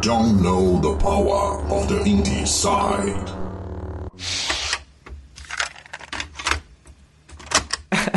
don't 0.00 0.40
know 0.42 0.78
the 0.80 0.96
power 1.02 1.58
of 1.70 1.88
the 1.88 2.02
indie 2.04 2.46
side. 2.46 3.34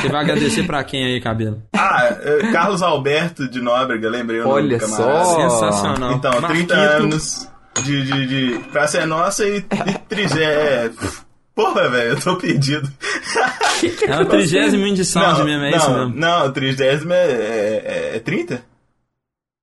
Você 0.02 0.10
vai 0.10 0.22
agradecer 0.22 0.64
pra 0.64 0.84
quem 0.84 1.06
aí, 1.06 1.22
cabelo? 1.22 1.62
Ah, 1.74 2.10
eh, 2.24 2.52
Carlos 2.52 2.82
Alberto 2.82 3.48
de 3.48 3.62
Nóbrega, 3.62 4.10
lembrei 4.10 4.40
o 4.40 4.44
nome 4.44 4.56
Olha 4.56 4.78
do 4.78 4.86
camarada. 4.86 5.24
só. 5.26 5.50
Sensacional. 5.50 6.14
Então, 6.14 6.32
30 6.32 6.42
Marquito. 6.42 6.74
anos 6.74 7.48
de, 7.84 8.04
de, 8.04 8.28
de 8.28 8.60
Praça 8.70 9.00
é 9.00 9.06
Nossa 9.06 9.46
e, 9.48 9.58
e 9.58 9.94
trigé... 10.10 10.92
Porra, 11.54 11.90
velho, 11.90 12.12
eu 12.12 12.20
tô 12.20 12.38
perdido. 12.38 12.90
É 14.08 14.20
o 14.20 14.26
trigésimo 14.26 14.88
Indie 14.88 15.04
Sound 15.04 15.44
mesmo, 15.44 15.66
é 15.66 15.72
não, 15.72 15.78
isso 15.78 15.92
mesmo? 15.92 16.16
Não, 16.16 16.46
o 16.48 16.52
trigésimo 16.52 17.14
é, 17.14 17.26
é, 17.26 18.12
é 18.16 18.20
30? 18.20 18.64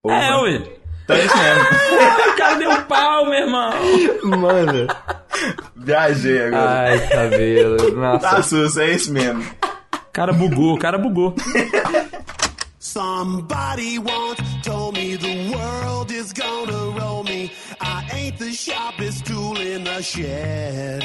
É, 0.06 0.36
ué. 0.36 0.77
Tá 1.08 1.18
isso 1.18 1.36
mesmo. 1.38 1.62
O 2.32 2.36
cara 2.36 2.54
deu 2.56 2.70
um 2.70 2.82
pau, 2.82 3.24
meu 3.24 3.34
irmão. 3.34 3.70
Mano. 4.24 4.86
Viajei 5.74 6.46
agora. 6.46 6.90
Ai, 6.90 7.08
cabelo. 7.08 7.92
Tá 8.18 8.30
Nossa. 8.36 8.42
susto, 8.42 8.80
é 8.80 8.90
isso 8.90 9.10
mesmo. 9.12 9.42
O 9.42 10.12
cara 10.12 10.32
bugou, 10.34 10.74
o 10.74 10.78
cara 10.78 10.98
bugou. 10.98 11.34
Somebody 12.78 13.98
once 13.98 14.42
told 14.62 14.98
me 14.98 15.16
the 15.16 15.50
world 15.56 16.12
is 16.12 16.32
gonna 16.32 17.00
roll 17.00 17.24
me. 17.24 17.50
I 17.80 18.04
ain't 18.12 18.38
the 18.38 18.52
sharpest 18.52 19.24
tool 19.24 19.58
in 19.60 19.84
the 19.84 20.02
shed. 20.02 21.02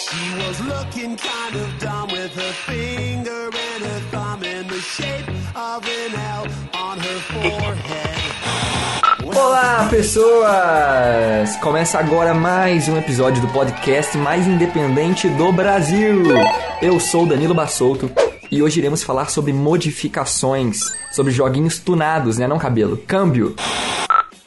She 0.00 0.34
was 0.34 0.58
looking 0.60 1.14
kind 1.14 1.56
of 1.56 1.78
dumb 1.78 2.08
with 2.10 2.32
her 2.34 2.52
finger 2.64 3.50
and 3.52 3.84
her 3.84 4.00
thumb 4.10 4.42
in 4.42 4.66
the 4.66 4.80
shape 4.80 5.28
of 5.54 5.84
an 5.84 6.14
L 6.14 6.46
on 6.72 6.98
her 6.98 7.20
forehead. 7.28 8.16
Olá, 9.36 9.86
pessoas! 9.90 11.54
Começa 11.56 11.98
agora 11.98 12.32
mais 12.32 12.88
um 12.88 12.96
episódio 12.96 13.42
do 13.42 13.48
podcast 13.48 14.16
mais 14.16 14.46
independente 14.46 15.28
do 15.28 15.52
Brasil. 15.52 16.22
Eu 16.80 16.98
sou 16.98 17.26
Danilo 17.26 17.54
Bassolto 17.54 18.10
e 18.50 18.62
hoje 18.62 18.80
iremos 18.80 19.02
falar 19.02 19.28
sobre 19.28 19.52
modificações, 19.52 20.78
sobre 21.12 21.30
joguinhos 21.30 21.78
tunados, 21.78 22.38
né, 22.38 22.48
não 22.48 22.58
cabelo? 22.58 22.96
Câmbio. 22.96 23.54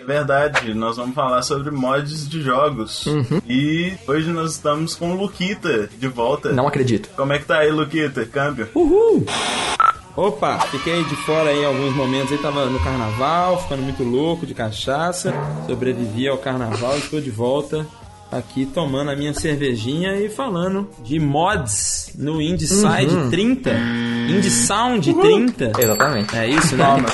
É 0.03 0.05
verdade, 0.05 0.73
nós 0.73 0.97
vamos 0.97 1.15
falar 1.15 1.41
sobre 1.43 1.71
mods 1.71 2.27
de 2.27 2.41
jogos. 2.41 3.05
Uhum. 3.05 3.41
E 3.47 3.93
hoje 4.05 4.29
nós 4.31 4.51
estamos 4.51 4.95
com 4.95 5.13
o 5.13 5.15
Luquita 5.15 5.89
de 5.97 6.07
volta. 6.09 6.51
Não 6.51 6.67
acredito. 6.67 7.07
Como 7.15 7.31
é 7.31 7.39
que 7.39 7.45
tá 7.45 7.59
aí, 7.59 7.71
Luquita? 7.71 8.25
Câmbio? 8.25 8.67
Uhul! 8.75 9.25
Opa, 10.17 10.59
fiquei 10.69 11.05
de 11.05 11.15
fora 11.15 11.49
aí 11.51 11.61
em 11.61 11.65
alguns 11.65 11.95
momentos 11.95 12.33
aí, 12.33 12.37
tava 12.37 12.65
no 12.65 12.79
carnaval, 12.81 13.61
ficando 13.63 13.81
muito 13.81 14.03
louco 14.03 14.45
de 14.45 14.53
cachaça, 14.53 15.33
sobrevivi 15.65 16.27
ao 16.27 16.37
carnaval 16.37 16.95
e 16.97 16.99
estou 16.99 17.21
de 17.21 17.31
volta 17.31 17.87
aqui 18.29 18.65
tomando 18.65 19.09
a 19.09 19.15
minha 19.15 19.33
cervejinha 19.33 20.17
e 20.17 20.27
falando 20.29 20.89
de 21.01 21.17
mods 21.17 22.11
no 22.15 22.41
Indie 22.41 22.67
Side 22.67 23.15
Uhum. 23.15 23.29
30, 23.29 23.71
Indie 24.29 24.51
Sound 24.51 25.13
30. 25.13 25.71
Exatamente. 25.79 26.35
É 26.35 26.47
isso, 26.47 26.75
né? 26.75 26.83
Toma. 26.85 27.05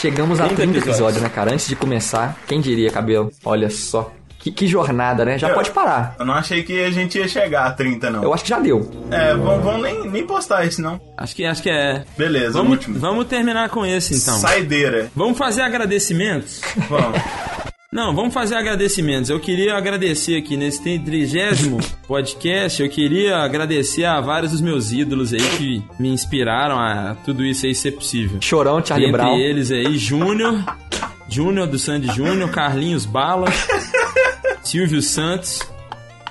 Chegamos 0.00 0.40
a 0.40 0.44
30 0.44 0.56
30 0.56 0.70
episódios. 0.78 0.96
episódios, 0.96 1.22
né, 1.22 1.28
cara? 1.28 1.52
Antes 1.52 1.68
de 1.68 1.76
começar, 1.76 2.36
quem 2.46 2.60
diria, 2.60 2.90
cabelo? 2.90 3.30
Olha 3.44 3.68
só. 3.70 4.10
Que, 4.38 4.50
que 4.50 4.66
jornada, 4.66 5.22
né? 5.22 5.36
Já 5.38 5.50
Eu- 5.50 5.54
pode 5.54 5.70
parar. 5.70 6.16
Eu 6.18 6.24
não 6.24 6.32
achei 6.32 6.62
que 6.62 6.82
a 6.82 6.90
gente 6.90 7.18
ia 7.18 7.28
chegar 7.28 7.66
a 7.66 7.72
30, 7.72 8.08
não. 8.08 8.22
Eu 8.22 8.32
acho 8.32 8.42
que 8.42 8.48
já 8.48 8.58
deu. 8.58 8.90
É, 9.10 9.34
vamos, 9.34 9.62
vamos 9.62 9.82
nem, 9.82 10.10
nem 10.10 10.26
postar 10.26 10.64
isso, 10.64 10.80
não. 10.80 10.98
Acho 11.14 11.36
que 11.36 11.44
acho 11.44 11.62
que 11.62 11.68
é. 11.68 12.04
Beleza, 12.16 12.52
Vamos, 12.52 12.72
último. 12.72 12.98
vamos 12.98 13.26
terminar 13.26 13.68
com 13.68 13.84
esse 13.84 14.14
então. 14.14 14.38
Saideira. 14.38 15.10
Vamos 15.14 15.36
fazer 15.36 15.60
agradecimentos? 15.60 16.62
Vamos. 16.88 17.20
Não, 17.92 18.14
vamos 18.14 18.32
fazer 18.32 18.54
agradecimentos. 18.54 19.30
Eu 19.30 19.40
queria 19.40 19.74
agradecer 19.74 20.36
aqui 20.36 20.56
nesse 20.56 20.96
trigésimo 21.00 21.78
podcast. 22.06 22.80
Eu 22.80 22.88
queria 22.88 23.38
agradecer 23.38 24.04
a 24.04 24.20
vários 24.20 24.52
dos 24.52 24.60
meus 24.60 24.92
ídolos 24.92 25.32
aí 25.32 25.40
que 25.58 25.82
me 25.98 26.08
inspiraram 26.08 26.78
a 26.78 27.16
tudo 27.24 27.44
isso 27.44 27.66
aí 27.66 27.74
ser 27.74 27.90
possível. 27.90 28.38
Chorão, 28.40 28.80
Charlie 28.84 29.08
Entre 29.08 29.20
Brown. 29.20 29.36
eles 29.36 29.72
aí, 29.72 29.98
Júnior, 29.98 30.64
Júnior 31.28 31.66
do 31.66 31.80
Sandy 31.80 32.06
Júnior, 32.14 32.48
Carlinhos 32.52 33.04
Bala, 33.04 33.48
Silvio 34.62 35.02
Santos 35.02 35.60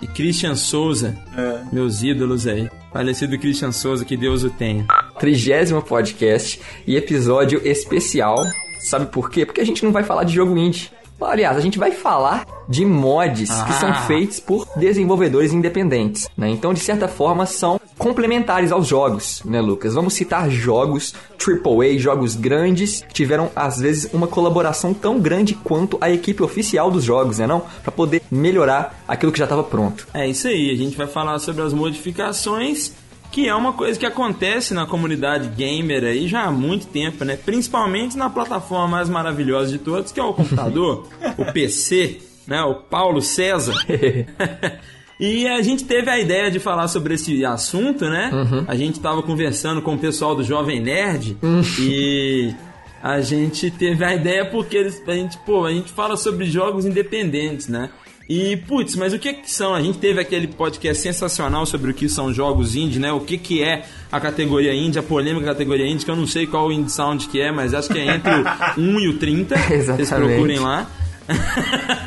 e 0.01 0.07
Christian 0.07 0.55
Souza. 0.55 1.17
É. 1.37 1.75
Meus 1.75 2.01
ídolos 2.01 2.47
aí. 2.47 2.69
Falecido 2.93 3.37
Christian 3.37 3.73
Souza, 3.73 4.05
que 4.05 4.15
Deus 4.15 4.45
o 4.45 4.49
tenha. 4.49 4.85
Trigésimo 5.19 5.81
podcast 5.81 6.57
e 6.87 6.95
episódio 6.95 7.59
especial. 7.67 8.37
Sabe 8.79 9.07
por 9.07 9.29
quê? 9.29 9.45
Porque 9.45 9.59
a 9.59 9.65
gente 9.65 9.83
não 9.83 9.91
vai 9.91 10.03
falar 10.03 10.23
de 10.23 10.33
jogo 10.33 10.57
indie. 10.57 10.89
Aliás, 11.21 11.57
a 11.57 11.61
gente 11.61 11.77
vai 11.79 11.91
falar 11.91 12.45
de 12.67 12.85
mods 12.85 13.49
que 13.49 13.71
Ah. 13.71 13.79
são 13.79 13.93
feitos 14.07 14.39
por 14.39 14.67
desenvolvedores 14.75 15.51
independentes, 15.53 16.29
né? 16.37 16.49
Então, 16.49 16.73
de 16.73 16.79
certa 16.79 17.07
forma, 17.07 17.45
são 17.45 17.79
complementares 17.97 18.71
aos 18.71 18.87
jogos, 18.87 19.41
né, 19.43 19.59
Lucas? 19.59 19.93
Vamos 19.95 20.13
citar 20.13 20.49
jogos 20.49 21.13
AAA, 21.37 21.97
jogos 21.97 22.35
grandes, 22.35 23.01
que 23.07 23.13
tiveram, 23.13 23.49
às 23.55 23.79
vezes, 23.79 24.09
uma 24.13 24.27
colaboração 24.27 24.93
tão 24.93 25.19
grande 25.19 25.53
quanto 25.55 25.97
a 25.99 26.09
equipe 26.09 26.41
oficial 26.43 26.89
dos 26.91 27.03
jogos, 27.03 27.39
né, 27.39 27.47
não? 27.47 27.63
Pra 27.83 27.91
poder 27.91 28.21
melhorar 28.31 29.03
aquilo 29.07 29.31
que 29.31 29.39
já 29.39 29.45
estava 29.45 29.63
pronto. 29.63 30.07
É 30.13 30.27
isso 30.27 30.47
aí, 30.47 30.69
a 30.71 30.75
gente 30.77 30.95
vai 30.95 31.07
falar 31.07 31.39
sobre 31.39 31.61
as 31.63 31.73
modificações, 31.73 32.93
que 33.31 33.47
é 33.47 33.55
uma 33.55 33.73
coisa 33.73 33.99
que 33.99 34.05
acontece 34.05 34.73
na 34.73 34.85
comunidade 34.85 35.49
gamer 35.49 36.03
aí 36.03 36.27
já 36.27 36.43
há 36.43 36.51
muito 36.51 36.87
tempo, 36.87 37.23
né? 37.23 37.37
Principalmente 37.37 38.17
na 38.17 38.29
plataforma 38.29 38.87
mais 38.87 39.09
maravilhosa 39.09 39.71
de 39.71 39.77
todas, 39.77 40.11
que 40.11 40.19
é 40.19 40.23
o 40.23 40.33
computador, 40.33 41.07
o 41.37 41.45
PC, 41.51 42.21
né? 42.47 42.61
O 42.63 42.75
Paulo 42.75 43.21
César. 43.21 43.73
E 45.19 45.45
a 45.45 45.61
gente 45.61 45.83
teve 45.83 46.09
a 46.09 46.17
ideia 46.17 46.49
de 46.49 46.59
falar 46.59 46.87
sobre 46.87 47.15
esse 47.15 47.43
assunto, 47.43 48.05
né? 48.05 48.31
A 48.65 48.73
gente 48.73 49.01
tava 49.01 49.21
conversando 49.21 49.81
com 49.81 49.95
o 49.95 49.97
pessoal 49.99 50.33
do 50.33 50.45
Jovem 50.45 50.79
Nerd 50.79 51.35
e 51.77 52.55
a 53.03 53.19
gente 53.19 53.69
teve 53.69 54.01
a 54.05 54.15
ideia 54.15 54.45
porque 54.45 54.77
eles, 54.77 55.03
a 55.05 55.11
gente, 55.11 55.37
pô, 55.39 55.65
a 55.65 55.73
gente 55.73 55.91
fala 55.91 56.15
sobre 56.15 56.45
jogos 56.45 56.85
independentes, 56.85 57.67
né? 57.67 57.89
E, 58.29 58.55
putz, 58.57 58.95
mas 58.95 59.11
o 59.11 59.17
que 59.17 59.33
que 59.33 59.51
são? 59.51 59.73
A 59.73 59.81
gente 59.81 59.97
teve 59.97 60.21
aquele 60.21 60.45
podcast 60.45 61.01
sensacional 61.01 61.65
sobre 61.65 61.89
o 61.89 61.93
que 61.95 62.07
são 62.07 62.31
jogos 62.31 62.75
indie, 62.75 62.99
né? 62.99 63.11
O 63.11 63.21
que 63.21 63.39
que 63.39 63.63
é 63.63 63.85
a 64.11 64.19
categoria 64.19 64.71
indie, 64.71 64.99
a 64.99 65.03
polêmica 65.03 65.47
categoria 65.47 65.87
indie, 65.87 66.05
que 66.05 66.11
eu 66.11 66.15
não 66.15 66.27
sei 66.27 66.45
qual 66.45 66.67
o 66.67 66.71
indie 66.71 66.91
sound 66.91 67.27
que 67.27 67.41
é, 67.41 67.51
mas 67.51 67.73
acho 67.73 67.89
que 67.89 67.97
é 67.97 68.15
entre 68.15 68.31
o 68.31 68.81
1 68.81 68.99
e 69.01 69.07
o 69.07 69.17
30. 69.17 69.57
Vocês 69.57 69.89
Exatamente. 69.99 70.33
procurem 70.33 70.59
lá. 70.59 70.87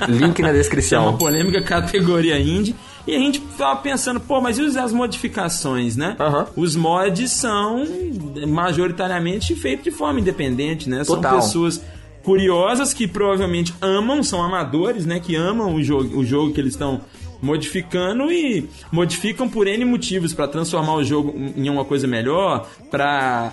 Link 0.08 0.40
na 0.42 0.48
É 0.48 0.52
uma 0.52 0.58
descrição. 0.58 1.18
polêmica 1.18 1.60
categoria 1.60 2.38
indie. 2.38 2.76
E 3.04 3.16
a 3.16 3.18
gente 3.18 3.40
tava 3.58 3.80
pensando, 3.80 4.20
pô, 4.20 4.40
mas 4.40 4.58
e 4.58 4.78
as 4.78 4.92
modificações, 4.92 5.96
né? 5.96 6.14
Aham. 6.20 6.46
Os 6.54 6.76
mods 6.76 7.32
são 7.32 7.84
majoritariamente 8.46 9.56
feitos 9.56 9.82
de 9.84 9.90
forma 9.90 10.20
independente, 10.20 10.88
né? 10.88 11.02
São 11.02 11.16
Total. 11.16 11.40
pessoas 11.40 11.82
curiosas 12.22 12.92
que 12.94 13.06
provavelmente 13.06 13.74
amam, 13.80 14.22
são 14.22 14.42
amadores, 14.42 15.04
né? 15.06 15.20
Que 15.20 15.34
amam 15.36 15.74
o 15.74 15.82
jogo, 15.82 16.18
o 16.18 16.24
jogo 16.24 16.52
que 16.52 16.60
eles 16.60 16.72
estão 16.74 17.00
modificando 17.40 18.30
e 18.30 18.68
modificam 18.92 19.48
por 19.48 19.66
N 19.66 19.84
motivos 19.84 20.32
para 20.32 20.46
transformar 20.46 20.94
o 20.94 21.02
jogo 21.04 21.34
em 21.56 21.68
uma 21.68 21.84
coisa 21.84 22.06
melhor, 22.06 22.68
para 22.90 23.52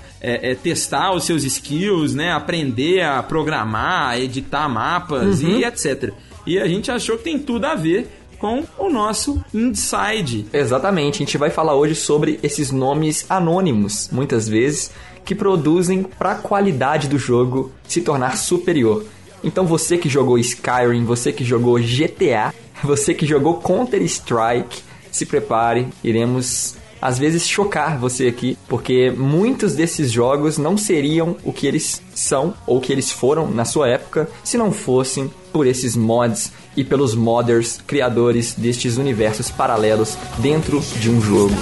testar 0.61 1.11
os 1.13 1.23
seus 1.23 1.43
skills, 1.43 2.13
né? 2.13 2.31
Aprender 2.31 3.01
a 3.01 3.23
programar, 3.23 4.09
a 4.09 4.19
editar 4.19 4.69
mapas 4.69 5.41
Uhum. 5.41 5.57
e 5.57 5.63
etc. 5.65 6.13
E 6.45 6.59
a 6.59 6.67
gente 6.67 6.91
achou 6.91 7.17
que 7.17 7.23
tem 7.23 7.39
tudo 7.39 7.65
a 7.65 7.73
ver 7.73 8.07
com 8.37 8.63
o 8.77 8.89
nosso 8.89 9.43
Inside. 9.53 10.45
Exatamente, 10.53 11.15
a 11.15 11.25
gente 11.25 11.37
vai 11.37 11.49
falar 11.49 11.75
hoje 11.75 11.95
sobre 11.95 12.39
esses 12.41 12.71
nomes 12.71 13.25
anônimos, 13.29 14.07
muitas 14.11 14.47
vezes, 14.47 14.91
que 15.25 15.35
produzem 15.35 16.03
para 16.03 16.31
a 16.31 16.35
qualidade 16.35 17.07
do 17.07 17.17
jogo 17.17 17.71
se 17.87 18.01
tornar 18.01 18.37
superior. 18.37 19.05
Então 19.43 19.65
você 19.65 19.97
que 19.97 20.09
jogou 20.09 20.37
Skyrim, 20.37 21.05
você 21.05 21.31
que 21.31 21.43
jogou 21.43 21.79
GTA, 21.79 22.53
você 22.83 23.13
que 23.13 23.25
jogou 23.25 23.61
Counter-Strike, 23.61 24.83
se 25.11 25.25
prepare, 25.25 25.87
iremos 26.03 26.75
às 27.01 27.17
vezes 27.17 27.47
chocar 27.47 27.97
você 27.97 28.27
aqui, 28.27 28.57
porque 28.67 29.09
muitos 29.11 29.73
desses 29.73 30.11
jogos 30.11 30.57
não 30.57 30.77
seriam 30.77 31.37
o 31.43 31.53
que 31.53 31.65
eles 31.65 32.01
são 32.13 32.53
ou 32.67 32.81
que 32.81 32.91
eles 32.91 33.11
foram 33.11 33.49
na 33.49 33.65
sua 33.65 33.87
época 33.87 34.29
se 34.43 34.57
não 34.57 34.71
fossem 34.71 35.31
por 35.53 35.65
esses 35.65 35.95
mods 35.95 36.51
e 36.75 36.83
pelos 36.83 37.15
modders 37.15 37.79
criadores 37.87 38.53
destes 38.53 38.97
universos 38.97 39.49
paralelos 39.49 40.17
dentro 40.39 40.81
de 40.99 41.09
um 41.09 41.21
jogo. 41.21 41.55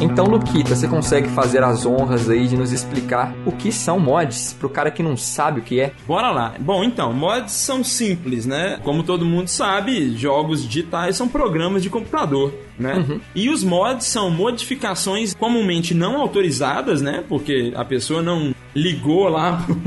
Então, 0.00 0.24
Luquita, 0.24 0.74
você 0.74 0.88
consegue 0.88 1.28
fazer 1.28 1.62
as 1.62 1.84
honras 1.84 2.30
aí 2.30 2.48
de 2.48 2.56
nos 2.56 2.72
explicar 2.72 3.34
o 3.44 3.52
que 3.52 3.70
são 3.70 4.00
mods 4.00 4.56
pro 4.58 4.68
cara 4.68 4.90
que 4.90 5.02
não 5.02 5.14
sabe 5.14 5.60
o 5.60 5.62
que 5.62 5.78
é? 5.78 5.92
Bora 6.06 6.30
lá. 6.30 6.54
Bom, 6.58 6.82
então, 6.82 7.12
mods 7.12 7.52
são 7.52 7.84
simples, 7.84 8.46
né? 8.46 8.80
Como 8.82 9.02
todo 9.02 9.26
mundo 9.26 9.48
sabe, 9.48 10.16
jogos 10.16 10.66
digitais 10.66 11.16
são 11.16 11.28
programas 11.28 11.82
de 11.82 11.90
computador, 11.90 12.52
né? 12.78 13.20
E 13.34 13.50
os 13.50 13.62
mods 13.62 14.06
são 14.06 14.30
modificações 14.30 15.34
comumente 15.34 15.92
não 15.92 16.18
autorizadas, 16.18 17.02
né? 17.02 17.22
Porque 17.28 17.72
a 17.76 17.84
pessoa 17.84 18.22
não 18.22 18.54
ligou 18.74 19.28
lá 19.28 19.62
pro, 19.66 19.80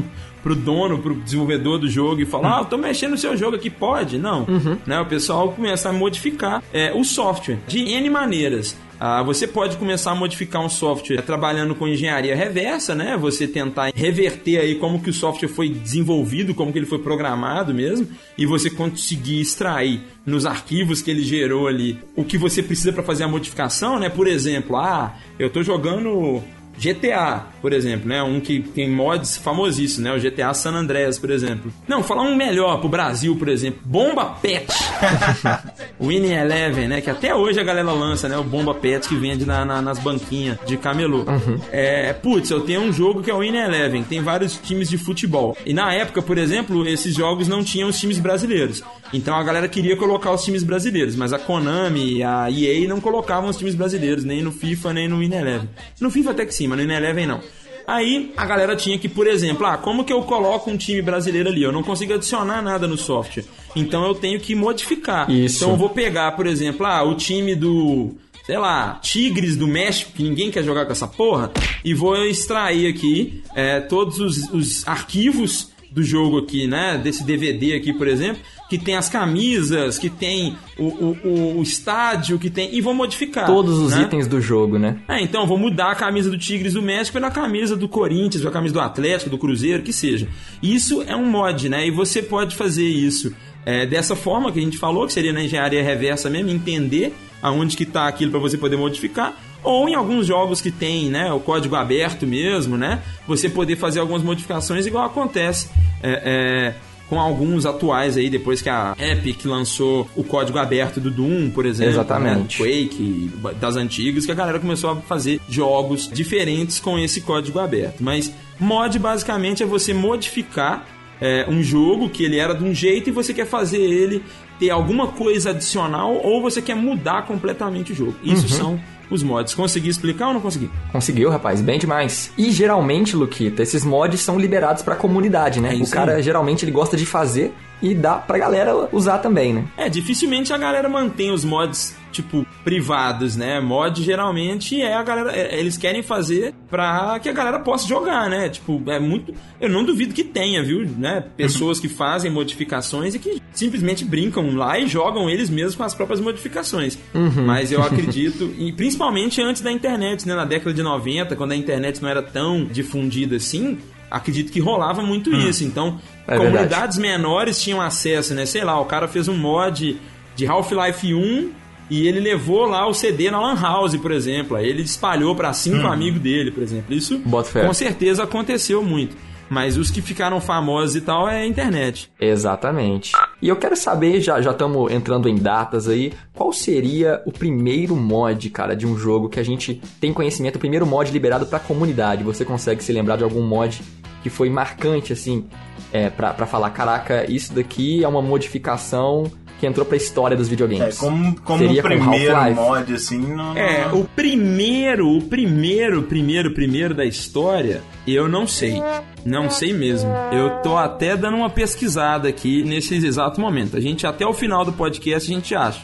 pro 0.44 0.56
dono, 0.56 1.00
pro 1.00 1.15
desenvolvedor 1.15 1.80
do 1.80 1.89
jogo 1.89 2.21
e 2.21 2.25
falou: 2.25 2.45
Ah, 2.48 2.60
eu 2.60 2.65
tô 2.65 2.77
mexendo 2.77 3.12
no 3.12 3.18
seu 3.18 3.36
jogo 3.36 3.56
aqui, 3.56 3.69
pode? 3.69 4.19
Não. 4.19 4.45
Né? 4.86 5.00
O 5.00 5.06
pessoal 5.06 5.51
começa 5.51 5.89
a 5.89 5.94
modificar 5.94 6.62
é, 6.71 6.94
o 6.94 7.04
software 7.04 7.57
de 7.68 7.80
N 7.80 8.10
maneiras. 8.12 8.77
Ah, 8.99 9.21
você 9.23 9.47
pode 9.47 9.77
começar 9.77 10.11
a 10.11 10.15
modificar 10.15 10.63
um 10.63 10.69
software 10.69 11.21
trabalhando 11.21 11.75
com 11.75 11.87
engenharia 11.87 12.35
reversa, 12.35 12.95
né? 12.95 13.17
Você 13.17 13.47
tentar 13.47 13.91
reverter 13.93 14.59
aí 14.59 14.75
como 14.75 15.01
que 15.01 15.09
o 15.09 15.13
software 15.13 15.49
foi 15.49 15.69
desenvolvido, 15.69 16.53
como 16.53 16.71
que 16.71 16.79
ele 16.79 16.85
foi 16.85 16.99
programado 16.99 17.73
mesmo, 17.73 18.07
e 18.37 18.45
você 18.45 18.69
conseguir 18.69 19.41
extrair 19.41 20.01
nos 20.25 20.45
arquivos 20.45 21.01
que 21.01 21.11
ele 21.11 21.23
gerou 21.23 21.67
ali 21.67 21.99
o 22.15 22.23
que 22.23 22.37
você 22.37 22.63
precisa 22.63 22.93
para 22.93 23.03
fazer 23.03 23.23
a 23.23 23.27
modificação, 23.27 23.99
né? 23.99 24.09
Por 24.09 24.27
exemplo, 24.27 24.77
ah, 24.77 25.15
eu 25.37 25.49
tô 25.49 25.61
jogando 25.63 26.41
GTA, 26.77 27.43
por 27.61 27.71
exemplo, 27.73 28.07
né? 28.09 28.21
Um 28.23 28.39
que 28.39 28.59
tem 28.61 28.89
mods 28.89 29.37
famosíssimos, 29.37 30.03
né? 30.03 30.13
O 30.15 30.19
GTA 30.19 30.53
San 30.53 30.73
Andreas, 30.73 31.17
por 31.19 31.29
exemplo. 31.29 31.71
Não, 31.87 32.03
falar 32.03 32.23
um 32.23 32.35
melhor 32.35 32.79
pro 32.79 32.89
Brasil, 32.89 33.35
por 33.35 33.47
exemplo. 33.47 33.79
Bomba 33.85 34.25
Pet. 34.41 34.67
Winning 35.99 36.31
Eleven, 36.33 36.87
né? 36.87 37.01
Que 37.01 37.09
até 37.09 37.33
hoje 37.35 37.59
a 37.59 37.63
galera 37.63 37.91
lança, 37.91 38.27
né? 38.27 38.37
O 38.37 38.43
Bomba 38.43 38.73
Pet 38.73 39.07
que 39.07 39.15
vende 39.15 39.45
na- 39.45 39.65
na- 39.65 39.81
nas 39.81 39.99
banquinhas 39.99 40.57
de 40.65 40.77
camelô. 40.77 41.25
É, 41.71 42.13
putz, 42.13 42.49
eu 42.49 42.61
tenho 42.61 42.81
um 42.81 42.91
jogo 42.91 43.21
que 43.21 43.29
é 43.31 43.33
o 43.33 43.39
Winning 43.39 43.57
Eleven. 43.59 44.03
Tem 44.03 44.21
vários 44.21 44.55
times 44.57 44.89
de 44.89 44.97
futebol. 44.97 45.57
E 45.65 45.73
na 45.73 45.93
época, 45.93 46.21
por 46.21 46.37
exemplo, 46.37 46.87
esses 46.87 47.15
jogos 47.15 47.47
não 47.47 47.63
tinham 47.63 47.89
os 47.89 47.99
times 47.99 48.19
brasileiros. 48.19 48.83
Então 49.13 49.36
a 49.36 49.44
galera 49.44 49.68
queria 49.68 49.95
colocar 49.95 50.31
os 50.31 50.44
times 50.44 50.63
brasileiros. 50.63 51.15
Mas 51.15 51.31
a 51.31 51.39
Konami 51.39 52.18
e 52.18 52.24
a 52.24 52.50
EA 52.50 52.88
não 52.88 53.00
colocavam 53.00 53.50
os 53.50 53.57
times 53.57 53.75
brasileiros. 53.75 54.24
Nem 54.24 54.42
no 54.42 54.51
FIFA, 54.51 54.94
nem 54.94 55.07
no 55.07 55.19
Winning 55.19 55.36
Eleven. 55.36 55.69
No 56.01 56.10
FIFA 56.10 56.31
até 56.31 56.45
que 56.45 56.54
sim, 56.54 56.68
mas 56.68 56.77
no 56.77 56.83
Winning 56.83 56.98
Eleven 56.98 57.27
não. 57.27 57.42
Aí 57.86 58.31
a 58.38 58.45
galera 58.45 58.75
tinha 58.75 58.98
que, 58.98 59.10
por 59.10 59.27
exemplo, 59.27 59.65
ah, 59.65 59.77
como 59.77 60.06
que 60.06 60.13
eu 60.13 60.21
coloco 60.24 60.71
um 60.71 60.77
time 60.77 61.01
brasileiro 61.01 61.50
ali? 61.50 61.63
Eu 61.63 61.71
não 61.71 61.83
consigo 61.83 62.13
adicionar 62.13 62.62
nada 62.62 62.88
no 62.88 62.98
software. 62.98 63.44
Então 63.75 64.06
eu 64.06 64.15
tenho 64.15 64.39
que 64.39 64.56
modificar. 64.56 65.30
Isso. 65.30 65.57
Então 65.57 65.71
eu 65.71 65.77
vou 65.77 65.89
pegar, 65.89 66.31
por 66.31 66.48
exemplo, 66.48 66.86
ah, 66.86 67.04
o 67.04 67.15
time 67.15 67.56
do, 67.56 68.15
sei 68.45 68.57
lá, 68.57 69.00
Tigres 69.01 69.57
do 69.57 69.68
México, 69.68 70.12
que 70.13 70.24
ninguém 70.24 70.50
quer 70.50 70.63
jogar 70.63 70.86
com 70.86 70.92
essa 70.92 71.07
porra, 71.07 71.51
e 71.83 71.94
vou 71.94 72.15
extrair 72.25 72.88
aqui 72.88 73.44
é, 73.56 73.81
todos 73.81 74.19
os, 74.19 74.50
os 74.51 74.88
arquivos 74.88 75.72
do 75.93 76.03
jogo 76.03 76.39
aqui, 76.39 76.65
né? 76.65 76.99
Desse 77.01 77.23
DVD 77.23 77.75
aqui, 77.75 77.93
por 77.93 78.07
exemplo, 78.07 78.41
que 78.67 78.77
tem 78.79 78.95
as 78.95 79.07
camisas, 79.09 79.99
que 79.99 80.09
tem 80.09 80.55
o, 80.77 80.85
o, 80.85 81.57
o- 81.59 81.61
estádio, 81.63 82.39
que 82.39 82.49
tem. 82.49 82.73
E 82.75 82.81
vou 82.81 82.93
modificar. 82.95 83.45
Todos 83.45 83.77
os 83.77 83.93
né? 83.93 84.01
itens 84.01 84.25
do 84.27 84.41
jogo, 84.41 84.79
né? 84.79 84.97
É, 85.07 85.21
então 85.21 85.45
vou 85.45 85.57
mudar 85.57 85.91
a 85.91 85.95
camisa 85.95 86.31
do 86.31 86.37
Tigres 86.37 86.73
do 86.73 86.81
México 86.81 87.13
pela 87.13 87.29
camisa 87.29 87.75
do 87.75 87.87
Corinthians, 87.87 88.41
pela 88.41 88.51
camisa 88.51 88.73
do 88.73 88.79
Atlético, 88.79 89.29
do 89.29 89.37
Cruzeiro, 89.37 89.83
que 89.83 89.93
seja. 89.93 90.27
Isso 90.63 91.03
é 91.03 91.15
um 91.15 91.25
mod, 91.29 91.69
né? 91.69 91.87
E 91.87 91.91
você 91.91 92.23
pode 92.23 92.55
fazer 92.55 92.87
isso 92.87 93.33
é, 93.63 93.85
dessa 93.85 94.15
forma 94.15 94.51
que 94.51 94.59
a 94.59 94.63
gente 94.63 94.77
falou, 94.79 95.05
que 95.05 95.13
seria 95.13 95.31
na 95.31 95.43
engenharia 95.43 95.83
reversa 95.83 96.27
mesmo, 96.29 96.49
entender 96.49 97.13
aonde 97.41 97.77
que 97.77 97.85
tá 97.85 98.07
aquilo 98.07 98.31
para 98.31 98.39
você 98.39 98.57
poder 98.57 98.77
modificar. 98.77 99.37
Ou 99.63 99.88
em 99.88 99.95
alguns 99.95 100.27
jogos 100.27 100.62
que 100.62 100.71
tem, 100.71 101.10
né, 101.10 101.31
o 101.31 101.39
código 101.39 101.75
aberto 101.75 102.27
mesmo, 102.27 102.77
né? 102.77 103.01
Você 103.27 103.50
poder 103.50 103.75
fazer 103.75 104.00
algumas 104.00 104.21
modificações 104.21 104.86
igual 104.86 105.06
acontece 105.06 105.69
é, 106.01 106.21
é, 106.25 106.75
com 107.10 107.19
alguns 107.19 107.65
atuais 107.65 108.18
aí, 108.18 108.30
depois 108.30 108.62
que 108.62 108.69
a 108.69 108.95
Epic 109.00 109.45
lançou 109.45 110.10
o 110.15 110.24
código 110.24 110.57
aberto 110.57 111.00
do 111.00 111.12
Doom, 111.12 111.50
por 111.51 111.65
exemplo. 111.65 111.94
Exatamente. 111.94 112.62
né, 112.62 112.68
Quake, 112.68 113.31
das 113.60 113.75
antigas, 113.75 114.25
que 114.25 114.31
a 114.31 114.36
galera 114.36 114.60
começou 114.60 114.92
a 114.92 114.95
fazer 114.98 115.39
jogos 115.48 116.10
diferentes 116.12 116.80
com 116.80 116.98
esse 116.98 117.21
código 117.21 117.60
aberto. 117.60 118.04
Mas 118.04 118.33
mod 118.60 118.98
basicamente 119.00 119.63
é 119.63 119.65
você 119.65 119.94
modificar 119.94 120.86
é, 121.21 121.45
um 121.48 121.62
jogo 121.63 122.10
que 122.10 122.24
ele 122.24 122.38
era 122.38 122.54
de 122.54 122.63
um 122.63 122.74
jeito 122.74 123.10
e 123.10 123.13
você 123.13 123.33
quer 123.33 123.45
fazer 123.45 123.80
ele 123.80 124.24
ter 124.60 124.69
alguma 124.69 125.07
coisa 125.07 125.51
adicional 125.51 126.19
ou 126.24 126.42
você 126.42 126.62
quer 126.62 126.75
mudar 126.75 127.25
completamente 127.25 127.92
o 127.92 127.95
jogo. 127.95 128.15
Isso 128.24 128.48
são 128.50 128.80
os 129.09 129.23
mods. 129.23 129.53
Consegui 129.53 129.89
explicar 129.89 130.27
ou 130.27 130.33
não 130.33 130.41
consegui? 130.41 130.69
Conseguiu, 130.91 131.29
rapaz, 131.29 131.61
bem 131.61 131.79
demais. 131.79 132.31
E 132.38 132.51
geralmente, 132.51 133.15
Luquita, 133.15 133.61
esses 133.61 133.83
mods 133.83 134.21
são 134.21 134.39
liberados 134.39 134.83
pra 134.83 134.95
comunidade, 134.95 135.59
né? 135.59 135.73
É 135.73 135.83
o 135.83 135.89
cara 135.89 136.15
aí. 136.15 136.23
geralmente 136.23 136.65
ele 136.65 136.71
gosta 136.71 136.97
de 136.97 137.05
fazer 137.05 137.53
e 137.81 137.94
dá 137.94 138.15
pra 138.15 138.38
galera 138.38 138.88
usar 138.91 139.17
também, 139.17 139.53
né? 139.53 139.65
É, 139.75 139.89
dificilmente 139.89 140.53
a 140.53 140.57
galera 140.57 140.88
mantém 140.88 141.31
os 141.31 141.44
mods, 141.44 141.95
tipo, 142.13 142.45
privados, 142.63 143.36
né? 143.36 143.60
Mod 143.60 144.01
geralmente 144.01 144.80
é 144.81 144.94
a 144.94 145.04
galera. 145.04 145.31
é- 145.36 145.60
eles 145.60 145.75
querem 145.77 146.01
fazer 146.01 146.54
pra 146.69 147.19
que 147.19 147.27
a 147.27 147.33
galera 147.33 147.60
possa 147.60 147.88
jogar, 147.88 148.30
né? 148.30 148.48
Tipo, 148.50 148.81
é 148.88 149.00
muito. 149.00 149.33
Eu 149.60 149.68
não 149.69 149.83
duvido 149.83 150.13
que 150.13 150.24
tenha, 150.24 150.63
viu? 150.63 150.86
Né? 150.98 151.24
Pessoas 151.36 151.80
que 151.80 151.89
fazem 151.89 152.31
modificações 152.31 153.15
e 153.15 153.19
que 153.19 153.42
simplesmente 153.51 154.06
brincam 154.06 154.56
lá 154.56 154.80
e 154.80 154.88
jogam 154.88 155.30
eles 155.30 155.50
mesmos 155.50 155.75
com 155.75 155.83
as 155.83 155.94
próprias 155.94 156.21
modificações. 156.21 156.98
Mas 157.45 157.71
eu 157.71 157.81
acredito, 157.83 158.54
e 158.57 158.71
principalmente 158.71 159.42
antes 159.42 159.62
da 159.62 159.71
internet, 159.71 160.27
né? 160.27 160.36
Na 160.36 160.45
década 160.45 160.74
de 160.74 160.81
90, 160.83 161.36
quando 161.36 161.51
a 161.51 161.56
internet 161.56 162.01
não 162.01 162.10
era 162.10 162.21
tão 162.21 162.63
difundida 162.65 163.36
assim. 163.38 163.77
Acredito 164.10 164.51
que 164.51 164.60
rolava 164.60 165.01
muito 165.01 165.33
isso. 165.36 165.63
Então, 165.63 166.00
É 166.27 166.38
comunidades 166.38 167.00
menores 167.00 167.60
tinham 167.62 167.81
acesso, 167.81 168.36
né? 168.36 168.45
Sei 168.45 168.63
lá, 168.63 168.80
o 168.80 168.86
cara 168.86 169.07
fez 169.07 169.27
um 169.27 169.36
mod 169.36 169.98
de 170.36 170.45
Half-Life 170.45 171.13
1 171.13 171.50
e 171.93 172.07
ele 172.07 172.19
levou 172.19 172.65
lá 172.65 172.87
o 172.87 172.93
CD 172.93 173.29
na 173.29 173.39
Lan 173.39 173.53
House, 173.53 173.95
por 173.97 174.11
exemplo. 174.11 174.57
Aí 174.57 174.67
ele 174.67 174.81
espalhou 174.81 175.35
para 175.35 175.53
cinco 175.53 175.85
amigos 175.85 176.19
dele, 176.19 176.49
por 176.49 176.63
exemplo. 176.63 176.91
Isso 176.91 177.19
com 177.19 177.73
certeza 177.73 178.23
aconteceu 178.23 178.81
muito. 178.81 179.15
Mas 179.47 179.77
os 179.77 179.91
que 179.91 180.01
ficaram 180.01 180.41
famosos 180.41 180.95
e 180.95 181.01
tal 181.01 181.29
é 181.29 181.43
a 181.43 181.45
internet. 181.45 182.11
Exatamente. 182.19 183.11
E 183.39 183.47
eu 183.47 183.55
quero 183.55 183.75
saber, 183.75 184.19
já 184.21 184.39
estamos 184.39 184.91
entrando 184.91 185.29
em 185.29 185.35
datas 185.35 185.87
aí, 185.87 186.11
qual 186.33 186.51
seria 186.51 187.21
o 187.27 187.31
primeiro 187.31 187.95
mod, 187.95 188.49
cara, 188.49 188.75
de 188.75 188.87
um 188.87 188.97
jogo 188.97 189.29
que 189.29 189.39
a 189.39 189.43
gente 189.43 189.79
tem 190.01 190.11
conhecimento, 190.11 190.55
o 190.55 190.59
primeiro 190.59 190.87
mod 190.87 191.11
liberado 191.11 191.45
pra 191.45 191.59
comunidade? 191.59 192.23
Você 192.23 192.43
consegue 192.43 192.83
se 192.83 192.91
lembrar 192.91 193.17
de 193.17 193.23
algum 193.23 193.43
mod 193.43 193.83
que 194.23 194.31
foi 194.31 194.49
marcante, 194.49 195.13
assim, 195.13 195.45
é, 195.91 196.09
pra 196.09 196.33
falar, 196.47 196.71
caraca, 196.71 197.29
isso 197.29 197.53
daqui 197.53 198.03
é 198.03 198.07
uma 198.07 198.21
modificação 198.21 199.31
que 199.63 199.67
entrou 199.67 199.86
pra 199.86 199.96
história 199.96 200.36
dos 200.36 200.48
É, 200.48 200.50
videogames? 200.50 200.98
como, 200.98 201.39
como 201.41 201.60
Seria 201.60 201.79
o 201.79 201.84
primeiro 201.84 202.53
mod, 202.53 202.93
assim, 202.93 203.17
não. 203.17 203.55
É, 203.58 203.88
o 203.93 204.03
primeiro, 204.03 205.08
o 205.08 205.22
primeiro, 205.22 206.03
primeiro, 206.03 206.53
primeiro 206.53 206.93
da 206.93 207.05
história, 207.05 207.82
eu 208.05 208.27
não 208.27 208.46
sei. 208.46 208.82
Não 209.25 209.50
sei 209.50 209.72
mesmo. 209.72 210.12
Eu 210.34 210.62
tô 210.62 210.75
até 210.75 211.15
dando 211.15 211.38
uma 211.38 211.50
pesquisada 211.50 212.27
aqui 212.27 212.62
nesse 212.63 212.93
exato 212.96 213.39
momento. 213.39 213.77
A 213.77 213.79
gente, 213.79 214.05
até 214.05 214.25
o 214.25 214.34
final 214.34 214.65
do 214.65 214.74
podcast, 214.74 215.32
a 215.32 215.36
gente 215.36 215.55
acha. 215.55 215.79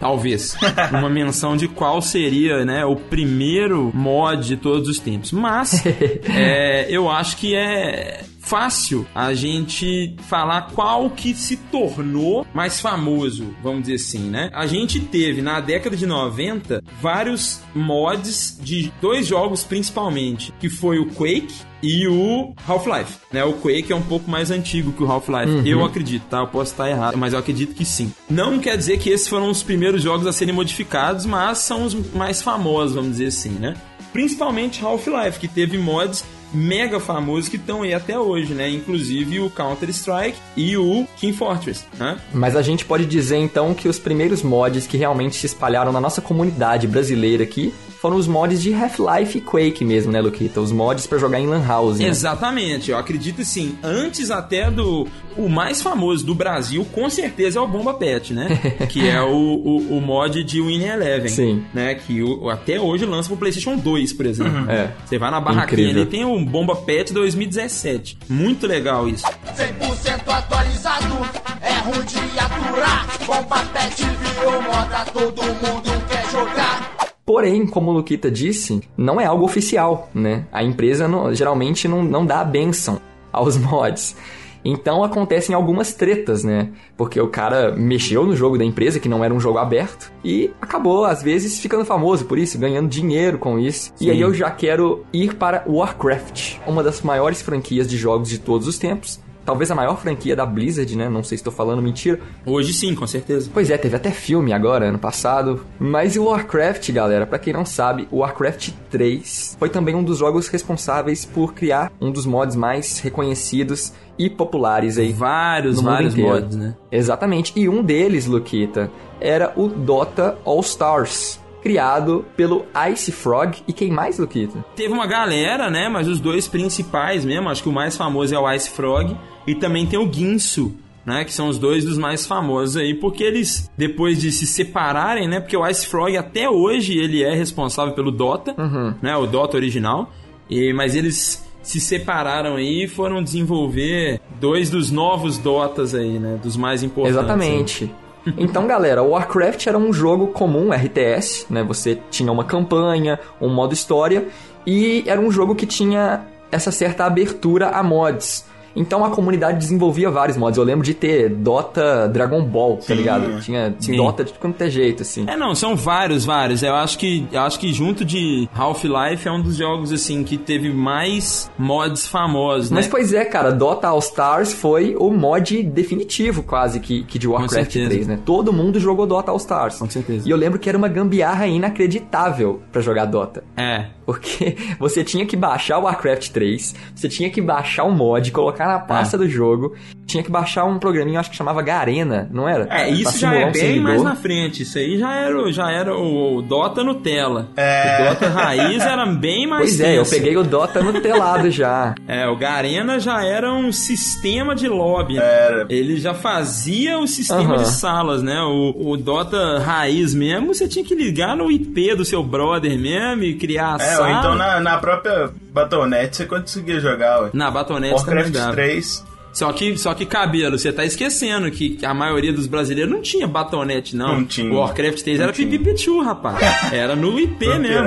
Talvez. 0.00 0.56
Uma 0.90 1.08
menção 1.08 1.56
de 1.56 1.68
qual 1.68 2.02
seria, 2.02 2.64
né, 2.64 2.84
o 2.84 2.96
primeiro 2.96 3.92
mod 3.94 4.44
de 4.44 4.56
todos 4.56 4.88
os 4.88 4.98
tempos. 4.98 5.30
Mas, 5.30 5.84
é, 6.28 6.86
eu 6.90 7.08
acho 7.08 7.36
que 7.36 7.54
é 7.54 8.24
fácil 8.50 9.06
a 9.14 9.32
gente 9.32 10.16
falar 10.28 10.72
qual 10.72 11.08
que 11.08 11.32
se 11.34 11.56
tornou 11.56 12.44
mais 12.52 12.80
famoso, 12.80 13.54
vamos 13.62 13.82
dizer 13.82 13.94
assim, 13.94 14.28
né? 14.28 14.50
A 14.52 14.66
gente 14.66 14.98
teve 14.98 15.40
na 15.40 15.60
década 15.60 15.96
de 15.96 16.04
90 16.04 16.82
vários 17.00 17.60
mods 17.72 18.58
de 18.60 18.92
dois 19.00 19.24
jogos 19.24 19.62
principalmente, 19.62 20.52
que 20.58 20.68
foi 20.68 20.98
o 20.98 21.06
Quake 21.06 21.54
e 21.80 22.08
o 22.08 22.52
Half-Life, 22.66 23.18
né? 23.32 23.44
O 23.44 23.52
Quake 23.52 23.92
é 23.92 23.94
um 23.94 24.02
pouco 24.02 24.28
mais 24.28 24.50
antigo 24.50 24.90
que 24.90 25.04
o 25.04 25.08
Half-Life, 25.08 25.68
eu 25.68 25.84
acredito, 25.84 26.24
tá? 26.28 26.38
Eu 26.38 26.48
posso 26.48 26.72
estar 26.72 26.90
errado, 26.90 27.16
mas 27.16 27.32
eu 27.32 27.38
acredito 27.38 27.72
que 27.72 27.84
sim. 27.84 28.12
Não 28.28 28.58
quer 28.58 28.76
dizer 28.76 28.98
que 28.98 29.10
esses 29.10 29.28
foram 29.28 29.48
os 29.48 29.62
primeiros 29.62 30.02
jogos 30.02 30.26
a 30.26 30.32
serem 30.32 30.52
modificados, 30.52 31.24
mas 31.24 31.58
são 31.58 31.84
os 31.84 31.94
mais 32.12 32.42
famosos, 32.42 32.96
vamos 32.96 33.12
dizer 33.12 33.26
assim, 33.26 33.50
né? 33.50 33.76
Principalmente 34.12 34.84
Half-Life, 34.84 35.38
que 35.38 35.46
teve 35.46 35.78
mods 35.78 36.24
mega 36.52 37.00
famosos 37.00 37.48
que 37.48 37.56
estão 37.56 37.82
aí 37.82 37.94
até 37.94 38.18
hoje, 38.18 38.54
né? 38.54 38.68
Inclusive 38.68 39.40
o 39.40 39.50
Counter-Strike 39.50 40.38
e 40.56 40.76
o 40.76 41.06
Team 41.20 41.32
Fortress, 41.32 41.84
né? 41.98 42.18
Mas 42.32 42.56
a 42.56 42.62
gente 42.62 42.84
pode 42.84 43.06
dizer 43.06 43.36
então 43.36 43.74
que 43.74 43.88
os 43.88 43.98
primeiros 43.98 44.42
mods 44.42 44.86
que 44.86 44.96
realmente 44.96 45.36
se 45.36 45.46
espalharam 45.46 45.92
na 45.92 46.00
nossa 46.00 46.20
comunidade 46.20 46.86
brasileira 46.86 47.44
aqui 47.44 47.72
foram 48.00 48.16
os 48.16 48.26
mods 48.26 48.62
de 48.62 48.72
Half-Life 48.72 49.38
e 49.38 49.40
Quake 49.42 49.84
mesmo, 49.84 50.10
né, 50.10 50.20
Luquita? 50.22 50.58
Os 50.60 50.72
mods 50.72 51.06
pra 51.06 51.18
jogar 51.18 51.38
em 51.38 51.46
Lan 51.46 51.64
House. 51.66 51.98
Né? 51.98 52.08
Exatamente, 52.08 52.90
eu 52.90 52.96
acredito 52.96 53.44
sim. 53.44 53.76
Antes 53.82 54.30
até 54.30 54.70
do. 54.70 55.06
O 55.36 55.48
mais 55.48 55.82
famoso 55.82 56.24
do 56.24 56.34
Brasil, 56.34 56.84
com 56.92 57.08
certeza, 57.08 57.58
é 57.58 57.62
o 57.62 57.68
Bomba 57.68 57.94
Pet, 57.94 58.32
né? 58.32 58.48
que 58.88 59.06
é 59.06 59.20
o, 59.20 59.28
o, 59.28 59.98
o 59.98 60.00
mod 60.00 60.42
de 60.42 60.60
Winning 60.60 60.86
Eleven. 60.86 61.28
Sim. 61.28 61.64
Né? 61.74 61.94
Que 61.94 62.22
o, 62.22 62.48
até 62.48 62.80
hoje 62.80 63.04
lança 63.04 63.28
pro 63.28 63.36
PlayStation 63.36 63.76
2, 63.76 64.12
por 64.14 64.26
exemplo. 64.26 64.70
É. 64.70 64.92
Você 65.04 65.18
vai 65.18 65.30
na 65.30 65.40
barraquinha 65.40 65.90
Incrível. 65.90 66.02
ali, 66.02 66.10
tem 66.10 66.24
o 66.24 66.44
Bomba 66.44 66.74
Pet 66.74 67.12
2017. 67.12 68.18
Muito 68.28 68.66
legal 68.66 69.08
isso. 69.08 69.26
100% 69.26 70.22
atualizado, 70.26 71.16
é 71.60 71.78
ruim 71.80 72.04
de 72.04 72.38
aturar. 72.38 73.06
Bomba 73.26 73.58
pet 73.72 74.02
virou 74.02 74.62
moda, 74.62 75.04
todo 75.12 75.42
mundo 75.42 76.06
quer 76.08 76.30
jogar. 76.30 76.99
Porém, 77.30 77.64
como 77.64 77.92
o 77.92 77.94
Luquita 77.94 78.28
disse, 78.28 78.80
não 78.96 79.20
é 79.20 79.24
algo 79.24 79.44
oficial, 79.44 80.10
né? 80.12 80.46
A 80.50 80.64
empresa 80.64 81.06
não- 81.06 81.32
geralmente 81.32 81.86
não, 81.86 82.02
não 82.02 82.26
dá 82.26 82.40
a 82.40 82.44
benção 82.44 83.00
aos 83.32 83.54
mods. 83.56 84.16
Então 84.64 85.04
acontecem 85.04 85.54
algumas 85.54 85.94
tretas, 85.94 86.42
né? 86.42 86.70
Porque 86.96 87.20
o 87.20 87.28
cara 87.28 87.70
mexeu 87.76 88.26
no 88.26 88.34
jogo 88.34 88.58
da 88.58 88.64
empresa, 88.64 88.98
que 88.98 89.08
não 89.08 89.22
era 89.24 89.32
um 89.32 89.38
jogo 89.38 89.58
aberto, 89.58 90.10
e 90.24 90.50
acabou, 90.60 91.04
às 91.04 91.22
vezes, 91.22 91.60
ficando 91.60 91.84
famoso 91.84 92.24
por 92.24 92.36
isso, 92.36 92.58
ganhando 92.58 92.88
dinheiro 92.88 93.38
com 93.38 93.60
isso. 93.60 93.92
E 94.00 94.10
aí 94.10 94.20
eu 94.20 94.34
já 94.34 94.50
quero 94.50 95.04
ir 95.12 95.36
para 95.36 95.62
Warcraft, 95.68 96.56
uma 96.66 96.82
das 96.82 97.00
maiores 97.00 97.40
franquias 97.40 97.88
de 97.88 97.96
jogos 97.96 98.28
de 98.28 98.38
todos 98.38 98.66
os 98.66 98.76
tempos. 98.76 99.20
Talvez 99.50 99.68
a 99.68 99.74
maior 99.74 99.98
franquia 99.98 100.36
da 100.36 100.46
Blizzard, 100.46 100.96
né? 100.96 101.08
Não 101.08 101.24
sei 101.24 101.36
se 101.36 101.40
estou 101.40 101.52
falando 101.52 101.82
mentira. 101.82 102.20
Hoje 102.46 102.72
sim, 102.72 102.94
com 102.94 103.04
certeza. 103.04 103.50
Pois 103.52 103.68
é, 103.68 103.76
teve 103.76 103.96
até 103.96 104.12
filme 104.12 104.52
agora, 104.52 104.86
ano 104.86 104.98
passado. 105.00 105.66
Mas 105.76 106.16
o 106.16 106.26
Warcraft, 106.26 106.88
galera, 106.92 107.26
pra 107.26 107.36
quem 107.36 107.52
não 107.52 107.64
sabe, 107.64 108.06
o 108.12 108.18
Warcraft 108.18 108.70
3 108.92 109.56
foi 109.58 109.68
também 109.68 109.96
um 109.96 110.04
dos 110.04 110.18
jogos 110.18 110.46
responsáveis 110.46 111.24
por 111.24 111.52
criar 111.52 111.90
um 112.00 112.12
dos 112.12 112.26
mods 112.26 112.54
mais 112.54 113.00
reconhecidos 113.00 113.92
e 114.16 114.30
populares 114.30 114.98
aí. 114.98 115.12
Vários, 115.12 115.80
vários 115.80 116.12
inteiro. 116.12 116.32
mods, 116.32 116.54
né? 116.54 116.76
Exatamente. 116.92 117.52
E 117.56 117.68
um 117.68 117.82
deles, 117.82 118.26
Luquita, 118.26 118.88
era 119.20 119.52
o 119.56 119.66
Dota 119.66 120.38
All 120.44 120.60
Stars, 120.60 121.40
criado 121.60 122.24
pelo 122.36 122.66
Ice 122.92 123.10
Frog. 123.10 123.58
E 123.66 123.72
quem 123.72 123.90
mais, 123.90 124.16
Luquita? 124.16 124.64
Teve 124.76 124.94
uma 124.94 125.08
galera, 125.08 125.68
né? 125.68 125.88
Mas 125.88 126.06
os 126.06 126.20
dois 126.20 126.46
principais 126.46 127.24
mesmo, 127.24 127.48
acho 127.48 127.64
que 127.64 127.68
o 127.68 127.72
mais 127.72 127.96
famoso 127.96 128.32
é 128.32 128.38
o 128.38 128.48
Ice 128.52 128.70
Frog 128.70 129.16
e 129.46 129.54
também 129.54 129.86
tem 129.86 129.98
o 129.98 130.12
Ginsu, 130.12 130.74
né? 131.04 131.24
Que 131.24 131.32
são 131.32 131.48
os 131.48 131.58
dois 131.58 131.84
dos 131.84 131.98
mais 131.98 132.26
famosos 132.26 132.76
aí, 132.76 132.94
porque 132.94 133.24
eles, 133.24 133.70
depois 133.76 134.20
de 134.20 134.30
se 134.30 134.46
separarem, 134.46 135.28
né? 135.28 135.40
Porque 135.40 135.56
o 135.56 135.66
Ice 135.66 135.86
Frog 135.86 136.16
até 136.16 136.48
hoje 136.48 136.98
ele 136.98 137.22
é 137.22 137.34
responsável 137.34 137.94
pelo 137.94 138.10
Dota, 138.10 138.54
né? 139.02 139.16
O 139.16 139.26
Dota 139.26 139.56
original. 139.56 140.10
E, 140.48 140.72
mas 140.72 140.96
eles 140.96 141.48
se 141.62 141.80
separaram 141.80 142.56
aí 142.56 142.84
e 142.84 142.88
foram 142.88 143.22
desenvolver 143.22 144.20
dois 144.40 144.70
dos 144.70 144.90
novos 144.90 145.38
Dotas 145.38 145.94
aí, 145.94 146.18
né? 146.18 146.38
Dos 146.42 146.56
mais 146.56 146.82
importantes. 146.82 147.16
aí. 147.16 147.24
Exatamente. 147.24 147.94
Então, 148.36 148.66
galera, 148.66 149.02
o 149.02 149.12
Warcraft 149.12 149.66
era 149.66 149.78
um 149.78 149.94
jogo 149.94 150.26
comum, 150.26 150.70
RTS, 150.74 151.46
né? 151.48 151.62
Você 151.62 151.98
tinha 152.10 152.30
uma 152.30 152.44
campanha, 152.44 153.18
um 153.40 153.48
modo 153.48 153.72
história, 153.72 154.28
e 154.66 155.02
era 155.06 155.18
um 155.18 155.30
jogo 155.30 155.54
que 155.54 155.64
tinha 155.64 156.26
essa 156.52 156.70
certa 156.70 157.06
abertura 157.06 157.70
a 157.70 157.82
mods. 157.82 158.44
Então 158.74 159.04
a 159.04 159.10
comunidade 159.10 159.58
desenvolvia 159.58 160.10
vários 160.10 160.36
mods. 160.36 160.56
Eu 160.56 160.64
lembro 160.64 160.84
de 160.84 160.94
ter 160.94 161.28
Dota 161.28 162.08
Dragon 162.08 162.42
Ball, 162.44 162.76
tá 162.76 162.82
Sim. 162.82 162.94
ligado? 162.94 163.40
Tinha 163.40 163.74
Sim. 163.78 163.96
Dota 163.96 164.24
de 164.24 164.32
quanto 164.32 164.60
é 164.62 164.70
jeito, 164.70 165.02
assim. 165.02 165.24
É, 165.26 165.36
não, 165.36 165.54
são 165.54 165.76
vários, 165.76 166.24
vários. 166.24 166.62
Eu 166.62 166.74
acho 166.74 166.98
que, 166.98 167.26
eu 167.32 167.40
acho 167.40 167.58
que 167.58 167.72
junto 167.72 168.04
de 168.04 168.48
Half-Life 168.54 169.26
é 169.26 169.32
um 169.32 169.40
dos 169.40 169.56
jogos, 169.56 169.92
assim, 169.92 170.22
que 170.22 170.36
teve 170.36 170.72
mais 170.72 171.50
mods 171.58 172.06
famosos, 172.06 172.70
né? 172.70 172.76
Mas 172.76 172.86
pois 172.86 173.12
é, 173.12 173.24
cara, 173.24 173.50
Dota 173.50 173.88
All 173.88 173.98
Stars 173.98 174.52
foi 174.52 174.94
o 174.96 175.10
mod 175.10 175.62
definitivo 175.62 176.42
quase 176.42 176.80
que, 176.80 177.04
que 177.04 177.18
de 177.18 177.28
Warcraft 177.28 177.72
certeza. 177.72 177.88
3, 177.90 178.06
né? 178.06 178.18
Todo 178.24 178.52
mundo 178.52 178.78
jogou 178.78 179.06
Dota 179.06 179.30
All 179.30 179.36
Stars. 179.36 179.78
Com 179.78 179.88
certeza. 179.88 180.28
E 180.28 180.30
eu 180.30 180.36
lembro 180.36 180.58
que 180.58 180.68
era 180.68 180.78
uma 180.78 180.88
gambiarra 180.88 181.46
inacreditável 181.46 182.60
pra 182.70 182.80
jogar 182.80 183.04
Dota. 183.06 183.44
É. 183.56 183.86
Porque 184.10 184.56
você 184.78 185.04
tinha 185.04 185.24
que 185.24 185.36
baixar 185.36 185.78
o 185.78 185.82
Warcraft 185.84 186.28
3, 186.30 186.74
você 186.94 187.08
tinha 187.08 187.30
que 187.30 187.40
baixar 187.40 187.84
o 187.84 187.92
mod, 187.92 188.30
colocar 188.32 188.66
na 188.66 188.78
pasta 188.80 189.16
do 189.16 189.28
jogo, 189.28 189.74
tinha 190.06 190.22
que 190.22 190.30
baixar 190.30 190.64
um 190.64 190.78
programinho, 190.78 191.20
acho 191.20 191.30
que 191.30 191.36
chamava 191.36 191.62
Garena, 191.62 192.28
não 192.32 192.48
era? 192.48 192.66
É, 192.70 192.90
isso 192.90 193.16
já 193.18 193.34
é 193.34 193.46
um 193.46 193.52
bem 193.52 193.60
servidor. 193.60 193.82
mais 193.84 194.02
na 194.02 194.16
frente. 194.16 194.62
Isso 194.62 194.76
aí 194.78 194.98
já 194.98 195.14
era, 195.14 195.38
o- 195.38 195.52
já 195.52 195.70
era 195.70 195.94
o, 195.96 196.36
o 196.38 196.42
Dota 196.42 196.82
Nutella. 196.82 197.48
É. 197.56 198.02
O 198.02 198.08
Dota 198.10 198.28
Raiz 198.28 198.82
era 198.82 199.06
bem 199.06 199.46
mais 199.46 199.62
Pois 199.76 199.80
é, 199.80 199.92
eu 199.94 199.98
tenso. 200.02 200.10
peguei 200.10 200.36
o 200.36 200.42
Dota 200.42 200.82
no 200.82 201.00
telado 201.00 201.48
já. 201.52 201.94
É, 202.08 202.26
o 202.28 202.36
Garena 202.36 202.98
já 202.98 203.24
era 203.24 203.52
um 203.52 203.70
sistema 203.72 204.54
de 204.54 204.66
lobby. 204.68 205.14
né? 205.14 205.22
Era. 205.22 205.66
Ele 205.68 205.96
já 206.00 206.12
fazia 206.14 206.98
o 206.98 207.06
sistema 207.06 207.58
de 207.58 207.68
salas, 207.68 208.22
né? 208.22 208.40
O, 208.42 208.90
o 208.92 208.96
Dota 208.96 209.58
Raiz 209.60 210.14
mesmo, 210.14 210.52
você 210.54 210.66
tinha 210.66 210.84
que 210.84 210.94
ligar 210.94 211.36
no 211.36 211.50
IP 211.50 211.94
do 211.94 212.04
seu 212.04 212.22
brother 212.22 212.76
mesmo 212.78 213.22
e 213.24 213.34
criar 213.34 213.76
a 213.80 213.84
É, 213.84 213.94
então 214.08 214.34
na, 214.34 214.60
na 214.60 214.78
própria 214.78 215.30
Battle.net 215.52 216.16
você 216.16 216.26
conseguia 216.26 216.80
jogar, 216.80 217.22
ué. 217.22 217.30
Na 217.32 217.50
Batonete 217.50 217.94
também 218.04 218.14
Warcraft 218.24 218.32
dava. 218.32 218.52
3. 218.52 219.10
Só 219.32 219.52
que, 219.52 219.78
só 219.78 219.94
que 219.94 220.04
cabelo, 220.04 220.58
você 220.58 220.72
tá 220.72 220.84
esquecendo 220.84 221.48
que 221.52 221.78
a 221.84 221.94
maioria 221.94 222.32
dos 222.32 222.48
brasileiros 222.48 222.92
não 222.92 223.00
tinha 223.00 223.28
batonete, 223.28 223.94
não. 223.94 224.16
Não 224.16 224.24
tinha. 224.24 224.52
O 224.52 224.56
Warcraft 224.58 225.02
3 225.02 225.18
Não 225.18 225.24
era 225.24 225.32
tinha. 225.32 225.48
pipipichu, 225.48 226.02
rapaz. 226.02 226.36
Era 226.72 226.96
no 226.96 227.16
IP 227.18 227.46
mesmo. 227.60 227.86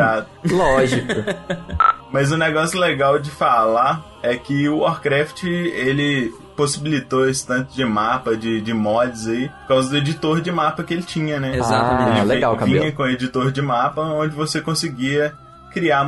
Lógico. 0.49 1.05
Mas 2.13 2.31
o 2.31 2.37
negócio 2.37 2.79
legal 2.79 3.19
de 3.19 3.29
falar 3.29 4.05
é 4.21 4.37
que 4.37 4.69
o 4.69 4.79
Warcraft, 4.79 5.43
ele 5.43 6.31
possibilitou 6.55 7.27
esse 7.27 7.45
tanto 7.45 7.73
de 7.73 7.83
mapa, 7.83 8.37
de, 8.37 8.61
de 8.61 8.73
mods 8.73 9.27
aí, 9.27 9.49
por 9.49 9.67
causa 9.69 9.89
do 9.89 9.97
editor 9.97 10.39
de 10.39 10.51
mapa 10.51 10.83
que 10.83 10.93
ele 10.93 11.03
tinha, 11.03 11.39
né? 11.39 11.57
Exatamente. 11.57 12.11
Ah, 12.11 12.17
Ele 12.19 12.25
legal, 12.27 12.55
vinha 12.57 12.77
cabelo. 12.77 12.93
com 12.95 13.07
editor 13.07 13.51
de 13.51 13.61
mapa 13.61 14.01
onde 14.01 14.35
você 14.35 14.61
conseguia 14.61 15.33
criar 15.73 16.07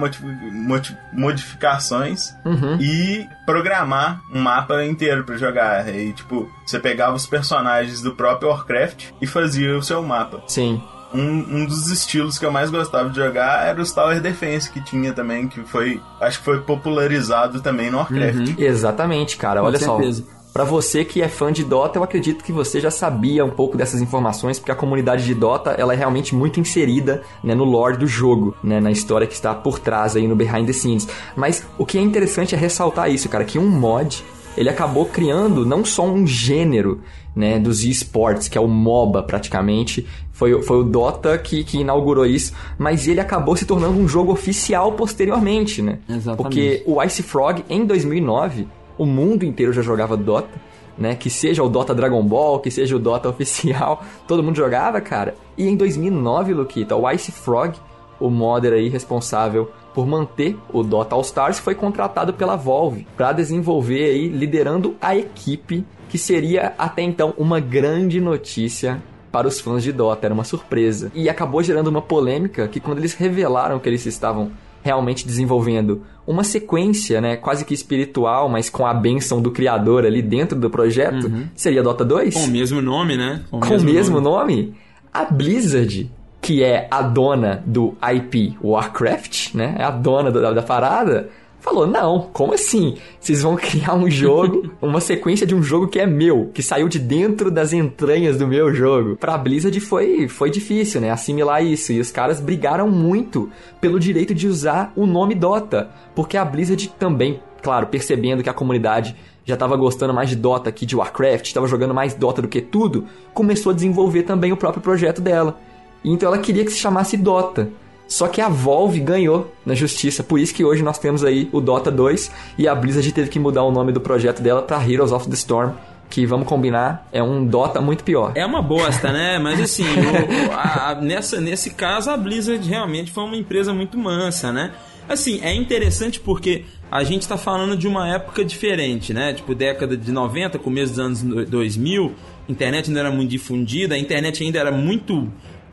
modificações 1.11 2.33
Uhum. 2.45 2.77
e 2.79 3.27
programar 3.45 4.21
um 4.33 4.39
mapa 4.41 4.83
inteiro 4.85 5.23
pra 5.23 5.37
jogar. 5.37 5.87
E 5.93 6.13
tipo, 6.13 6.49
você 6.65 6.79
pegava 6.79 7.15
os 7.15 7.25
personagens 7.25 8.01
do 8.01 8.13
próprio 8.15 8.49
Warcraft 8.49 9.05
e 9.21 9.27
fazia 9.27 9.77
o 9.77 9.83
seu 9.83 10.01
mapa. 10.03 10.43
Sim. 10.47 10.81
Um, 11.13 11.59
um 11.61 11.65
dos 11.65 11.89
estilos 11.91 12.37
que 12.37 12.45
eu 12.45 12.51
mais 12.51 12.69
gostava 12.69 13.09
de 13.09 13.15
jogar 13.15 13.65
era 13.65 13.81
os 13.81 13.91
Tower 13.93 14.19
Defense 14.19 14.69
que 14.69 14.81
tinha 14.81 15.13
também, 15.13 15.47
que 15.47 15.61
foi, 15.63 16.01
acho 16.19 16.39
que 16.39 16.45
foi 16.45 16.59
popularizado 16.61 17.61
também 17.61 17.89
no 17.89 17.97
Warcraft. 17.99 18.59
Exatamente, 18.59 19.37
cara. 19.37 19.61
Com 19.61 19.67
Olha 19.67 19.79
certeza. 19.79 20.25
Pra 20.55 20.63
você 20.63 21.03
que 21.03 21.21
é 21.21 21.27
fã 21.27 21.51
de 21.51 21.65
Dota, 21.65 21.99
eu 21.99 22.03
acredito 22.03 22.41
que 22.41 22.53
você 22.53 22.79
já 22.79 22.89
sabia 22.89 23.43
um 23.43 23.49
pouco 23.49 23.75
dessas 23.75 24.01
informações, 24.01 24.57
porque 24.57 24.71
a 24.71 24.75
comunidade 24.75 25.25
de 25.25 25.35
Dota, 25.35 25.71
ela 25.71 25.91
é 25.91 25.97
realmente 25.97 26.33
muito 26.33 26.61
inserida, 26.61 27.23
né, 27.43 27.53
no 27.53 27.65
lore 27.65 27.97
do 27.97 28.07
jogo, 28.07 28.55
né, 28.63 28.79
na 28.79 28.89
história 28.89 29.27
que 29.27 29.33
está 29.33 29.53
por 29.53 29.79
trás 29.79 30.15
aí 30.15 30.25
no 30.29 30.33
behind 30.33 30.65
the 30.65 30.71
scenes. 30.71 31.09
Mas 31.35 31.67
o 31.77 31.85
que 31.85 31.97
é 31.97 32.01
interessante 32.01 32.55
é 32.55 32.57
ressaltar 32.57 33.11
isso, 33.11 33.27
cara, 33.27 33.43
que 33.43 33.59
um 33.59 33.67
mod, 33.67 34.23
ele 34.55 34.69
acabou 34.69 35.05
criando 35.07 35.65
não 35.65 35.83
só 35.83 36.05
um 36.05 36.25
gênero, 36.25 37.01
né, 37.35 37.59
dos 37.59 37.83
esportes, 37.83 38.47
que 38.47 38.57
é 38.57 38.61
o 38.61 38.67
MOBA 38.69 39.23
praticamente, 39.23 40.07
foi, 40.31 40.63
foi 40.63 40.77
o 40.77 40.83
Dota 40.85 41.37
que, 41.37 41.65
que 41.65 41.79
inaugurou 41.79 42.25
isso, 42.25 42.53
mas 42.77 43.09
ele 43.09 43.19
acabou 43.19 43.57
se 43.57 43.65
tornando 43.65 43.99
um 43.99 44.07
jogo 44.07 44.31
oficial 44.31 44.93
posteriormente, 44.93 45.81
né? 45.81 45.99
Exatamente. 46.07 46.37
Porque 46.37 46.83
o 46.85 47.03
Ice 47.03 47.21
Frog, 47.23 47.61
em 47.69 47.85
2009, 47.85 48.65
o 48.97 49.05
mundo 49.05 49.43
inteiro 49.43 49.73
já 49.73 49.81
jogava 49.81 50.15
Dota, 50.15 50.49
né? 50.97 51.15
Que 51.15 51.29
seja 51.29 51.63
o 51.63 51.69
Dota 51.69 51.93
Dragon 51.93 52.23
Ball, 52.23 52.59
que 52.59 52.71
seja 52.71 52.95
o 52.95 52.99
Dota 52.99 53.27
oficial, 53.29 54.03
todo 54.27 54.43
mundo 54.43 54.55
jogava, 54.55 55.01
cara. 55.01 55.35
E 55.57 55.67
em 55.67 55.75
2009, 55.75 56.53
Luquita, 56.53 56.95
o 56.95 57.09
Ice 57.11 57.31
Frog, 57.31 57.75
o 58.19 58.29
modder 58.29 58.73
aí 58.73 58.89
responsável 58.89 59.71
por 59.93 60.05
manter 60.05 60.57
o 60.73 60.83
Dota 60.83 61.15
All 61.15 61.21
Stars, 61.21 61.59
foi 61.59 61.73
contratado 61.73 62.33
pela 62.33 62.55
Valve 62.55 63.07
para 63.15 63.31
desenvolver 63.31 64.09
aí, 64.09 64.27
liderando 64.27 64.95
a 65.01 65.15
equipe, 65.15 65.85
que 66.09 66.17
seria 66.17 66.73
até 66.77 67.01
então 67.01 67.33
uma 67.37 67.59
grande 67.59 68.19
notícia 68.19 69.01
para 69.31 69.47
os 69.47 69.59
fãs 69.59 69.83
de 69.83 69.91
Dota, 69.91 70.27
era 70.27 70.33
uma 70.33 70.43
surpresa. 70.45 71.11
E 71.13 71.29
acabou 71.29 71.61
gerando 71.61 71.87
uma 71.87 72.01
polêmica 72.01 72.67
que 72.67 72.79
quando 72.79 72.99
eles 72.99 73.13
revelaram 73.13 73.79
que 73.79 73.89
eles 73.89 74.05
estavam 74.05 74.51
realmente 74.85 75.25
desenvolvendo 75.25 76.03
uma 76.27 76.43
sequência, 76.43 77.19
né, 77.19 77.35
quase 77.35 77.65
que 77.65 77.73
espiritual, 77.73 78.47
mas 78.47 78.69
com 78.69 78.85
a 78.85 78.93
benção 78.93 79.41
do 79.41 79.49
criador 79.49 80.05
ali 80.05 80.21
dentro 80.21 80.59
do 80.59 80.69
projeto, 80.69 81.27
seria 81.55 81.81
Dota 81.81 82.05
2? 82.05 82.35
Com 82.35 82.41
o 82.41 82.47
mesmo 82.47 82.83
nome, 82.83 83.17
né? 83.17 83.41
Com 83.49 83.57
o 83.57 83.81
mesmo 83.81 84.21
nome? 84.21 84.75
A 85.11 85.25
Blizzard, 85.25 86.07
que 86.39 86.63
é 86.63 86.87
a 86.91 87.01
dona 87.01 87.63
do 87.65 87.97
IP 88.13 88.55
Warcraft, 88.63 89.55
né, 89.55 89.75
é 89.79 89.83
a 89.83 89.89
dona 89.89 90.31
da, 90.31 90.53
da 90.53 90.61
parada, 90.61 91.29
falou: 91.65 91.87
Não, 91.87 92.29
como 92.31 92.53
assim? 92.53 92.95
Vocês 93.19 93.41
vão 93.41 93.55
criar 93.55 93.95
um 93.95 94.09
jogo, 94.09 94.71
uma 94.79 95.01
sequência 95.01 95.47
de 95.47 95.55
um 95.55 95.63
jogo 95.63 95.87
que 95.87 95.99
é 95.99 96.05
meu, 96.05 96.51
que 96.53 96.61
saiu 96.61 96.87
de 96.87 96.99
dentro 96.99 97.49
das 97.49 97.73
entranhas 97.73 98.37
do 98.37 98.47
meu 98.47 98.73
jogo. 98.73 99.17
Pra 99.17 99.37
Blizzard 99.37 99.77
foi, 99.79 100.27
foi 100.27 100.51
difícil, 100.51 101.01
né? 101.01 101.09
Assimilar 101.09 101.63
isso. 101.63 101.91
E 101.91 101.99
os 101.99 102.11
caras 102.11 102.39
brigaram 102.39 102.89
muito 102.89 103.49
pelo 103.81 103.99
direito 103.99 104.33
de 104.33 104.47
usar 104.47 104.93
o 104.95 105.07
nome 105.07 105.33
Dota. 105.33 105.89
Porque 106.13 106.37
a 106.37 106.45
Blizzard 106.45 106.87
também, 106.99 107.41
claro, 107.61 107.87
percebendo 107.87 108.43
que 108.43 108.49
a 108.49 108.53
comunidade 108.53 109.15
já 109.43 109.55
estava 109.55 109.75
gostando 109.75 110.13
mais 110.13 110.29
de 110.29 110.35
Dota 110.35 110.71
que 110.71 110.85
de 110.85 110.95
Warcraft, 110.95 111.45
estava 111.45 111.67
jogando 111.67 111.93
mais 111.93 112.13
Dota 112.13 112.41
do 112.41 112.47
que 112.47 112.61
tudo, 112.61 113.05
começou 113.33 113.71
a 113.71 113.75
desenvolver 113.75 114.23
também 114.23 114.51
o 114.51 114.57
próprio 114.57 114.81
projeto 114.81 115.21
dela. 115.21 115.59
Então 116.03 116.27
ela 116.27 116.37
queria 116.37 116.63
que 116.63 116.71
se 116.71 116.79
chamasse 116.79 117.17
Dota. 117.17 117.69
Só 118.07 118.27
que 118.27 118.39
a 118.39 118.47
Valve 118.47 118.99
ganhou 118.99 119.51
na 119.65 119.73
justiça, 119.73 120.23
por 120.23 120.39
isso 120.39 120.53
que 120.53 120.63
hoje 120.63 120.83
nós 120.83 120.99
temos 120.99 121.23
aí 121.23 121.49
o 121.51 121.59
Dota 121.59 121.89
2 121.89 122.31
e 122.57 122.67
a 122.67 122.75
Blizzard 122.75 123.11
teve 123.11 123.29
que 123.29 123.39
mudar 123.39 123.63
o 123.63 123.71
nome 123.71 123.91
do 123.91 123.99
projeto 123.99 124.41
dela 124.41 124.61
para 124.61 124.77
Heroes 124.87 125.11
of 125.11 125.27
the 125.27 125.33
Storm, 125.33 125.71
que 126.09 126.23
vamos 126.25 126.47
combinar, 126.47 127.07
é 127.11 127.21
um 127.23 127.43
Dota 127.45 127.81
muito 127.81 128.03
pior. 128.03 128.31
É 128.35 128.45
uma 128.45 128.61
bosta, 128.61 129.11
né? 129.11 129.39
Mas 129.39 129.59
assim, 129.59 129.83
o- 129.89 130.51
a- 130.53 130.91
a- 130.91 131.01
nessa, 131.01 131.41
nesse 131.41 131.71
caso 131.71 132.11
a 132.11 132.15
Blizzard 132.17 132.67
realmente 132.69 133.11
foi 133.11 133.23
uma 133.23 133.35
empresa 133.35 133.73
muito 133.73 133.97
mansa, 133.97 134.51
né? 134.53 134.71
Assim, 135.09 135.39
é 135.41 135.53
interessante 135.53 136.19
porque 136.19 136.63
a 136.91 137.03
gente 137.03 137.27
tá 137.27 137.37
falando 137.37 137.75
de 137.75 137.87
uma 137.87 138.07
época 138.13 138.45
diferente, 138.45 139.13
né? 139.13 139.33
Tipo, 139.33 139.55
década 139.55 139.97
de 139.97 140.11
90, 140.11 140.59
começo 140.59 140.91
dos 140.91 140.99
anos 140.99 141.21
do- 141.23 141.45
2000, 141.45 142.13
a 142.47 142.51
internet 142.51 142.87
ainda 142.89 142.99
era 142.99 143.11
muito 143.11 143.29
difundida, 143.31 143.95
a 143.95 143.97
internet 143.97 144.43
ainda 144.43 144.59
era 144.59 144.71
muito 144.71 145.27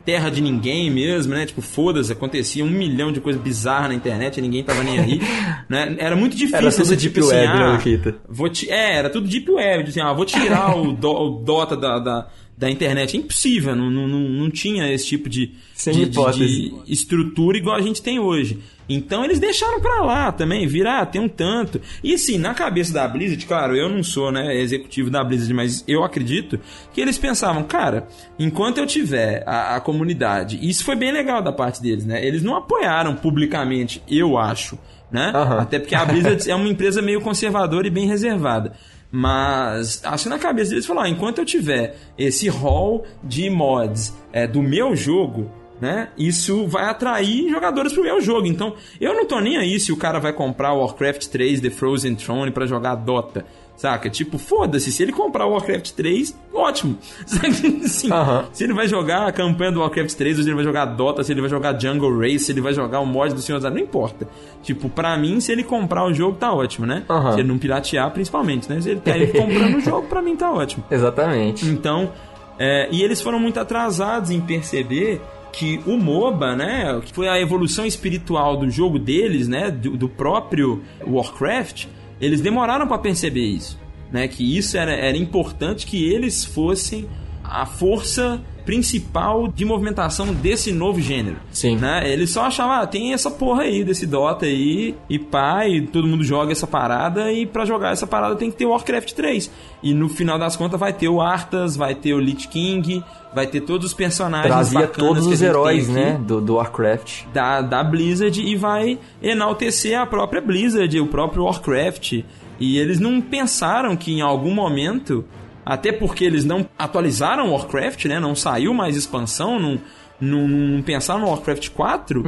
terra 0.05 0.29
de 0.29 0.41
ninguém 0.41 0.89
mesmo, 0.89 1.33
né? 1.33 1.45
Tipo, 1.45 1.61
foda-se, 1.61 2.11
acontecia 2.11 2.63
um 2.63 2.69
milhão 2.69 3.11
de 3.11 3.19
coisas 3.21 3.41
bizarras 3.41 3.89
na 3.89 3.95
internet 3.95 4.37
e 4.37 4.41
ninguém 4.41 4.63
tava 4.63 4.83
nem 4.83 4.99
aí, 4.99 5.19
né? 5.69 5.95
Era 5.97 6.15
muito 6.15 6.35
difícil. 6.35 6.57
Era 6.57 6.71
tudo 6.71 6.85
você, 6.85 6.95
Deep 6.95 7.13
tipo 7.13 7.25
assim, 7.25 7.35
Web, 7.35 7.47
né, 7.53 7.63
ah, 7.63 7.71
Luquita? 7.73 8.15
Vou 8.27 8.49
é, 8.69 8.95
era 8.97 9.09
tudo 9.09 9.27
Deep 9.27 9.49
Web. 9.51 9.89
Assim, 9.89 10.01
ah, 10.01 10.13
vou 10.13 10.25
tirar 10.25 10.77
o, 10.77 10.91
do- 10.93 11.09
o 11.11 11.29
Dota 11.43 11.75
da, 11.77 11.99
da, 11.99 12.27
da 12.57 12.69
internet. 12.69 13.15
É 13.15 13.19
impossível, 13.19 13.75
não, 13.75 13.89
não, 13.89 14.07
não, 14.07 14.19
não 14.29 14.49
tinha 14.49 14.91
esse 14.91 15.05
tipo 15.07 15.29
de, 15.29 15.51
Sem 15.73 15.93
de, 15.93 16.05
de- 16.05 16.11
hipótese. 16.11 16.45
de 16.45 16.73
estrutura 16.87 17.57
igual 17.57 17.75
a 17.75 17.81
gente 17.81 18.01
tem 18.01 18.19
hoje. 18.19 18.59
Então 18.87 19.23
eles 19.23 19.39
deixaram 19.39 19.79
pra 19.79 20.01
lá 20.01 20.31
também, 20.31 20.67
virar, 20.67 21.05
tem 21.05 21.21
um 21.21 21.29
tanto. 21.29 21.81
E 22.03 22.13
assim, 22.13 22.37
na 22.37 22.53
cabeça 22.53 22.93
da 22.93 23.07
Blizzard, 23.07 23.45
claro, 23.45 23.75
eu 23.75 23.89
não 23.89 24.03
sou 24.03 24.31
né, 24.31 24.55
executivo 24.55 25.09
da 25.09 25.23
Blizzard, 25.23 25.53
mas 25.53 25.83
eu 25.87 26.03
acredito 26.03 26.59
que 26.93 27.01
eles 27.01 27.17
pensavam, 27.17 27.63
cara, 27.63 28.07
enquanto 28.37 28.77
eu 28.77 28.85
tiver 28.85 29.43
a, 29.47 29.75
a 29.75 29.81
comunidade, 29.81 30.59
isso 30.61 30.83
foi 30.83 30.95
bem 30.95 31.11
legal 31.11 31.41
da 31.41 31.51
parte 31.51 31.81
deles, 31.81 32.05
né? 32.05 32.25
Eles 32.25 32.43
não 32.43 32.55
apoiaram 32.55 33.15
publicamente, 33.15 34.01
eu 34.09 34.37
acho, 34.37 34.77
né? 35.11 35.31
Aham. 35.33 35.59
Até 35.59 35.79
porque 35.79 35.95
a 35.95 36.05
Blizzard 36.05 36.43
é 36.49 36.55
uma 36.55 36.67
empresa 36.67 37.01
meio 37.01 37.21
conservadora 37.21 37.87
e 37.87 37.91
bem 37.91 38.07
reservada. 38.07 38.73
Mas 39.15 40.01
acho 40.03 40.23
que 40.23 40.29
na 40.29 40.39
cabeça 40.39 40.71
deles 40.71 40.87
falaram, 40.87 41.09
enquanto 41.09 41.37
eu 41.37 41.45
tiver 41.45 41.95
esse 42.17 42.49
hall 42.49 43.05
de 43.23 43.47
mods 43.47 44.11
é, 44.31 44.47
do 44.47 44.59
meu 44.59 44.95
jogo, 44.95 45.51
né? 45.83 46.07
Isso 46.17 46.65
vai 46.65 46.85
atrair 46.85 47.49
jogadores 47.49 47.91
pro 47.91 48.01
meu 48.01 48.21
jogo. 48.21 48.47
Então, 48.47 48.73
eu 49.01 49.13
não 49.13 49.25
tô 49.25 49.41
nem 49.41 49.57
aí 49.57 49.77
se 49.81 49.91
o 49.91 49.97
cara 49.97 50.17
vai 50.17 50.31
comprar 50.31 50.71
o 50.71 50.79
Warcraft 50.79 51.27
3 51.27 51.59
The 51.59 51.69
Frozen 51.69 52.15
Throne 52.15 52.51
pra 52.51 52.65
jogar 52.65 52.95
Dota. 52.95 53.45
Saca? 53.75 54.07
Tipo, 54.09 54.37
foda-se, 54.37 54.91
se 54.91 55.01
ele 55.03 55.11
comprar 55.11 55.45
o 55.47 55.51
Warcraft 55.51 55.91
3, 55.91 56.37
ótimo. 56.53 56.95
Assim, 57.83 58.09
Aham. 58.11 58.45
Se 58.53 58.63
ele 58.63 58.71
vai 58.73 58.87
jogar 58.87 59.27
a 59.27 59.31
campanha 59.31 59.71
do 59.73 59.79
Warcraft 59.81 60.13
3, 60.15 60.37
ou 60.37 60.43
se 60.43 60.49
ele 60.49 60.55
vai 60.55 60.63
jogar 60.63 60.85
Dota, 60.85 61.23
se 61.23 61.33
ele 61.33 61.41
vai 61.41 61.49
jogar 61.49 61.77
Jungle 61.77 62.17
Race, 62.19 62.39
se 62.39 62.51
ele 62.53 62.61
vai 62.61 62.71
jogar 62.73 62.99
o 63.01 63.05
mod 63.05 63.33
do 63.33 63.41
Senhor 63.41 63.57
dos 63.57 63.65
Anéis, 63.65 63.81
não 63.81 63.87
importa. 63.89 64.27
Tipo, 64.61 64.87
pra 64.89 65.17
mim, 65.17 65.39
se 65.41 65.51
ele 65.51 65.63
comprar 65.63 66.05
o 66.05 66.13
jogo, 66.13 66.37
tá 66.37 66.53
ótimo, 66.53 66.85
né? 66.85 67.03
Aham. 67.09 67.33
Se 67.33 67.39
ele 67.39 67.47
não 67.47 67.57
piratear, 67.57 68.09
principalmente, 68.11 68.69
né? 68.69 68.79
Se 68.79 68.91
ele 68.91 69.01
tá 69.01 69.13
aí 69.13 69.27
comprando 69.27 69.75
o 69.75 69.81
jogo, 69.81 70.07
pra 70.07 70.21
mim 70.21 70.35
tá 70.35 70.49
ótimo. 70.51 70.85
Exatamente. 70.89 71.65
Então, 71.65 72.11
é, 72.59 72.87
e 72.91 73.01
eles 73.03 73.21
foram 73.21 73.39
muito 73.39 73.59
atrasados 73.59 74.29
em 74.29 74.39
perceber 74.39 75.19
que 75.53 75.79
o 75.85 75.95
MOBA, 75.97 76.55
né, 76.55 76.99
que 77.05 77.13
foi 77.13 77.29
a 77.29 77.39
evolução 77.39 77.85
espiritual 77.85 78.57
do 78.57 78.69
jogo 78.69 78.97
deles, 78.97 79.47
né, 79.47 79.69
do, 79.69 79.95
do 79.95 80.09
próprio 80.09 80.81
Warcraft, 81.05 81.85
eles 82.19 82.41
demoraram 82.41 82.87
para 82.87 82.97
perceber 82.97 83.45
isso, 83.45 83.79
né, 84.11 84.27
que 84.27 84.57
isso 84.57 84.75
era, 84.75 84.91
era 84.91 85.15
importante 85.15 85.85
que 85.85 86.03
eles 86.11 86.43
fossem 86.43 87.07
a 87.53 87.67
força 87.67 88.41
principal 88.65 89.47
de 89.47 89.65
movimentação 89.65 90.33
desse 90.33 90.71
novo 90.71 90.99
gênero. 90.99 91.37
Sim. 91.51 91.75
Né? 91.75 92.09
Eles 92.09 92.29
só 92.31 92.45
achavam, 92.45 92.73
ah, 92.73 92.87
tem 92.87 93.13
essa 93.13 93.29
porra 93.29 93.63
aí 93.63 93.83
desse 93.83 94.07
Dota 94.07 94.45
aí, 94.45 94.95
e 95.09 95.19
pá, 95.19 95.67
e 95.67 95.81
todo 95.81 96.07
mundo 96.07 96.23
joga 96.23 96.51
essa 96.51 96.65
parada, 96.65 97.31
e 97.31 97.45
pra 97.45 97.65
jogar 97.65 97.91
essa 97.91 98.07
parada 98.07 98.35
tem 98.35 98.49
que 98.49 98.57
ter 98.57 98.65
Warcraft 98.65 99.11
3. 99.11 99.51
E 99.83 99.93
no 99.93 100.09
final 100.09 100.39
das 100.39 100.55
contas 100.55 100.79
vai 100.79 100.93
ter 100.93 101.09
o 101.09 101.21
Arthas, 101.21 101.75
vai 101.75 101.93
ter 101.93 102.13
o 102.13 102.19
Lich 102.19 102.47
King, 102.47 103.03
vai 103.35 103.45
ter 103.45 103.61
todos 103.61 103.87
os 103.87 103.93
personagens 103.93 104.53
Trazia 104.53 104.87
todos 104.87 105.27
os 105.27 105.41
heróis, 105.41 105.89
né, 105.89 106.19
do, 106.25 106.39
do 106.39 106.55
Warcraft. 106.55 107.25
da, 107.33 107.61
da 107.61 107.83
Blizzard 107.83 108.41
e 108.41 108.55
vai 108.55 108.97
enaltecer 109.21 109.99
a 109.99 110.05
própria 110.05 110.41
Blizzard, 110.41 110.99
o 110.99 111.07
próprio 111.07 111.43
Warcraft. 111.43 112.23
E 112.59 112.77
eles 112.77 112.99
não 112.99 113.19
pensaram 113.19 113.95
que 113.97 114.13
em 114.13 114.21
algum 114.21 114.53
momento, 114.53 115.25
até 115.65 115.91
porque 115.91 116.25
eles 116.25 116.45
não 116.45 116.65
atualizaram 116.77 117.51
Warcraft, 117.51 118.05
né? 118.05 118.19
Não 118.19 118.35
saiu 118.35 118.73
mais 118.73 118.95
expansão, 118.95 119.59
não, 119.59 119.79
não, 120.19 120.47
não 120.47 120.81
pensaram 120.81 121.21
no 121.21 121.27
Warcraft 121.27 121.69
4. 121.69 122.23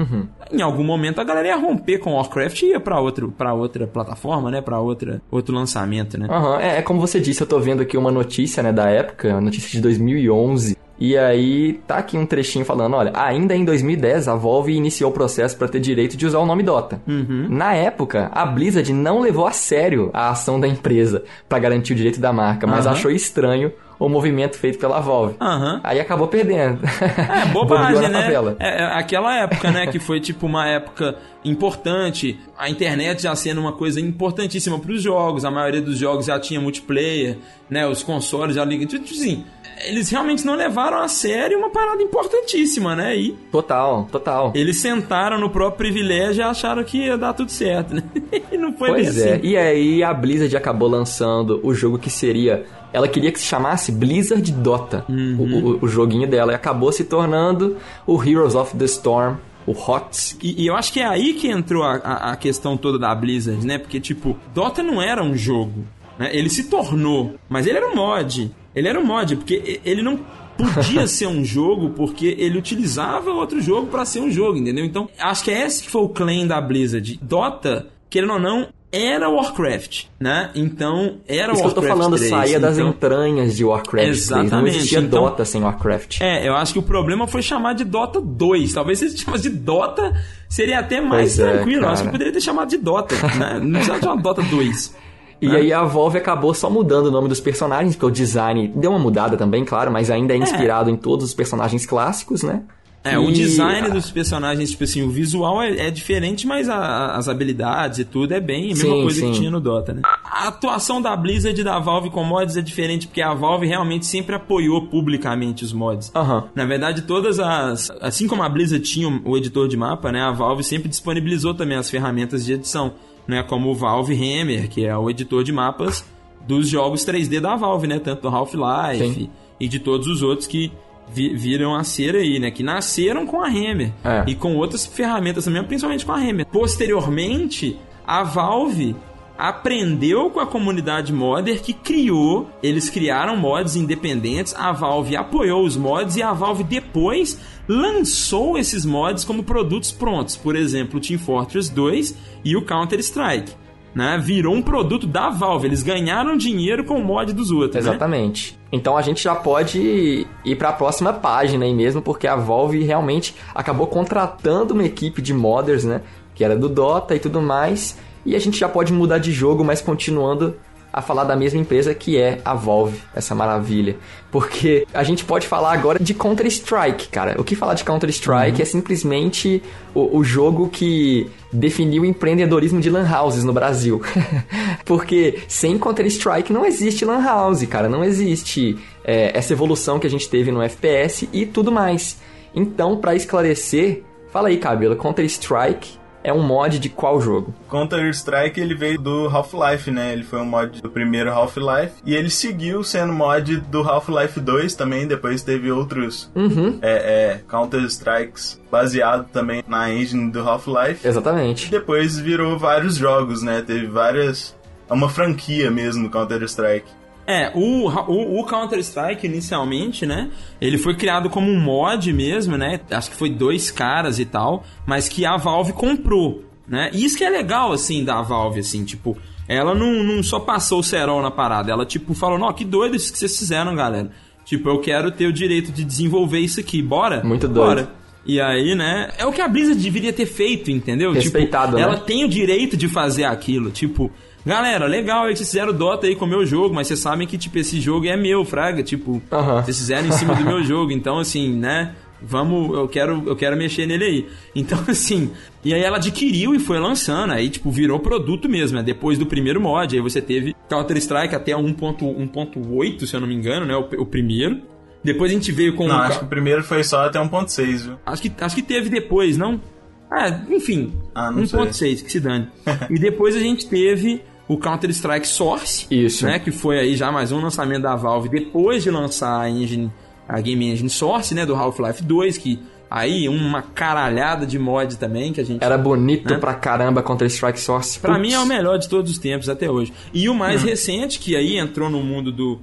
Em 0.51 0.61
algum 0.61 0.83
momento 0.83 1.19
a 1.19 1.23
galera 1.23 1.47
ia 1.47 1.55
romper 1.55 1.99
com 1.99 2.13
Warcraft 2.13 2.61
e 2.61 2.71
ia 2.71 2.79
pra, 2.79 2.99
outro, 2.99 3.31
pra 3.31 3.53
outra 3.53 3.87
plataforma, 3.87 4.51
né? 4.51 4.61
Pra 4.61 4.79
outra, 4.79 5.21
outro 5.31 5.55
lançamento, 5.55 6.17
né? 6.17 6.27
Aham, 6.29 6.59
é, 6.59 6.77
é 6.77 6.81
como 6.81 6.99
você 6.99 7.19
disse, 7.19 7.41
eu 7.41 7.47
tô 7.47 7.59
vendo 7.59 7.81
aqui 7.81 7.97
uma 7.97 8.11
notícia, 8.11 8.61
né, 8.61 8.71
da 8.71 8.89
época, 8.89 9.29
uma 9.29 9.41
notícia 9.41 9.69
de 9.71 9.81
2011. 9.81 10.77
E 10.97 11.17
aí 11.17 11.73
tá 11.85 11.97
aqui 11.97 12.17
um 12.17 12.25
trechinho 12.25 12.63
falando, 12.63 12.95
olha, 12.95 13.11
ainda 13.13 13.55
em 13.55 13.65
2010 13.65 14.27
a 14.27 14.35
Valve 14.35 14.73
iniciou 14.73 15.11
o 15.11 15.13
processo 15.13 15.57
para 15.57 15.67
ter 15.67 15.79
direito 15.79 16.15
de 16.15 16.25
usar 16.25 16.39
o 16.39 16.45
nome 16.45 16.63
Dota. 16.63 17.01
Na 17.49 17.73
época, 17.73 18.29
a 18.33 18.45
Blizzard 18.45 18.91
não 18.93 19.19
levou 19.19 19.45
a 19.45 19.51
sério 19.51 20.09
a 20.13 20.29
ação 20.29 20.59
da 20.59 20.67
empresa 20.67 21.23
para 21.49 21.59
garantir 21.59 21.93
o 21.93 21.95
direito 21.95 22.19
da 22.19 22.31
marca, 22.31 22.65
mas 22.65 22.85
Aham. 22.85 22.95
achou 22.95 23.11
estranho 23.11 23.71
o 23.99 24.09
movimento 24.09 24.57
feito 24.57 24.77
pela 24.77 24.99
Valve. 24.99 25.35
Aham. 25.39 25.79
Aí 25.83 25.99
acabou 25.99 26.27
perdendo. 26.27 26.79
É, 26.83 27.45
bobagem, 27.51 28.09
né? 28.09 28.27
É, 28.59 28.81
é, 28.81 28.85
aquela 28.97 29.35
época, 29.37 29.71
né, 29.71 29.87
que 29.87 29.99
foi 29.99 30.19
tipo 30.19 30.45
uma 30.45 30.67
época 30.67 31.15
importante, 31.43 32.39
a 32.57 32.69
internet 32.69 33.23
já 33.23 33.35
sendo 33.35 33.61
uma 33.61 33.71
coisa 33.71 33.99
importantíssima 34.01 34.79
para 34.79 34.91
os 34.91 35.01
jogos, 35.01 35.45
a 35.45 35.51
maioria 35.51 35.81
dos 35.81 35.97
jogos 35.97 36.25
já 36.25 36.39
tinha 36.39 36.59
multiplayer, 36.59 37.37
né, 37.69 37.87
os 37.87 38.03
consoles 38.03 38.55
já 38.55 38.65
ligam, 38.65 38.87
tipo 38.87 39.03
assim, 39.03 39.45
eles 39.83 40.09
realmente 40.09 40.45
não 40.45 40.55
levaram 40.55 40.97
a 41.01 41.07
sério 41.07 41.57
uma 41.57 41.69
parada 41.69 42.01
importantíssima, 42.01 42.95
né? 42.95 43.15
E 43.15 43.31
Total, 43.51 44.07
total. 44.11 44.51
eles 44.55 44.77
sentaram 44.77 45.39
no 45.39 45.49
próprio 45.49 45.77
privilégio 45.77 46.41
e 46.41 46.43
acharam 46.43 46.83
que 46.83 46.97
ia 47.05 47.17
dar 47.17 47.33
tudo 47.33 47.51
certo, 47.51 47.93
né? 47.95 48.03
E 48.51 48.57
não 48.57 48.73
foi 48.73 48.89
Pois 48.89 49.17
é. 49.17 49.33
assim. 49.35 49.47
E 49.47 49.57
aí 49.57 50.03
a 50.03 50.13
Blizzard 50.13 50.55
acabou 50.55 50.87
lançando 50.87 51.59
o 51.63 51.73
jogo 51.73 51.97
que 51.99 52.09
seria. 52.09 52.65
Ela 52.93 53.07
queria 53.07 53.31
que 53.31 53.39
se 53.39 53.45
chamasse 53.45 53.91
Blizzard 53.91 54.49
Dota, 54.53 55.03
Uhum. 55.09 55.35
o, 55.39 55.43
o- 55.43 55.79
o 55.85 55.87
joguinho 55.87 56.27
dela, 56.27 56.51
e 56.53 56.55
acabou 56.55 56.91
se 56.91 57.03
tornando 57.03 57.75
o 58.07 58.21
Heroes 58.23 58.55
of 58.55 58.75
the 58.77 58.85
Storm, 58.85 59.35
o 59.67 59.71
HOTS. 59.73 60.37
E, 60.41 60.63
e 60.63 60.67
eu 60.67 60.75
acho 60.75 60.93
que 60.93 60.99
é 61.01 61.05
aí 61.05 61.33
que 61.33 61.49
entrou 61.49 61.83
a, 61.83 61.95
a- 61.95 62.31
a 62.31 62.35
questão 62.37 62.77
toda 62.77 62.97
da 62.97 63.13
Blizzard, 63.13 63.65
né? 63.65 63.77
Porque, 63.77 63.99
tipo, 63.99 64.37
Dota 64.53 64.81
não 64.81 65.01
era 65.01 65.21
um 65.23 65.35
jogo, 65.35 65.83
né? 66.17 66.29
Ele 66.33 66.49
se 66.49 66.65
tornou, 66.65 67.35
mas 67.49 67.67
ele 67.67 67.77
era 67.77 67.87
um 67.87 67.95
mod. 67.95 68.51
Ele 68.75 68.87
era 68.87 68.99
um 68.99 69.05
mod, 69.05 69.35
porque 69.37 69.79
ele 69.85 70.01
não 70.01 70.19
podia 70.57 71.05
ser 71.07 71.27
um 71.27 71.43
jogo 71.43 71.89
porque 71.91 72.35
ele 72.37 72.57
utilizava 72.57 73.31
outro 73.31 73.61
jogo 73.61 73.87
pra 73.87 74.05
ser 74.05 74.19
um 74.19 74.31
jogo, 74.31 74.57
entendeu? 74.57 74.85
Então, 74.85 75.09
acho 75.19 75.43
que 75.43 75.51
é 75.51 75.65
esse 75.65 75.83
que 75.83 75.89
foi 75.89 76.01
o 76.01 76.09
claim 76.09 76.45
da 76.47 76.59
Blizzard. 76.61 77.19
Dota, 77.21 77.87
querendo 78.09 78.33
ou 78.33 78.39
não, 78.39 78.67
era 78.91 79.27
Warcraft, 79.29 80.05
né? 80.17 80.51
Então, 80.55 81.17
era 81.27 81.51
Isso 81.51 81.61
que 81.61 81.67
eu 81.67 81.71
Warcraft 81.71 81.73
tô 81.75 81.81
falando 81.81 82.15
3, 82.15 82.29
saía 82.29 82.59
das 82.59 82.77
então- 82.77 82.89
entranhas 82.89 83.55
de 83.57 83.65
Warcraft. 83.65 84.05
3. 84.05 84.29
Não 84.29 84.41
Exatamente, 84.43 84.77
existia 84.77 84.99
então- 84.99 85.23
Dota 85.23 85.43
sem 85.43 85.61
Warcraft. 85.61 86.21
É, 86.21 86.47
eu 86.47 86.55
acho 86.55 86.71
que 86.71 86.79
o 86.79 86.83
problema 86.83 87.27
foi 87.27 87.41
chamar 87.41 87.73
de 87.73 87.83
Dota 87.83 88.21
2. 88.21 88.71
Talvez 88.73 88.99
se 88.99 89.05
eles 89.05 89.19
chamassem 89.19 89.51
de 89.51 89.57
Dota, 89.57 90.13
seria 90.47 90.79
até 90.79 91.01
mais 91.01 91.35
Pois 91.35 91.39
é, 91.39 91.51
tranquilo. 91.57 91.83
eu 91.85 91.89
acho 91.89 92.03
que 92.03 92.09
poderia 92.09 92.31
ter 92.31 92.41
chamado 92.41 92.69
de 92.69 92.77
Dota, 92.77 93.15
né? 93.37 93.59
Não 93.61 93.71
precisava 93.73 93.99
de 93.99 94.07
uma 94.07 94.17
Dota 94.17 94.41
2. 94.43 94.95
E 95.41 95.47
né? 95.47 95.57
aí 95.57 95.73
a 95.73 95.83
Valve 95.83 96.17
acabou 96.17 96.53
só 96.53 96.69
mudando 96.69 97.07
o 97.07 97.11
nome 97.11 97.27
dos 97.27 97.39
personagens, 97.39 97.95
porque 97.95 98.05
o 98.05 98.11
design 98.11 98.71
deu 98.75 98.91
uma 98.91 98.99
mudada 98.99 99.35
também, 99.37 99.63
claro, 99.65 99.91
mas 99.91 100.09
ainda 100.09 100.33
é 100.33 100.37
inspirado 100.37 100.89
em 100.89 100.95
todos 100.95 101.25
os 101.25 101.33
personagens 101.33 101.85
clássicos, 101.85 102.41
né? 102.43 102.61
É, 103.03 103.19
o 103.19 103.29
E- 103.29 103.33
design 103.33 103.91
dos 103.91 104.09
personagens, 104.09 104.71
tipo 104.71 104.83
assim, 104.83 105.03
o 105.03 105.09
visual 105.11 105.61
é, 105.61 105.77
é 105.87 105.91
diferente, 105.91 106.47
mas 106.47 106.67
a- 106.67 107.15
as 107.15 107.29
habilidades 107.29 107.99
e 107.99 108.03
tudo 108.03 108.33
é 108.33 108.39
bem 108.39 108.63
a 108.63 108.67
mesma 108.69 108.95
Sim, 108.95 109.01
coisa 109.03 109.19
sim. 109.19 109.31
que 109.31 109.37
tinha 109.37 109.51
no 109.51 109.59
Dota, 109.59 109.93
né? 109.93 110.01
A 110.23 110.47
atuação 110.47 110.99
da 110.99 111.15
Blizzard 111.15 111.61
e 111.61 111.63
da 111.63 111.77
Valve 111.77 112.09
com 112.09 112.23
mods 112.23 112.57
é 112.57 112.61
diferente, 112.63 113.05
porque 113.05 113.21
a 113.21 113.31
Valve 113.31 113.67
realmente 113.67 114.07
sempre 114.07 114.33
apoiou 114.35 114.87
publicamente 114.87 115.63
os 115.63 115.71
mods. 115.71 116.11
Aham. 116.15 116.45
Na 116.55 116.65
verdade, 116.65 117.03
todas 117.03 117.39
as. 117.39 117.91
Assim 118.01 118.27
como 118.27 118.41
a 118.41 118.49
Blizzard 118.49 118.83
tinha 118.83 119.21
o 119.23 119.37
editor 119.37 119.67
de 119.67 119.77
mapa, 119.77 120.11
né? 120.11 120.21
A 120.23 120.31
Valve 120.31 120.63
sempre 120.63 120.89
disponibilizou 120.89 121.53
também 121.53 121.77
as 121.77 121.87
ferramentas 121.91 122.43
de 122.43 122.53
edição. 122.53 122.93
Né, 123.27 123.43
como 123.43 123.69
o 123.69 123.75
Valve 123.75 124.13
Hammer, 124.13 124.69
que 124.69 124.85
é 124.85 124.95
o 124.97 125.09
editor 125.09 125.43
de 125.43 125.51
mapas 125.51 126.05
dos 126.47 126.67
jogos 126.69 127.03
3D 127.05 127.39
da 127.39 127.55
Valve, 127.55 127.87
né, 127.87 127.99
tanto 127.99 128.21
do 128.23 128.27
Half-Life 128.27 129.29
e 129.59 129.67
de 129.67 129.79
todos 129.79 130.07
os 130.07 130.21
outros 130.21 130.47
que 130.47 130.71
vi- 131.11 131.35
viram 131.35 131.75
a 131.75 131.83
ser 131.83 132.15
aí, 132.15 132.39
né, 132.39 132.51
que 132.51 132.61
nasceram 132.63 133.25
com 133.25 133.41
a 133.41 133.47
Hammer 133.47 133.91
É. 134.03 134.23
e 134.27 134.35
com 134.35 134.55
outras 134.55 134.85
ferramentas 134.85 135.45
também, 135.45 135.63
principalmente 135.63 136.05
com 136.05 136.11
a 136.11 136.17
Hammer. 136.17 136.45
Posteriormente, 136.45 137.77
a 138.05 138.23
Valve 138.23 138.95
aprendeu 139.37 140.29
com 140.29 140.39
a 140.39 140.47
comunidade 140.47 141.11
modder 141.11 141.61
que 141.61 141.73
criou, 141.73 142.49
eles 142.63 142.89
criaram 142.89 143.35
mods 143.35 143.75
independentes, 143.75 144.55
a 144.55 144.71
Valve 144.71 145.15
apoiou 145.15 145.63
os 145.63 145.75
mods 145.75 146.15
e 146.15 146.23
a 146.23 146.31
Valve 146.31 146.63
depois 146.63 147.39
lançou 147.67 148.57
esses 148.57 148.85
mods 148.85 149.23
como 149.23 149.43
produtos 149.43 149.91
prontos, 149.91 150.35
por 150.35 150.55
exemplo, 150.55 150.97
o 150.97 151.01
Team 151.01 151.19
Fortress 151.19 151.71
2 151.73 152.15
e 152.43 152.55
o 152.55 152.63
Counter-Strike. 152.63 153.53
Né? 153.93 154.17
Virou 154.21 154.53
um 154.53 154.61
produto 154.61 155.07
da 155.07 155.29
Valve, 155.29 155.67
eles 155.67 155.81
ganharam 155.81 156.35
dinheiro 156.35 156.83
com 156.83 156.95
o 156.95 157.03
mod 157.03 157.31
dos 157.31 157.49
outros. 157.49 157.85
né? 157.85 157.91
Exatamente. 157.91 158.59
Então 158.69 158.97
a 158.97 159.01
gente 159.01 159.23
já 159.23 159.33
pode 159.33 160.27
ir 160.43 160.55
para 160.57 160.69
a 160.69 160.73
próxima 160.73 161.13
página 161.13 161.63
aí 161.63 161.73
mesmo, 161.73 162.01
porque 162.01 162.27
a 162.27 162.35
Valve 162.35 162.83
realmente 162.83 163.33
acabou 163.53 163.87
contratando 163.87 164.73
uma 164.73 164.83
equipe 164.83 165.21
de 165.21 165.33
modders, 165.33 165.85
né? 165.85 166.01
Que 166.33 166.43
era 166.43 166.57
do 166.57 166.67
Dota 166.67 167.15
e 167.15 167.19
tudo 167.19 167.41
mais. 167.41 167.97
E 168.25 168.35
a 168.35 168.39
gente 168.39 168.57
já 168.57 168.67
pode 168.67 168.91
mudar 168.91 169.19
de 169.19 169.31
jogo, 169.31 169.63
mas 169.63 169.81
continuando 169.81 170.55
a 170.95 171.01
falar 171.01 171.25
da 171.25 171.35
mesma 171.35 171.59
empresa 171.59 171.93
que 171.93 172.17
é 172.17 172.39
a 172.45 172.53
Valve, 172.53 173.01
essa 173.13 173.35
maravilha. 173.35 173.97
Porque 174.31 174.87
a 174.93 175.03
gente 175.03 175.25
pode 175.25 175.45
falar 175.45 175.73
agora 175.73 175.99
de 175.99 176.13
Counter-Strike, 176.13 177.09
cara. 177.09 177.35
O 177.37 177.43
que 177.43 177.53
falar 177.53 177.73
de 177.73 177.83
Counter-Strike 177.83 178.61
é 178.61 178.65
simplesmente 178.65 179.61
o, 179.93 180.19
o 180.19 180.23
jogo 180.23 180.69
que 180.69 181.29
definiu 181.51 182.03
o 182.03 182.05
empreendedorismo 182.05 182.79
de 182.79 182.89
lan 182.89 183.05
houses 183.05 183.43
no 183.43 183.51
Brasil. 183.51 184.01
Porque 184.85 185.39
sem 185.49 185.77
Counter-Strike 185.77 186.53
não 186.53 186.65
existe 186.65 187.03
lan 187.03 187.21
house, 187.21 187.65
cara. 187.65 187.89
Não 187.89 188.01
existe 188.01 188.77
é, 189.03 189.37
essa 189.37 189.51
evolução 189.51 189.99
que 189.99 190.07
a 190.07 190.09
gente 190.09 190.29
teve 190.29 190.49
no 190.49 190.61
FPS 190.61 191.27
e 191.33 191.45
tudo 191.45 191.73
mais. 191.73 192.21
Então, 192.55 192.95
pra 192.95 193.13
esclarecer, 193.13 194.01
fala 194.31 194.47
aí, 194.47 194.55
Cabelo, 194.55 194.95
Counter-Strike 194.95 196.04
é 196.25 196.33
um 196.33 196.41
mod 196.41 196.79
de 196.79 196.89
qual 196.89 197.21
jogo? 197.21 197.53
Counter-Strike 197.69 198.59
ele 198.59 198.73
veio 198.75 198.99
do 198.99 199.27
Half-Life, 199.27 199.91
né? 199.91 200.11
Ele 200.13 200.23
foi 200.23 200.39
um 200.39 200.45
mod 200.45 200.81
do 200.81 200.89
primeiro 200.89 201.31
Half-Life. 201.31 201.93
E 202.05 202.15
ele 202.15 202.29
seguiu 202.29 202.83
sendo 202.83 203.13
mod 203.13 203.57
do 203.57 203.81
Half-Life 203.81 204.39
2 204.39 204.75
também. 204.75 205.07
Depois 205.07 205.41
teve 205.43 205.71
outros 205.71 206.31
Uhum. 206.35 206.79
é, 206.81 206.91
é, 206.91 207.41
Counter-Strikes 207.49 208.61
baseado 208.71 209.27
também 209.31 209.63
na 209.67 209.91
engine 209.93 210.31
do 210.31 210.39
Half-Life. 210.41 211.07
Exatamente. 211.07 211.69
Depois 211.69 212.17
virou 212.19 212.57
vários 212.57 212.95
jogos, 212.95 213.41
né? 213.41 213.63
Teve 213.65 213.87
várias. 213.87 214.55
É 214.89 214.93
uma 214.93 215.09
franquia 215.09 215.69
mesmo, 215.71 216.09
Counter-Strike. 216.09 216.87
É, 217.27 217.51
o, 217.55 217.89
o, 217.89 218.39
o 218.39 218.45
Counter-Strike 218.45 219.25
inicialmente, 219.25 220.05
né? 220.05 220.29
Ele 220.61 220.77
foi 220.77 220.95
criado 220.95 221.29
como 221.29 221.49
um 221.49 221.59
mod 221.59 222.13
mesmo, 222.13 222.55
né? 222.55 222.79
Acho 222.91 223.09
que 223.09 223.15
foi 223.15 223.29
dois 223.29 223.71
caras 223.71 224.19
e 224.19 224.25
tal, 224.25 224.63
mas 224.85 225.09
que 225.09 225.25
a 225.25 225.35
Valve 225.35 225.73
comprou, 225.73 226.43
né? 226.67 226.91
E 226.93 227.03
isso 227.03 227.17
que 227.17 227.23
é 227.23 227.29
legal, 227.29 227.71
assim, 227.71 228.03
da 228.03 228.21
Valve, 228.21 228.59
assim, 228.59 228.83
tipo, 228.83 229.17
ela 229.47 229.73
não, 229.73 230.03
não 230.03 230.21
só 230.21 230.39
passou 230.39 230.79
o 230.79 230.83
cerol 230.83 231.21
na 231.21 231.31
parada, 231.31 231.71
ela, 231.71 231.85
tipo, 231.85 232.13
falou, 232.13 232.37
não, 232.37 232.53
que 232.53 232.63
doido 232.63 232.95
isso 232.95 233.11
que 233.11 233.17
vocês 233.17 233.37
fizeram, 233.37 233.75
galera. 233.75 234.11
Tipo, 234.43 234.69
eu 234.69 234.79
quero 234.79 235.11
ter 235.11 235.25
o 235.25 235.33
direito 235.33 235.71
de 235.71 235.83
desenvolver 235.83 236.39
isso 236.39 236.59
aqui, 236.59 236.79
bora? 236.81 237.23
Muito 237.23 237.47
doido. 237.47 237.67
Bora. 237.67 238.05
E 238.25 238.41
aí, 238.41 238.73
né? 238.73 239.11
É 239.17 239.25
o 239.25 239.31
que 239.31 239.41
a 239.41 239.47
Blizzard 239.47 239.81
deveria 239.81 240.11
ter 240.11 240.25
feito, 240.25 240.71
entendeu? 240.71 241.11
Respeitado, 241.11 241.75
tipo, 241.75 241.77
né? 241.77 241.83
Ela 241.83 241.97
tem 241.97 242.23
o 242.23 242.27
direito 242.27 242.75
de 242.75 242.87
fazer 242.87 243.23
aquilo. 243.23 243.69
Tipo, 243.69 244.11
galera, 244.45 244.85
legal 244.85 245.25
vocês 245.25 245.39
fizeram 245.39 245.73
Dota 245.73 246.07
aí 246.07 246.15
com 246.15 246.25
o 246.25 246.27
meu 246.27 246.45
jogo, 246.45 246.73
mas 246.73 246.87
vocês 246.87 246.99
sabem 246.99 247.27
que, 247.27 247.37
tipo, 247.37 247.57
esse 247.57 247.79
jogo 247.81 248.05
é 248.05 248.15
meu, 248.15 248.45
Fraga. 248.45 248.83
Tipo, 248.83 249.21
Aham. 249.31 249.61
vocês 249.63 249.77
fizeram 249.77 250.07
em 250.07 250.11
cima 250.11 250.35
do 250.35 250.43
meu 250.43 250.61
jogo. 250.65 250.91
Então, 250.91 251.17
assim, 251.19 251.55
né? 251.55 251.95
Vamos, 252.21 252.75
eu 252.75 252.87
quero, 252.87 253.23
eu 253.27 253.35
quero 253.35 253.57
mexer 253.57 253.85
nele 253.85 254.03
aí. 254.05 254.27
Então, 254.55 254.79
assim, 254.87 255.31
e 255.63 255.73
aí 255.73 255.81
ela 255.81 255.97
adquiriu 255.97 256.55
e 256.55 256.59
foi 256.59 256.79
lançando, 256.79 257.33
aí, 257.33 257.49
tipo, 257.49 257.69
virou 257.69 257.99
produto 257.99 258.47
mesmo, 258.47 258.77
né? 258.77 258.83
Depois 258.83 259.17
do 259.17 259.25
primeiro 259.25 259.59
mod, 259.59 259.95
aí 259.95 260.01
você 260.01 260.21
teve 260.21 260.55
Counter-Strike 260.69 261.35
até 261.35 261.51
1.1.8, 261.51 263.05
se 263.05 263.15
eu 263.15 263.19
não 263.19 263.27
me 263.27 263.35
engano, 263.35 263.65
né? 263.65 263.75
O, 263.75 264.01
o 264.01 264.05
primeiro. 264.05 264.61
Depois 265.03 265.29
a 265.29 265.33
gente 265.35 265.51
veio 265.51 265.75
com 265.75 265.87
Não, 265.87 265.95
o 265.95 265.99
acho 265.99 266.19
que 266.19 266.25
o 266.25 266.27
primeiro 266.27 266.63
foi 266.63 266.83
só 266.83 267.05
até 267.05 267.19
1.6, 267.19 267.77
viu? 267.77 267.99
Acho 268.03 268.21
que, 268.21 268.31
acho 268.39 268.55
que 268.55 268.63
teve 268.63 268.89
depois, 268.89 269.37
não? 269.37 269.61
Ah, 270.09 270.29
enfim. 270.49 270.93
Ah, 271.13 271.29
não 271.29 271.43
1.6, 271.43 272.03
que 272.03 272.11
se 272.11 272.19
dane. 272.19 272.47
e 272.89 272.97
depois 272.97 273.35
a 273.35 273.39
gente 273.39 273.67
teve 273.67 274.21
o 274.47 274.57
Counter-Strike 274.57 275.27
Source. 275.27 275.87
Isso. 275.89 276.25
Né, 276.25 276.39
que 276.39 276.51
foi 276.51 276.79
aí 276.79 276.95
já 276.95 277.11
mais 277.11 277.31
um 277.31 277.39
lançamento 277.41 277.81
da 277.83 277.95
Valve 277.95 278.29
depois 278.29 278.83
de 278.83 278.91
lançar 278.91 279.39
a 279.41 279.49
engine, 279.49 279.91
a 280.27 280.39
Game 280.41 280.65
Engine 280.71 280.89
Source, 280.89 281.33
né, 281.33 281.45
do 281.45 281.55
Half-Life 281.55 282.03
2, 282.03 282.37
que 282.37 282.59
aí 282.89 283.27
uma 283.27 283.61
caralhada 283.63 284.45
de 284.45 284.59
mod 284.59 284.95
também 284.97 285.33
que 285.33 285.41
a 285.41 285.43
gente 285.43 285.63
Era 285.63 285.77
bonito 285.77 286.31
Né? 286.33 286.37
pra 286.39 286.53
caramba 286.53 287.01
Counter-Strike 287.01 287.59
Source. 287.59 287.99
Pra 287.99 288.13
Putz. 288.13 288.21
mim 288.27 288.33
é 288.33 288.39
o 288.39 288.45
melhor 288.45 288.77
de 288.77 288.87
todos 288.87 289.11
os 289.11 289.17
tempos 289.17 289.49
até 289.49 289.69
hoje. 289.69 289.91
E 290.13 290.29
o 290.29 290.33
mais 290.35 290.61
recente, 290.63 291.17
que 291.19 291.35
aí 291.35 291.57
entrou 291.57 291.89
no 291.89 292.01
mundo 292.03 292.31
do. 292.31 292.59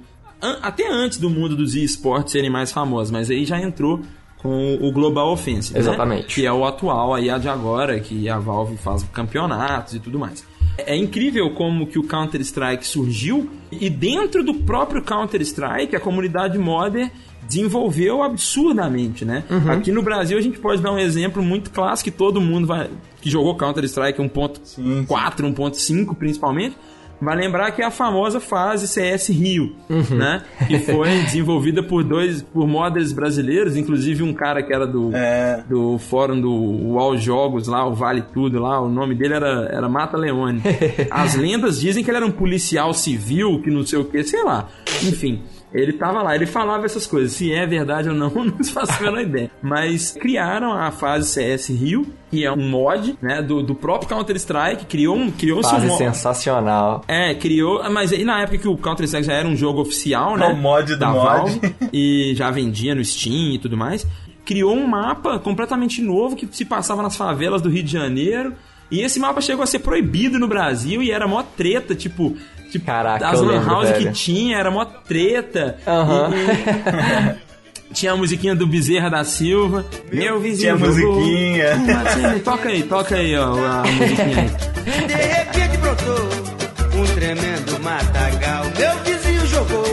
Até 0.61 0.89
antes 0.91 1.17
do 1.19 1.29
mundo 1.29 1.55
dos 1.55 1.73
esportes 1.75 2.33
serem 2.33 2.49
mais 2.49 2.71
famosos, 2.71 3.11
mas 3.11 3.29
aí 3.29 3.45
já 3.45 3.59
entrou 3.61 4.01
com 4.41 4.75
o 4.81 4.91
Global 4.91 5.31
Offensive. 5.31 5.73
né? 5.73 5.79
Exatamente. 5.79 6.35
Que 6.35 6.45
é 6.45 6.51
o 6.51 6.65
atual 6.65 7.13
aí, 7.13 7.29
a 7.29 7.37
de 7.37 7.47
agora, 7.47 7.97
que 8.01 8.27
a 8.27 8.37
Valve 8.39 8.75
faz 8.75 9.03
campeonatos 9.13 9.93
e 9.93 9.99
tudo 9.99 10.19
mais. 10.19 10.45
É 10.77 10.95
incrível 10.95 11.51
como 11.51 11.85
que 11.85 11.99
o 11.99 12.03
Counter-Strike 12.03 12.85
surgiu 12.85 13.49
e 13.71 13.89
dentro 13.89 14.43
do 14.43 14.55
próprio 14.55 15.03
Counter-Strike 15.03 15.95
a 15.95 15.99
comunidade 15.99 16.57
modder 16.57 17.11
desenvolveu 17.47 18.23
absurdamente, 18.23 19.25
né? 19.25 19.43
Aqui 19.69 19.91
no 19.91 20.01
Brasil 20.01 20.37
a 20.37 20.41
gente 20.41 20.59
pode 20.59 20.81
dar 20.81 20.91
um 20.91 20.97
exemplo 20.97 21.43
muito 21.43 21.69
clássico 21.71 22.09
que 22.09 22.17
todo 22.17 22.41
mundo 22.41 22.65
vai, 22.65 22.89
que 23.21 23.29
jogou 23.29 23.55
Counter-Strike 23.55 24.19
1.4, 24.19 25.07
1.5 25.07 26.15
principalmente, 26.15 26.75
vai 27.21 27.35
lembrar 27.37 27.71
que 27.71 27.81
é 27.81 27.85
a 27.85 27.91
famosa 27.91 28.39
fase 28.39 28.87
CS 28.87 29.29
Rio, 29.29 29.75
né? 29.89 30.41
Que 30.67 30.79
foi 30.79 31.09
desenvolvida 31.23 31.81
por 31.81 32.03
dois, 32.03 32.41
por 32.41 32.67
modders 32.67 33.11
brasileiros, 33.13 33.77
inclusive 33.77 34.23
um 34.23 34.33
cara 34.33 34.61
que 34.61 34.73
era 34.73 34.85
do, 34.85 35.15
É. 35.15 35.63
do 35.69 35.97
fórum 35.97 36.39
do 36.39 36.51
UOL 36.51 37.17
Jogos 37.17 37.67
lá, 37.67 37.87
o 37.87 37.93
Vale 37.93 38.21
Tudo 38.33 38.59
lá, 38.59 38.81
o 38.81 38.89
nome 38.89 39.15
dele 39.15 39.33
era, 39.35 39.69
era 39.71 39.87
Mata 39.89 40.17
Leone. 40.17 40.61
As 41.09 41.35
lendas 41.35 41.79
dizem 41.79 42.03
que 42.03 42.09
ele 42.11 42.17
era 42.17 42.25
um 42.25 42.31
policial 42.31 42.93
civil, 42.93 43.61
que 43.61 43.69
não 43.71 43.85
sei 43.85 43.99
o 43.99 44.05
que, 44.05 44.23
sei 44.23 44.43
lá. 44.43 44.67
Enfim. 45.03 45.41
Ele 45.73 45.93
tava 45.93 46.21
lá, 46.21 46.35
ele 46.35 46.45
falava 46.45 46.85
essas 46.85 47.07
coisas. 47.07 47.31
Se 47.33 47.51
é 47.51 47.65
verdade 47.65 48.09
ou 48.09 48.15
não, 48.15 48.29
não 48.45 48.63
se 48.63 48.71
faço 48.71 48.93
a 48.93 49.01
menor 49.01 49.21
ideia. 49.21 49.51
Mas 49.61 50.11
criaram 50.11 50.71
a 50.73 50.91
fase 50.91 51.29
CS 51.29 51.69
Rio, 51.69 52.05
que 52.29 52.45
é 52.45 52.51
um 52.51 52.69
mod, 52.69 53.17
né, 53.21 53.41
do, 53.41 53.63
do 53.63 53.73
próprio 53.73 54.09
Counter-Strike, 54.09 54.85
criou 54.85 55.15
um, 55.15 55.31
criou-se 55.31 55.69
um 55.69 55.71
Fase 55.71 55.87
mod. 55.87 55.97
sensacional. 55.97 57.03
É, 57.07 57.33
criou, 57.33 57.83
mas 57.89 58.13
aí 58.13 58.23
na 58.23 58.41
época 58.41 58.59
que 58.59 58.67
o 58.67 58.77
Counter-Strike 58.77 59.25
já 59.25 59.33
era 59.33 59.47
um 59.47 59.55
jogo 59.55 59.81
oficial, 59.81 60.37
né? 60.37 60.45
É 60.45 60.49
o 60.49 60.55
mod 60.55 60.93
do 60.93 60.99
da 60.99 61.09
mod. 61.09 61.23
Valve, 61.25 61.75
e 61.91 62.33
já 62.35 62.51
vendia 62.51 62.93
no 62.93 63.03
Steam 63.03 63.53
e 63.53 63.59
tudo 63.59 63.75
mais. 63.75 64.05
Criou 64.45 64.75
um 64.75 64.85
mapa 64.85 65.39
completamente 65.39 66.01
novo 66.01 66.35
que 66.35 66.47
se 66.51 66.65
passava 66.65 67.01
nas 67.01 67.15
favelas 67.15 67.61
do 67.61 67.69
Rio 67.69 67.83
de 67.83 67.91
Janeiro. 67.91 68.53
E 68.91 68.99
esse 69.01 69.19
mapa 69.19 69.41
chegou 69.41 69.63
a 69.63 69.65
ser 69.65 69.79
proibido 69.79 70.37
no 70.37 70.47
Brasil 70.47 71.01
e 71.01 71.09
era 71.09 71.27
mó 71.27 71.41
treta, 71.41 71.95
tipo. 71.95 72.35
Tipo 72.73 72.85
Caraca, 72.85 73.29
as 73.29 73.39
lan 73.41 73.63
house 73.65 73.91
que 73.93 74.11
tinha, 74.11 74.57
era 74.57 74.69
mó 74.69 74.83
treta. 74.85 75.77
Aham. 75.87 76.29
E- 76.33 77.39
e- 77.39 77.53
tinha 77.93 78.11
a 78.11 78.15
musiquinha 78.17 78.55
do 78.55 78.65
Bezerra 78.67 79.09
da 79.09 79.23
Silva. 79.23 79.85
Meu 80.11 80.39
vizinho. 80.39 80.75
Tinha 80.77 80.91
jogou- 80.91 81.15
musiquinha. 81.15 81.75
Martini, 81.77 82.39
toca 82.41 82.69
aí, 82.69 82.83
toca 82.83 83.15
aí, 83.15 83.37
ó, 83.37 83.53
a 83.53 83.83
musiquinha 83.83 84.39
aí. 84.41 85.07
De 85.07 85.13
repente 85.13 85.77
brotou 85.77 86.99
um 86.99 87.05
tremendo 87.15 87.79
matagal. 87.83 88.63
Meu 88.77 88.97
vizinho 89.03 89.45
jogou. 89.47 89.83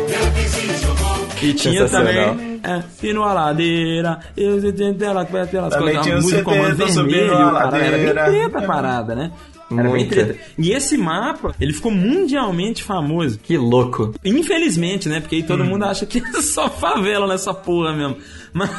E 1.42 1.54
tinha 1.54 1.88
também. 1.88 2.60
É, 2.62 2.82
e 3.02 3.12
no 3.14 3.22
aladeira, 3.22 4.18
eu 4.36 4.60
dela, 4.92 5.24
pelas 5.46 5.72
Também 5.72 5.94
coisas, 5.94 6.02
tinha 6.04 6.16
a 6.16 6.20
música 6.20 6.42
comando 6.42 6.76
vermelho, 6.86 7.32
a 7.56 7.62
cara, 7.62 7.78
era 7.78 7.96
bem 8.30 8.42
treta 8.50 8.58
a 8.58 8.62
parada, 8.62 9.14
né? 9.14 9.30
Era 9.70 9.82
bem 9.82 9.90
Muita. 9.90 10.10
treta. 10.10 10.38
E 10.58 10.72
esse 10.72 10.96
mapa, 10.98 11.54
ele 11.60 11.72
ficou 11.72 11.92
mundialmente 11.92 12.82
famoso. 12.82 13.38
Que 13.38 13.56
louco. 13.56 14.12
Infelizmente, 14.24 15.08
né? 15.08 15.20
Porque 15.20 15.36
aí 15.36 15.42
Hum. 15.42 15.46
todo 15.46 15.64
mundo 15.64 15.84
acha 15.84 16.04
que 16.06 16.18
é 16.18 16.42
só 16.42 16.68
favela 16.68 17.26
nessa 17.26 17.54
porra 17.54 17.92
mesmo. 17.94 18.16
Mas, 18.52 18.70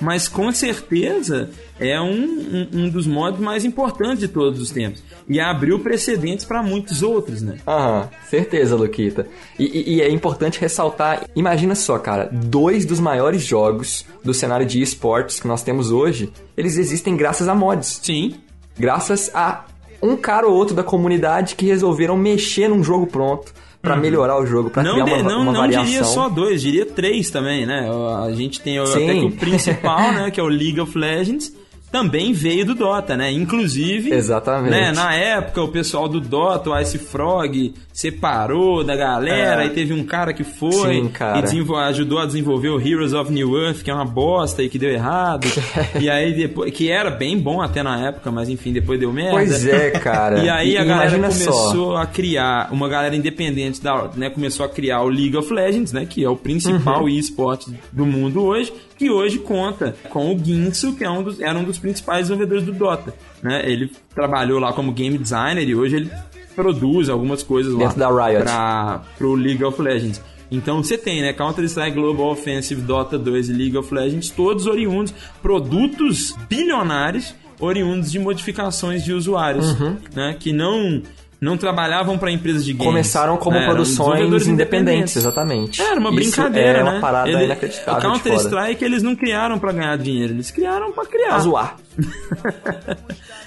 mas 0.00 0.28
com 0.28 0.50
certeza 0.50 1.50
é 1.78 2.00
um, 2.00 2.10
um, 2.12 2.68
um 2.72 2.88
dos 2.88 3.06
modos 3.06 3.38
mais 3.38 3.64
importantes 3.64 4.18
de 4.18 4.26
todos 4.28 4.60
os 4.60 4.70
tempos. 4.70 5.00
E 5.28 5.38
abriu 5.38 5.78
precedentes 5.78 6.44
para 6.44 6.60
muitos 6.62 7.00
outros, 7.02 7.40
né? 7.40 7.56
Aham, 7.66 8.08
certeza, 8.28 8.74
Luquita. 8.74 9.28
E, 9.58 9.64
e- 9.64 9.94
e 9.96 10.00
é 10.02 10.10
importante 10.10 10.60
ressaltar, 10.60 11.24
imagina 11.36 11.74
só, 11.76 11.98
cara, 12.00 12.28
dois 12.32 12.84
dos 12.84 12.98
maiores 12.98 13.42
jogos 13.44 14.04
do 14.24 14.34
cenário 14.34 14.66
de 14.66 14.82
esportes 14.82 15.38
que 15.38 15.46
nós 15.46 15.62
temos 15.62 15.92
hoje, 15.92 16.32
eles 16.56 16.76
existem 16.76 17.16
graças 17.16 17.46
a 17.48 17.54
mods. 17.54 18.00
Sim. 18.02 18.34
Graças 18.76 19.30
a 19.32 19.66
um 20.04 20.16
cara 20.16 20.46
ou 20.46 20.54
outro 20.54 20.74
da 20.74 20.82
comunidade 20.84 21.54
que 21.54 21.66
resolveram 21.66 22.16
mexer 22.16 22.68
num 22.68 22.82
jogo 22.84 23.06
pronto 23.06 23.52
pra 23.82 23.96
melhorar 23.96 24.40
o 24.40 24.46
jogo, 24.46 24.70
pra 24.70 24.82
Uhum. 24.82 24.96
Não, 24.98 25.04
criar 25.04 25.16
de- 25.16 25.22
uma, 25.22 25.30
não, 25.30 25.42
uma 25.42 25.52
não 25.52 25.60
variação. 25.60 25.84
diria 25.86 26.04
só 26.04 26.28
dois, 26.28 26.62
diria 26.62 26.86
três 26.86 27.30
também, 27.30 27.66
né? 27.66 27.88
A 28.26 28.32
gente 28.32 28.60
tem 28.60 28.84
Sim. 28.86 28.92
até 29.04 29.14
que 29.20 29.24
o 29.26 29.30
principal, 29.32 30.12
né? 30.12 30.30
Que 30.30 30.40
é 30.40 30.42
o 30.42 30.48
League 30.48 30.80
of 30.80 30.96
Legends, 30.96 31.52
também 31.94 32.32
veio 32.32 32.66
do 32.66 32.74
Dota, 32.74 33.16
né? 33.16 33.30
Inclusive, 33.30 34.12
Exatamente. 34.12 34.72
né, 34.72 34.90
na 34.90 35.14
época 35.14 35.62
o 35.62 35.68
pessoal 35.68 36.08
do 36.08 36.20
Dota, 36.20 36.70
o 36.70 36.80
Ice 36.80 36.98
Frog, 36.98 37.72
separou 37.92 38.82
da 38.82 38.96
galera 38.96 39.62
É. 39.62 39.66
e 39.66 39.70
teve 39.70 39.92
um 39.94 40.02
cara 40.02 40.32
que 40.32 40.42
foi 40.42 40.72
Sim, 40.96 41.08
cara. 41.08 41.38
e 41.38 41.74
ajudou 41.88 42.18
a 42.18 42.26
desenvolver 42.26 42.70
o 42.70 42.80
Heroes 42.80 43.12
of 43.12 43.32
New 43.32 43.56
Earth, 43.56 43.82
que 43.84 43.90
é 43.92 43.94
uma 43.94 44.04
bosta 44.04 44.60
e 44.60 44.68
que 44.68 44.76
deu 44.76 44.90
errado. 44.90 45.46
e 46.00 46.10
aí 46.10 46.32
depois, 46.34 46.72
que 46.74 46.90
era 46.90 47.10
bem 47.12 47.38
bom 47.38 47.62
até 47.62 47.80
na 47.80 48.08
época, 48.08 48.28
mas 48.32 48.48
enfim, 48.48 48.72
depois 48.72 48.98
deu 48.98 49.12
merda. 49.12 49.30
Pois 49.30 49.64
é, 49.64 49.90
cara. 49.92 50.40
E 50.44 50.48
aí 50.48 50.76
a 50.76 50.82
E- 50.82 50.84
galera 50.84 51.16
imagina 51.16 51.30
só. 51.30 51.52
começou 51.52 51.96
a 51.96 52.06
criar, 52.06 52.70
uma 52.72 52.88
galera 52.88 53.14
independente 53.14 53.80
da, 53.80 54.10
né, 54.16 54.30
começou 54.30 54.66
a 54.66 54.68
criar 54.68 55.00
o 55.02 55.08
League 55.08 55.36
of 55.36 55.52
Legends, 55.52 55.92
né, 55.92 56.04
que 56.04 56.24
é 56.24 56.28
o 56.28 56.34
principal 56.36 57.02
Uhum. 57.02 57.08
esporte 57.08 57.72
do 57.92 58.04
mundo 58.04 58.42
hoje, 58.42 58.72
que 58.96 59.10
hoje 59.10 59.38
conta 59.38 59.96
com 60.10 60.34
o 60.34 60.38
Ginsu, 60.38 60.94
que 60.94 61.04
é 61.04 61.10
um 61.10 61.22
dos, 61.22 61.40
era 61.40 61.58
um 61.58 61.64
dos 61.64 61.78
principais 61.78 62.28
desenvolvedores 62.28 62.64
do 62.64 62.72
Dota, 62.72 63.14
né? 63.42 63.62
Ele 63.68 63.90
trabalhou 64.14 64.58
lá 64.58 64.72
como 64.72 64.92
game 64.92 65.18
designer 65.18 65.68
e 65.68 65.74
hoje 65.74 65.96
ele 65.96 66.10
produz 66.54 67.08
algumas 67.08 67.42
coisas 67.42 67.74
Dentro 67.76 68.00
lá 68.00 68.10
da 68.10 68.26
Riot. 68.26 68.42
pra, 68.42 69.02
pro 69.18 69.34
League 69.34 69.64
of 69.64 69.80
Legends. 69.80 70.22
Então 70.50 70.82
você 70.82 70.96
tem, 70.96 71.20
né, 71.22 71.32
Counter-Strike 71.32 71.96
Global 71.96 72.30
Offensive, 72.30 72.80
Dota 72.80 73.18
2 73.18 73.48
e 73.48 73.52
League 73.52 73.76
of 73.76 73.92
Legends, 73.92 74.30
todos 74.30 74.66
oriundos, 74.66 75.12
produtos 75.42 76.34
bilionários 76.48 77.34
oriundos 77.60 78.12
de 78.12 78.18
modificações 78.18 79.04
de 79.04 79.12
usuários, 79.12 79.74
né, 80.14 80.36
que 80.38 80.52
não 80.52 81.02
não 81.44 81.56
trabalhavam 81.58 82.16
para 82.16 82.30
empresas 82.30 82.64
de 82.64 82.72
games. 82.72 82.86
Começaram 82.86 83.36
como 83.36 83.58
né, 83.58 83.66
produções 83.66 83.96
desenvolvedores 84.08 84.46
independentes, 84.46 85.14
exatamente. 85.16 85.80
Era 85.82 86.00
uma 86.00 86.08
Isso 86.10 86.16
brincadeira, 86.16 86.78
é 86.78 86.82
uma 86.82 86.92
né? 86.94 87.00
parada 87.00 87.28
Ele- 87.30 87.44
inacreditável 87.44 87.92
O 87.94 87.96
de 88.14 88.20
foda. 88.22 88.30
Counter-Strike 88.30 88.84
eles 88.84 89.02
não 89.02 89.14
criaram 89.14 89.58
pra 89.58 89.70
ganhar 89.72 89.96
dinheiro, 89.98 90.32
eles 90.32 90.50
criaram 90.50 90.90
pra 90.92 91.04
criar. 91.04 91.28
Pra 91.28 91.38
zoar. 91.38 91.76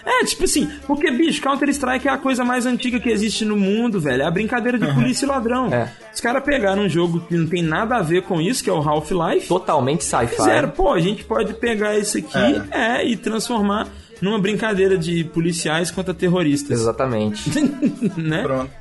É, 0.10 0.24
tipo 0.24 0.46
assim, 0.46 0.70
porque, 0.88 1.12
bicho, 1.12 1.42
Counter-Strike 1.42 2.08
é 2.08 2.12
a 2.12 2.18
coisa 2.18 2.42
mais 2.42 2.66
antiga 2.66 2.98
que 2.98 3.10
existe 3.10 3.44
no 3.44 3.58
mundo, 3.58 4.00
velho. 4.00 4.24
É 4.24 4.26
a 4.26 4.32
brincadeira 4.32 4.80
de 4.80 4.88
polícia 4.94 5.26
e 5.26 5.28
ladrão. 5.28 5.68
É. 5.68 5.92
Os 6.14 6.22
caras 6.22 6.42
pegaram 6.46 6.84
um 6.84 6.88
jogo 6.90 7.20
que 7.28 7.36
não 7.36 7.46
tem 7.46 7.62
nada 7.62 7.98
a 7.98 8.02
ver 8.02 8.22
com 8.22 8.40
isso, 8.40 8.64
que 8.64 8.70
é 8.70 8.74
o 8.74 8.78
Half-Life. 8.78 9.50
Totalmente 9.50 10.06
sci-fi. 10.06 10.36
Fizeram, 10.38 10.70
pô, 10.70 10.94
a 10.94 11.00
gente 11.02 11.26
pode 11.26 11.54
pegar 11.56 11.98
esse 11.98 12.20
aqui 12.20 12.62
é. 12.72 13.06
e 13.06 13.18
transformar 13.18 13.86
numa 14.22 14.40
brincadeira 14.40 14.98
de 14.98 15.24
policiais 15.24 15.92
contra 15.92 16.14
terroristas. 16.14 16.80
Exatamente. 16.80 17.50
né? 18.18 18.44
Pronto. 18.44 18.72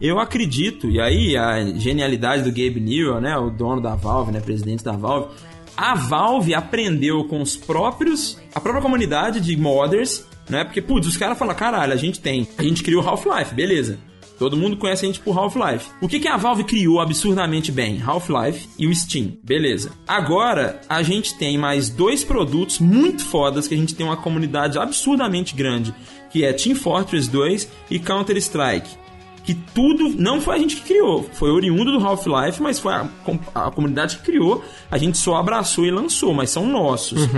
Eu 0.00 0.18
acredito, 0.18 0.90
e 0.90 1.00
aí 1.00 1.36
a 1.36 1.64
genialidade 1.76 2.42
do 2.42 2.50
Gabe 2.50 2.80
Newell, 2.80 3.20
né, 3.20 3.36
o 3.36 3.50
dono 3.50 3.80
da 3.80 3.94
Valve, 3.94 4.32
né, 4.32 4.40
presidente 4.40 4.82
da 4.82 4.92
Valve, 4.92 5.28
a 5.76 5.94
Valve 5.94 6.54
aprendeu 6.54 7.24
com 7.28 7.40
os 7.40 7.56
próprios, 7.56 8.36
a 8.52 8.58
própria 8.58 8.82
comunidade 8.82 9.40
de 9.40 9.56
modders, 9.56 10.26
né, 10.48 10.64
porque, 10.64 10.82
putz, 10.82 11.06
os 11.06 11.16
caras 11.16 11.38
falam, 11.38 11.54
caralho, 11.54 11.92
a 11.92 11.96
gente 11.96 12.20
tem, 12.20 12.48
a 12.58 12.62
gente 12.64 12.82
criou 12.82 13.06
Half-Life, 13.06 13.54
beleza. 13.54 13.98
Todo 14.38 14.56
mundo 14.56 14.76
conhece 14.76 15.04
a 15.04 15.08
gente 15.08 15.20
por 15.20 15.38
Half-Life. 15.38 15.90
O 16.00 16.08
que, 16.08 16.20
que 16.20 16.28
a 16.28 16.36
Valve 16.36 16.64
criou 16.64 17.00
absurdamente 17.00 17.70
bem? 17.70 18.02
Half-Life 18.04 18.68
e 18.78 18.86
o 18.86 18.94
Steam. 18.94 19.38
Beleza. 19.42 19.92
Agora, 20.06 20.80
a 20.88 21.02
gente 21.02 21.34
tem 21.36 21.56
mais 21.56 21.88
dois 21.88 22.24
produtos 22.24 22.78
muito 22.78 23.24
fodas 23.24 23.68
que 23.68 23.74
a 23.74 23.78
gente 23.78 23.94
tem 23.94 24.04
uma 24.04 24.16
comunidade 24.16 24.78
absurdamente 24.78 25.54
grande, 25.54 25.94
que 26.30 26.44
é 26.44 26.52
Team 26.52 26.74
Fortress 26.74 27.30
2 27.30 27.68
e 27.90 27.98
Counter-Strike 27.98 29.02
que 29.44 29.54
tudo 29.54 30.08
não 30.10 30.40
foi 30.40 30.56
a 30.56 30.58
gente 30.58 30.76
que 30.76 30.82
criou, 30.82 31.28
foi 31.32 31.50
oriundo 31.50 31.98
do 31.98 32.06
Half-Life, 32.06 32.62
mas 32.62 32.78
foi 32.78 32.92
a, 32.92 33.08
a 33.54 33.70
comunidade 33.70 34.18
que 34.18 34.22
criou, 34.22 34.64
a 34.90 34.96
gente 34.96 35.18
só 35.18 35.34
abraçou 35.34 35.84
e 35.84 35.90
lançou, 35.90 36.32
mas 36.32 36.50
são 36.50 36.66
nossos. 36.66 37.28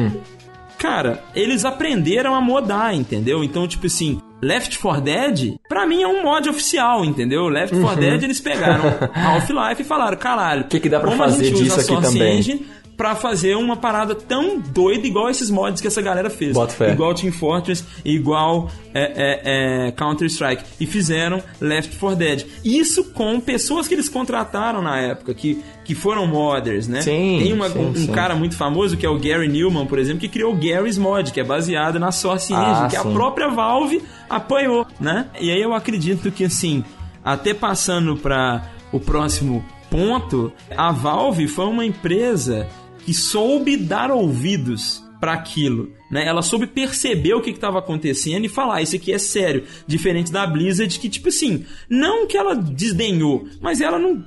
Cara, 0.78 1.24
eles 1.34 1.64
aprenderam 1.64 2.34
a 2.34 2.40
modar, 2.40 2.94
entendeu? 2.94 3.42
Então, 3.42 3.66
tipo 3.66 3.86
assim, 3.86 4.20
Left 4.44 4.78
4 4.78 5.00
Dead, 5.00 5.54
pra 5.68 5.86
mim 5.86 6.02
é 6.02 6.06
um 6.06 6.22
mod 6.22 6.48
oficial, 6.48 7.04
entendeu? 7.04 7.48
Left 7.48 7.74
4 7.78 8.00
Dead, 8.00 8.22
eles 8.22 8.40
pegaram 8.40 8.84
Half-Life 9.14 9.82
e 9.82 9.84
falaram, 9.84 10.16
caralho, 10.16 10.64
Que 10.64 10.78
que 10.78 10.88
dá 10.88 11.00
pra 11.00 11.12
fazer 11.12 11.50
disso 11.52 11.80
aqui 11.80 12.00
também? 12.00 12.38
Engine 12.38 12.66
pra 12.96 13.14
fazer 13.16 13.56
uma 13.56 13.76
parada 13.76 14.14
tão 14.14 14.58
doida 14.60 15.06
igual 15.06 15.28
esses 15.28 15.50
mods 15.50 15.80
que 15.80 15.88
essa 15.88 16.00
galera 16.00 16.30
fez. 16.30 16.56
Igual 16.92 17.14
Team 17.14 17.32
Fortress, 17.32 17.84
igual 18.04 18.70
é, 18.94 19.02
é, 19.02 19.86
é, 19.88 19.92
Counter-Strike. 19.92 20.62
E 20.80 20.86
fizeram 20.86 21.42
Left 21.60 21.96
4 21.98 22.16
Dead. 22.16 22.46
Isso 22.64 23.04
com 23.12 23.40
pessoas 23.40 23.88
que 23.88 23.94
eles 23.94 24.08
contrataram 24.08 24.80
na 24.80 24.98
época, 25.00 25.34
que, 25.34 25.60
que 25.84 25.94
foram 25.94 26.26
modders, 26.26 26.86
né? 26.86 27.02
Sim, 27.02 27.40
Tem 27.42 27.52
uma- 27.52 27.68
sim, 27.68 27.78
um, 27.78 27.88
um 27.90 27.94
sim. 27.96 28.12
cara 28.12 28.34
muito 28.36 28.56
famoso 28.56 28.96
que 28.96 29.04
é 29.04 29.08
o 29.08 29.18
Gary 29.18 29.48
Newman, 29.48 29.86
por 29.86 29.98
exemplo, 29.98 30.20
que 30.20 30.28
criou 30.28 30.52
o 30.52 30.56
Gary's 30.56 30.96
Mod, 30.98 31.32
que 31.32 31.40
é 31.40 31.44
baseado 31.44 31.98
na 31.98 32.12
Source 32.12 32.52
Ah, 32.54 32.70
Engine, 32.72 32.88
que 32.90 32.96
a 32.96 33.02
sim. 33.02 33.12
própria 33.12 33.48
Valve 33.48 34.02
apanhou, 34.30 34.86
né? 35.00 35.26
E 35.40 35.50
aí 35.50 35.60
eu 35.60 35.74
acredito 35.74 36.30
que, 36.30 36.44
assim, 36.44 36.84
até 37.24 37.52
passando 37.52 38.16
para 38.16 38.70
o 38.92 39.00
próximo 39.00 39.64
ponto, 39.90 40.52
a 40.76 40.90
Valve 40.92 41.46
foi 41.48 41.66
uma 41.66 41.84
empresa 41.84 42.66
que 43.04 43.12
soube 43.12 43.76
dar 43.76 44.10
ouvidos 44.10 45.02
para 45.20 45.32
aquilo, 45.32 45.90
né? 46.10 46.26
Ela 46.26 46.42
soube 46.42 46.66
perceber 46.66 47.34
o 47.34 47.40
que 47.40 47.50
estava 47.50 47.78
acontecendo 47.78 48.44
e 48.44 48.48
falar, 48.48 48.82
isso 48.82 48.96
aqui 48.96 49.12
é 49.12 49.18
sério, 49.18 49.64
diferente 49.86 50.30
da 50.30 50.46
Blizzard 50.46 50.98
que 50.98 51.08
tipo 51.08 51.28
assim, 51.28 51.64
não 51.88 52.26
que 52.26 52.36
ela 52.36 52.54
desdenhou, 52.54 53.46
mas 53.60 53.80
ela 53.80 53.98
não 53.98 54.24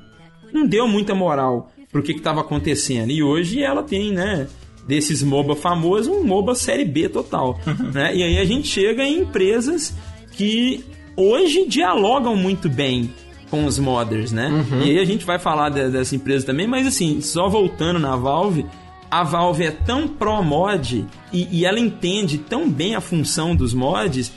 não 0.52 0.66
deu 0.66 0.88
muita 0.88 1.14
moral 1.14 1.72
pro 1.92 2.02
que 2.02 2.14
estava 2.14 2.42
acontecendo. 2.42 3.12
E 3.12 3.22
hoje 3.22 3.62
ela 3.62 3.84
tem, 3.84 4.12
né, 4.12 4.48
desses 4.88 5.22
MOBA 5.22 5.56
famosos, 5.56 6.08
um 6.08 6.24
MOBA 6.24 6.56
série 6.56 6.86
B 6.86 7.10
total, 7.10 7.60
né? 7.94 8.16
E 8.16 8.24
aí 8.24 8.38
a 8.38 8.46
gente 8.46 8.68
chega 8.68 9.04
em 9.04 9.20
empresas 9.20 9.94
que 10.32 10.84
hoje 11.16 11.68
dialogam 11.68 12.36
muito 12.36 12.70
bem 12.70 13.12
com 13.50 13.66
os 13.66 13.78
modders, 13.80 14.32
né? 14.32 14.52
E 14.84 14.92
aí 14.92 15.00
a 15.00 15.06
gente 15.06 15.26
vai 15.26 15.40
falar 15.40 15.70
de- 15.70 15.90
dessa 15.90 16.16
empresa 16.16 16.46
também, 16.46 16.68
mas 16.68 16.86
assim, 16.88 17.22
só 17.22 17.48
voltando 17.50 18.00
na 18.00 18.16
Valve, 18.16 18.66
a 19.10 19.24
Valve 19.24 19.64
é 19.66 19.72
tão 19.72 20.08
pró-mod 20.08 21.06
e, 21.32 21.48
e 21.52 21.66
ela 21.66 21.80
entende 21.80 22.38
tão 22.38 22.70
bem 22.70 22.96
a 22.96 23.02
função 23.02 23.56
dos 23.56 23.74
mods 23.74 24.32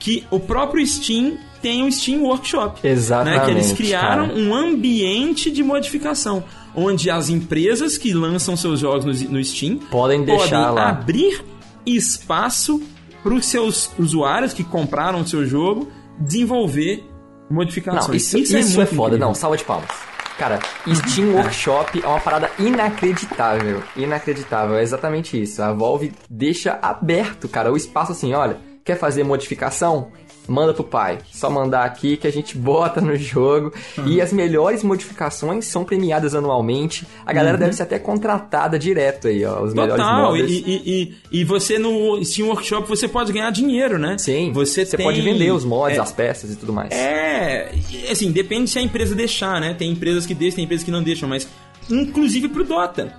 que 0.00 0.24
o 0.30 0.38
próprio 0.40 0.84
Steam 0.86 1.38
tem 1.62 1.82
o 1.86 1.90
Steam 1.90 2.22
Workshop. 2.22 2.86
Exatamente, 2.86 3.38
Né? 3.38 3.44
Que 3.46 3.50
eles 3.52 3.72
criaram 3.72 4.28
cara. 4.28 4.38
um 4.38 4.54
ambiente 4.54 5.50
de 5.50 5.62
modificação, 5.62 6.44
onde 6.74 7.08
as 7.10 7.28
empresas 7.30 7.96
que 7.96 8.12
lançam 8.12 8.56
seus 8.56 8.80
jogos 8.80 9.04
no, 9.22 9.30
no 9.30 9.42
Steam 9.44 9.78
Podem 9.90 10.24
deixar 10.24 10.70
lá. 10.70 10.90
abrir 10.90 11.42
espaço 11.84 12.80
para 13.22 13.34
os 13.34 13.46
seus 13.46 13.90
usuários 13.98 14.52
que 14.52 14.62
compraram 14.62 15.20
o 15.20 15.26
seu 15.26 15.46
jogo 15.46 15.88
desenvolver 16.18 17.04
modificações. 17.50 18.08
Não, 18.08 18.14
isso, 18.14 18.38
isso, 18.38 18.56
é, 18.56 18.62
muito 18.62 18.94
foda. 18.94 19.08
incrível. 19.08 19.18
Não, 19.28 19.34
salva 19.34 19.56
de 19.56 19.64
palmas. 19.64 19.90
Cara, 20.38 20.58
Steam 20.86 21.34
Workshop 21.34 22.02
é 22.04 22.06
uma 22.06 22.20
parada 22.20 22.50
inacreditável. 22.58 23.82
Inacreditável, 23.96 24.76
é 24.76 24.82
exatamente 24.82 25.40
isso. 25.40 25.62
A 25.62 25.72
Valve 25.72 26.12
deixa 26.28 26.78
aberto, 26.82 27.48
cara, 27.48 27.72
o 27.72 27.76
espaço 27.76 28.12
assim, 28.12 28.34
olha, 28.34 28.58
quer 28.84 28.98
fazer 28.98 29.24
modificação? 29.24 30.12
Manda 30.48 30.72
pro 30.72 30.84
pai. 30.84 31.18
Só 31.32 31.50
mandar 31.50 31.84
aqui 31.84 32.16
que 32.16 32.26
a 32.26 32.32
gente 32.32 32.56
bota 32.56 33.00
no 33.00 33.16
jogo. 33.16 33.72
E 34.06 34.20
as 34.20 34.32
melhores 34.32 34.82
modificações 34.84 35.64
são 35.66 35.84
premiadas 35.84 36.34
anualmente. 36.34 37.06
A 37.24 37.32
galera 37.32 37.58
deve 37.58 37.72
ser 37.72 37.82
até 37.82 37.98
contratada 37.98 38.78
direto 38.78 39.28
aí, 39.28 39.44
ó. 39.44 39.62
Os 39.62 39.72
melhores 39.74 39.96
Total, 39.96 40.36
e, 40.36 40.40
modders. 40.42 40.50
e, 40.66 40.82
e, 41.32 41.40
e 41.40 41.44
você 41.44 41.78
no 41.78 42.24
Steam 42.24 42.48
Workshop 42.48 42.88
você 42.88 43.08
pode 43.08 43.32
ganhar 43.32 43.50
dinheiro, 43.50 43.98
né? 43.98 44.16
Sim, 44.18 44.52
você, 44.52 44.84
você 44.86 44.96
tem- 44.96 45.04
pode 45.04 45.20
vender 45.20 45.50
os 45.50 45.64
mods, 45.64 45.98
é, 45.98 46.00
as 46.00 46.12
peças 46.12 46.52
e 46.52 46.56
tudo 46.56 46.72
mais. 46.72 46.90
É, 46.92 47.72
assim, 48.10 48.30
depende 48.30 48.70
se 48.70 48.78
a 48.78 48.82
empresa 48.82 49.14
deixar, 49.14 49.60
né? 49.60 49.74
Tem 49.74 49.90
empresas 49.90 50.26
que 50.26 50.34
deixam, 50.34 50.56
tem 50.56 50.64
empresas 50.64 50.84
que 50.84 50.90
não 50.90 51.02
deixam, 51.02 51.28
mas 51.28 51.48
inclusive 51.90 52.48
pro 52.48 52.64
Dota, 52.64 53.14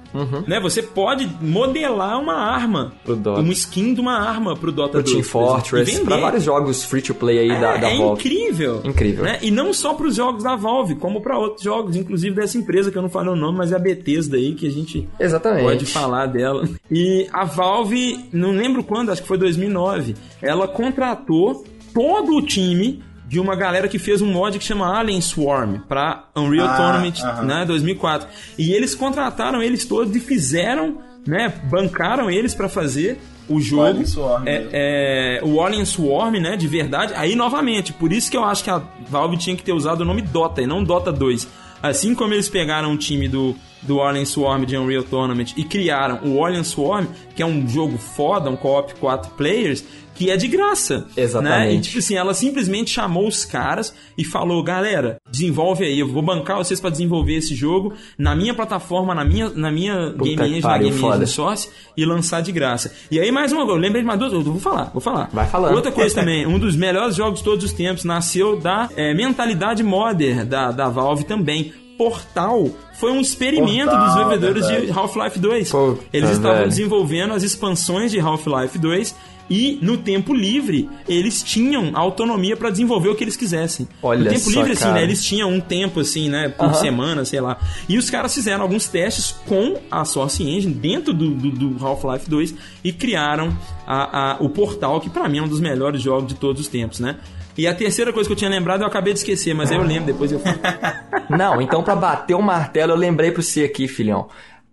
né? 0.48 0.60
Você 0.60 0.82
pode 0.82 1.30
modelar 1.42 2.20
uma 2.20 2.34
arma, 2.36 2.94
uma 3.08 3.52
skin 3.54 3.94
de 3.94 4.02
uma 4.02 4.18
arma 4.18 4.56
pro 4.56 4.72
Dota 4.72 4.94
Pro 4.94 5.04
2, 5.04 5.12
Team 5.14 5.24
Fortress, 5.24 6.00
pra 6.02 6.18
vários 6.18 6.44
jogos 6.44 6.84
free 6.84 7.02
to 7.02 7.14
play 7.14 7.40
aí 7.40 7.48
da, 7.60 7.76
É, 7.76 7.78
da 7.80 7.90
é 7.92 7.98
Valve. 7.98 8.20
incrível. 8.22 8.82
Incrível. 8.84 9.24
Né? 9.24 9.40
E 9.42 9.52
não 9.52 9.74
só 9.74 9.94
para 9.94 10.08
os 10.08 10.16
jogos 10.16 10.44
da 10.44 10.56
Valve, 10.56 10.96
como 10.96 11.22
para 11.22 11.38
outros 11.38 11.64
jogos, 11.64 11.96
inclusive 11.96 12.36
dessa 12.36 12.58
empresa 12.58 12.92
que 12.92 12.98
eu 12.98 13.02
não 13.02 13.10
falei 13.10 13.32
o 13.32 13.36
nome, 13.36 13.58
mas 13.58 13.72
é 13.72 13.76
a 13.76 13.80
Bethesda 13.80 14.38
aí, 14.38 14.54
que 14.54 14.68
a 14.68 14.72
gente 14.72 15.08
Exatamente. 15.20 15.64
pode 15.64 15.86
falar 15.86 16.26
dela. 16.28 16.68
E 16.92 17.28
a 17.32 17.46
Valve, 17.46 18.26
não 18.34 18.52
lembro 18.52 18.84
quando, 18.84 19.12
acho 19.12 19.22
que 19.22 19.28
foi 19.28 19.38
2009, 19.38 20.16
ela 20.42 20.68
contratou 20.68 21.64
todo 21.94 22.36
o 22.36 22.42
time 22.42 23.02
de 23.28 23.40
uma 23.40 23.56
galera 23.56 23.88
que 23.88 24.00
fez 24.00 24.22
um 24.22 24.32
mod 24.32 24.58
que 24.58 24.64
chama 24.64 24.98
Alien 24.98 25.20
Swarm 25.22 25.80
para 25.88 26.24
Unreal 26.36 26.68
Ah, 26.68 26.78
Tournament, 26.78 27.14
aham. 27.24 27.44
né, 27.46 27.66
2004. 27.66 28.28
E 28.58 28.72
eles 28.72 28.96
contrataram 28.96 29.62
eles 29.62 29.86
todos 29.86 30.16
e 30.16 30.20
fizeram 30.20 31.00
né? 31.26 31.54
Bancaram 31.70 32.32
eles 32.32 32.56
pra 32.56 32.70
fazer 32.70 33.20
o 33.50 33.60
jogo. 33.60 33.84
Alien 33.84 34.06
Swarm, 34.06 34.44
é, 34.48 34.68
é, 34.72 35.42
o 35.44 35.62
Alien 35.62 35.84
Swarm, 35.84 36.36
né? 36.40 36.56
De 36.56 36.68
verdade. 36.70 37.12
Aí, 37.18 37.36
novamente, 37.36 37.92
por 37.92 38.14
isso 38.14 38.32
que 38.32 38.38
eu 38.38 38.46
acho 38.46 38.64
que 38.64 38.70
a 38.70 38.82
Valve 39.10 39.36
tinha 39.36 39.54
que 39.54 39.62
ter 39.64 39.74
usado 39.74 40.02
o 40.02 40.06
nome 40.06 40.22
Dota 40.22 40.62
e 40.62 40.66
não 40.66 40.82
Dota 40.82 41.12
2. 41.12 41.46
Assim 41.84 42.16
como 42.16 42.34
eles 42.34 42.48
pegaram 42.48 42.94
o 42.94 42.98
time 42.98 43.28
do, 43.28 43.54
do 43.82 44.02
Alien 44.02 44.26
Swarm 44.26 44.66
de 44.66 44.78
Unreal 44.78 45.04
Tournament 45.04 45.54
e 45.56 45.64
criaram 45.64 46.20
o 46.24 46.44
Alien 46.44 46.64
Swarm, 46.64 47.08
que 47.36 47.42
é 47.42 47.46
um 47.46 47.68
jogo 47.68 47.98
foda, 47.98 48.50
um 48.50 48.56
co-op 48.56 48.96
4 48.96 49.32
players, 49.32 49.84
que 50.18 50.32
é 50.32 50.36
de 50.36 50.48
graça. 50.48 51.06
Exatamente. 51.16 51.60
Né? 51.60 51.74
E, 51.76 51.80
tipo 51.82 52.00
assim, 52.00 52.16
ela 52.16 52.34
simplesmente 52.34 52.90
chamou 52.90 53.28
os 53.28 53.46
caras 53.46 53.94
e 54.18 54.26
falou: 54.26 54.64
galera, 54.64 55.18
desenvolve 55.30 55.86
aí, 55.86 56.00
eu 56.00 56.08
vou 56.08 56.24
bancar 56.24 56.58
vocês 56.58 56.80
pra 56.82 56.90
desenvolver 56.90 57.36
esse 57.36 57.54
jogo 57.54 57.94
na 58.18 58.36
minha 58.36 58.54
plataforma, 58.54 59.14
na 59.14 59.24
minha, 59.24 59.50
na 59.50 59.72
minha 59.72 60.12
Puta 60.18 60.24
Game 60.24 60.58
Engine, 60.58 60.62
na 60.62 60.78
Game 60.78 60.98
foda. 60.98 61.16
Engine 61.18 61.28
Source 61.28 61.70
e 61.96 62.04
lançar 62.04 62.42
de 62.42 62.52
graça. 62.52 62.92
E 63.12 63.20
aí, 63.20 63.32
mais 63.32 63.52
uma 63.52 63.62
coisa, 63.62 63.78
eu 63.78 63.82
lembrei 63.82 64.02
de 64.02 64.08
mais 64.08 64.20
duas, 64.20 64.34
eu 64.34 64.42
vou 64.42 64.60
falar, 64.60 64.86
vou 64.86 65.02
falar. 65.02 65.30
Vai 65.32 65.48
falando. 65.48 65.76
Outra 65.76 65.92
coisa 65.92 66.16
também, 66.20 66.48
um 66.48 66.58
dos 66.58 66.76
melhores 66.76 67.16
jogos 67.16 67.40
de 67.40 67.46
todos 67.46 67.64
os 67.64 67.72
tempos 67.72 68.04
nasceu 68.04 68.60
da 68.60 68.90
é, 68.96 69.14
mentalidade 69.14 69.84
modern 69.84 70.46
da, 70.48 70.72
da 70.72 70.90
Valve 70.90 71.26
também. 71.26 71.72
Portal 71.98 72.70
foi 73.00 73.12
um 73.12 73.20
experimento 73.22 73.90
Portal, 73.92 74.06
dos 74.06 74.14
desenvolvedores 74.16 74.68
de. 74.86 74.92
Half-Life 74.92 75.40
2. 75.40 75.72
Puta, 75.72 76.04
Eles 76.14 76.30
estavam 76.32 76.58
velho. 76.58 76.70
desenvolvendo 76.70 77.34
as 77.34 77.44
expansões 77.44 78.12
de 78.12 78.20
Half-Life 78.20 78.78
2 78.78 79.16
e 79.50 79.80
no 79.82 79.96
tempo 79.96 80.34
livre 80.34 80.90
eles 81.08 81.42
tinham 81.42 81.92
autonomia 81.96 82.58
pra 82.58 82.70
desenvolver 82.70 83.08
o 83.10 83.16
que 83.16 83.24
eles 83.24 83.38
quisessem. 83.38 83.88
Olha 84.04 84.26
no 84.26 84.30
tempo 84.30 84.42
só, 84.42 84.50
livre 84.60 84.74
assim, 84.74 84.82
cara. 84.82 84.94
né, 84.96 85.04
eles 85.04 85.24
tinham 85.24 85.50
um 85.50 85.62
tempo 85.62 86.02
assim, 86.02 86.28
né, 86.28 86.50
por 86.50 86.66
Aham. 86.66 86.74
semana, 86.74 87.24
sei 87.24 87.40
lá. 87.40 87.58
E 87.88 87.98
os 87.98 88.10
caras 88.10 88.34
fizeram 88.36 88.62
alguns 88.64 88.88
testes 88.88 89.36
com 89.48 89.78
a 89.90 90.04
Source 90.04 90.44
Engine 90.44 90.74
dentro 90.74 91.14
do, 91.14 91.30
do, 91.30 91.50
do 91.52 91.86
Half-Life 91.86 92.30
2 92.30 92.56
e 92.84 92.92
criaram 92.92 93.58
a, 93.86 94.34
a- 94.34 94.38
o 94.42 94.50
Portal, 94.50 95.00
que 95.00 95.10
pra 95.10 95.30
mim 95.30 95.38
é 95.38 95.42
um 95.44 95.48
dos 95.48 95.62
melhores 95.62 96.02
jogos 96.02 96.28
de 96.28 96.36
todos 96.36 96.62
os 96.64 96.68
tempos, 96.68 97.00
né? 97.00 97.16
E 97.58 97.68
a 97.68 97.74
terceira 97.74 98.14
coisa 98.14 98.28
que 98.28 98.34
eu 98.34 98.38
tinha 98.38 98.50
lembrado 98.50 98.82
eu 98.82 98.88
acabei 98.88 99.14
de 99.14 99.20
esquecer, 99.20 99.54
mas 99.54 99.72
aí 99.72 99.78
eu 99.78 99.84
lembro, 99.84 100.06
depois 100.06 100.32
eu 100.32 100.40
falo. 100.40 100.60
Não, 101.30 101.62
então 101.62 101.84
pra 101.84 101.96
bater 101.96 102.36
o 102.36 102.42
martelo, 102.42 102.94
eu 102.94 102.98
lembrei 102.98 103.32
pra 103.32 103.42
você 103.42 103.64
aqui, 103.64 103.88
filhão. 103.88 104.28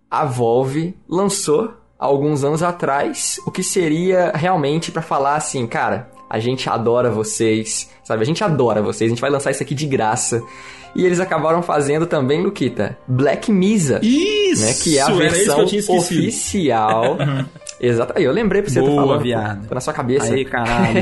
A 0.09 0.23
Valve 0.23 0.95
lançou, 1.09 1.73
alguns 1.97 2.43
anos 2.43 2.61
atrás, 2.61 3.39
o 3.45 3.51
que 3.51 3.63
seria 3.63 4.31
realmente 4.35 4.91
pra 4.91 5.01
falar 5.01 5.35
assim, 5.35 5.65
cara, 5.65 6.09
a 6.29 6.39
gente 6.39 6.69
adora 6.69 7.09
vocês, 7.09 7.89
sabe? 8.03 8.21
A 8.21 8.25
gente 8.25 8.43
adora 8.43 8.81
vocês, 8.81 9.09
a 9.09 9.13
gente 9.13 9.21
vai 9.21 9.29
lançar 9.29 9.51
isso 9.51 9.63
aqui 9.63 9.73
de 9.73 9.87
graça. 9.87 10.41
E 10.95 11.05
eles 11.05 11.19
acabaram 11.19 11.61
fazendo 11.61 12.05
também, 12.05 12.41
Luquita, 12.41 12.97
Black 13.05 13.51
Mesa. 13.51 13.99
Isso! 14.01 14.45
né? 14.61 14.73
Que 14.73 14.97
é 14.97 15.01
a 15.01 15.09
versão 15.09 15.65
oficial. 15.89 17.17
Exato. 17.79 18.13
Aí 18.15 18.23
eu 18.23 18.31
lembrei 18.31 18.61
pra 18.61 18.71
você 18.71 18.79
Boa, 18.79 18.95
falando. 18.95 19.21
viado. 19.21 19.67
Tá 19.67 19.75
na 19.75 19.81
sua 19.81 19.93
cabeça. 19.93 20.33
Aí, 20.33 20.45
caralho. 20.45 20.99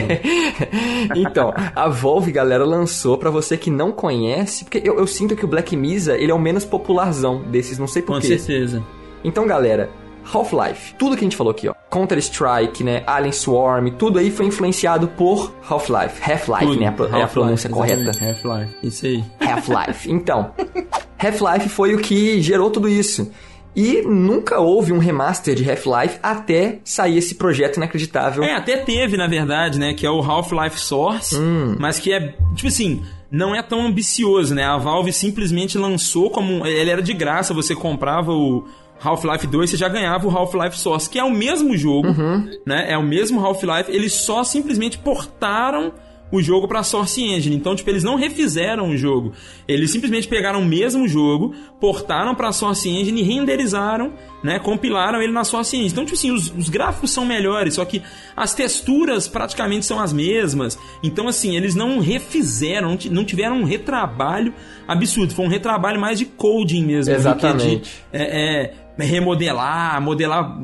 então, 1.15 1.53
a 1.75 1.87
Valve, 1.89 2.31
galera, 2.31 2.65
lançou 2.65 3.17
pra 3.17 3.29
você 3.29 3.57
que 3.57 3.69
não 3.69 3.91
conhece, 3.91 4.63
porque 4.63 4.81
eu, 4.83 4.97
eu 4.97 5.07
sinto 5.07 5.35
que 5.35 5.45
o 5.45 5.47
Black 5.47 5.75
Mesa, 5.75 6.17
ele 6.17 6.31
é 6.31 6.35
o 6.35 6.39
menos 6.39 6.65
popularzão 6.65 7.41
desses, 7.43 7.77
não 7.77 7.87
sei 7.87 8.01
Com 8.01 8.13
porquê. 8.13 8.37
certeza. 8.39 8.83
Então, 9.23 9.45
galera, 9.47 9.89
Half-Life, 10.33 10.95
tudo 10.95 11.15
que 11.15 11.21
a 11.21 11.25
gente 11.25 11.35
falou 11.37 11.51
aqui, 11.51 11.67
ó, 11.67 11.73
Counter-Strike, 11.91 12.83
né, 12.83 13.03
Alien 13.05 13.31
Swarm, 13.33 13.89
tudo 13.97 14.19
aí 14.19 14.31
foi 14.31 14.45
influenciado 14.45 15.07
por 15.09 15.53
Half-Life, 15.69 16.21
Half-Life, 16.31 16.79
né, 16.79 16.87
a, 16.87 16.91
pro- 16.91 17.05
é 17.05 17.09
a 17.09 17.13
Half-Life, 17.13 17.33
pronúncia 17.33 17.69
correta. 17.69 18.11
Half-Life. 18.25 18.75
Isso 18.83 19.05
aí. 19.05 19.23
Half-Life. 19.39 20.11
Então, 20.11 20.51
Half-Life 21.19 21.69
foi 21.69 21.93
o 21.93 21.97
que 21.99 22.41
gerou 22.41 22.69
tudo 22.69 22.87
isso. 22.89 23.31
E 23.75 24.01
nunca 24.03 24.59
houve 24.59 24.93
um 24.93 24.99
remaster 24.99 25.55
de 25.55 25.67
Half-Life 25.69 26.19
até 26.21 26.79
sair 26.83 27.17
esse 27.17 27.35
projeto 27.35 27.77
inacreditável. 27.77 28.43
É, 28.43 28.53
até 28.53 28.77
teve, 28.77 29.17
na 29.17 29.27
verdade, 29.27 29.79
né? 29.79 29.93
Que 29.93 30.05
é 30.05 30.09
o 30.11 30.21
Half-Life 30.21 30.79
Source, 30.79 31.35
Hum. 31.35 31.75
mas 31.79 31.97
que 31.99 32.13
é, 32.13 32.35
tipo 32.55 32.67
assim, 32.67 33.01
não 33.31 33.55
é 33.55 33.63
tão 33.63 33.85
ambicioso, 33.87 34.53
né? 34.53 34.63
A 34.63 34.77
Valve 34.77 35.11
simplesmente 35.11 35.77
lançou 35.77 36.29
como. 36.29 36.65
Ele 36.67 36.89
era 36.91 37.01
de 37.01 37.13
graça, 37.13 37.53
você 37.53 37.75
comprava 37.75 38.31
o. 38.31 38.63
Half-Life 39.05 39.47
2, 39.47 39.69
você 39.71 39.75
já 39.75 39.89
ganhava 39.89 40.25
o 40.25 40.31
Half-Life 40.31 40.77
Source, 40.79 41.09
que 41.09 41.19
é 41.19 41.23
o 41.25 41.29
mesmo 41.29 41.75
jogo, 41.75 42.07
Uhum. 42.07 42.49
né? 42.65 42.85
É 42.89 42.97
o 42.97 43.03
mesmo 43.03 43.43
Half-Life, 43.45 43.91
eles 43.91 44.13
só 44.13 44.45
simplesmente 44.45 44.97
portaram 44.97 45.91
o 46.35 46.41
jogo 46.41 46.67
pra 46.67 46.81
Source 46.81 47.21
Engine. 47.23 47.55
Então, 47.55 47.75
tipo, 47.75 47.89
eles 47.89 48.03
não 48.03 48.15
refizeram 48.15 48.89
o 48.89 48.97
jogo. 48.97 49.33
Eles 49.67 49.91
simplesmente 49.91 50.27
pegaram 50.27 50.59
o 50.61 50.65
mesmo 50.65 51.07
jogo, 51.07 51.53
portaram 51.79 52.33
pra 52.33 52.51
Source 52.51 52.89
Engine 52.89 53.21
e 53.21 53.23
renderizaram, 53.23 54.13
né? 54.43 54.57
Compilaram 54.57 55.21
ele 55.21 55.31
na 55.31 55.43
Source 55.43 55.75
Engine. 55.75 55.91
Então, 55.91 56.03
tipo 56.05 56.17
assim, 56.17 56.31
os, 56.31 56.51
os 56.57 56.69
gráficos 56.69 57.11
são 57.11 57.23
melhores, 57.25 57.75
só 57.75 57.85
que 57.85 58.01
as 58.35 58.55
texturas 58.55 59.27
praticamente 59.27 59.85
são 59.85 59.99
as 59.99 60.11
mesmas. 60.11 60.77
Então, 61.03 61.27
assim, 61.27 61.55
eles 61.55 61.75
não 61.75 61.99
refizeram, 61.99 62.89
não 62.89 62.97
ti- 62.97 63.09
não 63.09 63.23
tiveram 63.23 63.57
um 63.59 63.63
retrabalho 63.63 64.53
absurdo. 64.87 65.33
Foi 65.35 65.45
um 65.45 65.49
retrabalho 65.49 65.99
mais 66.01 66.17
de 66.17 66.25
coding 66.25 66.83
mesmo. 66.83 67.13
do 67.13 67.17
que 67.17 67.21
de, 67.21 67.27
Exatamente. 67.27 67.91
é, 68.11 68.73
é, 68.97 69.03
remodelar, 69.05 70.01
modelar 70.01 70.57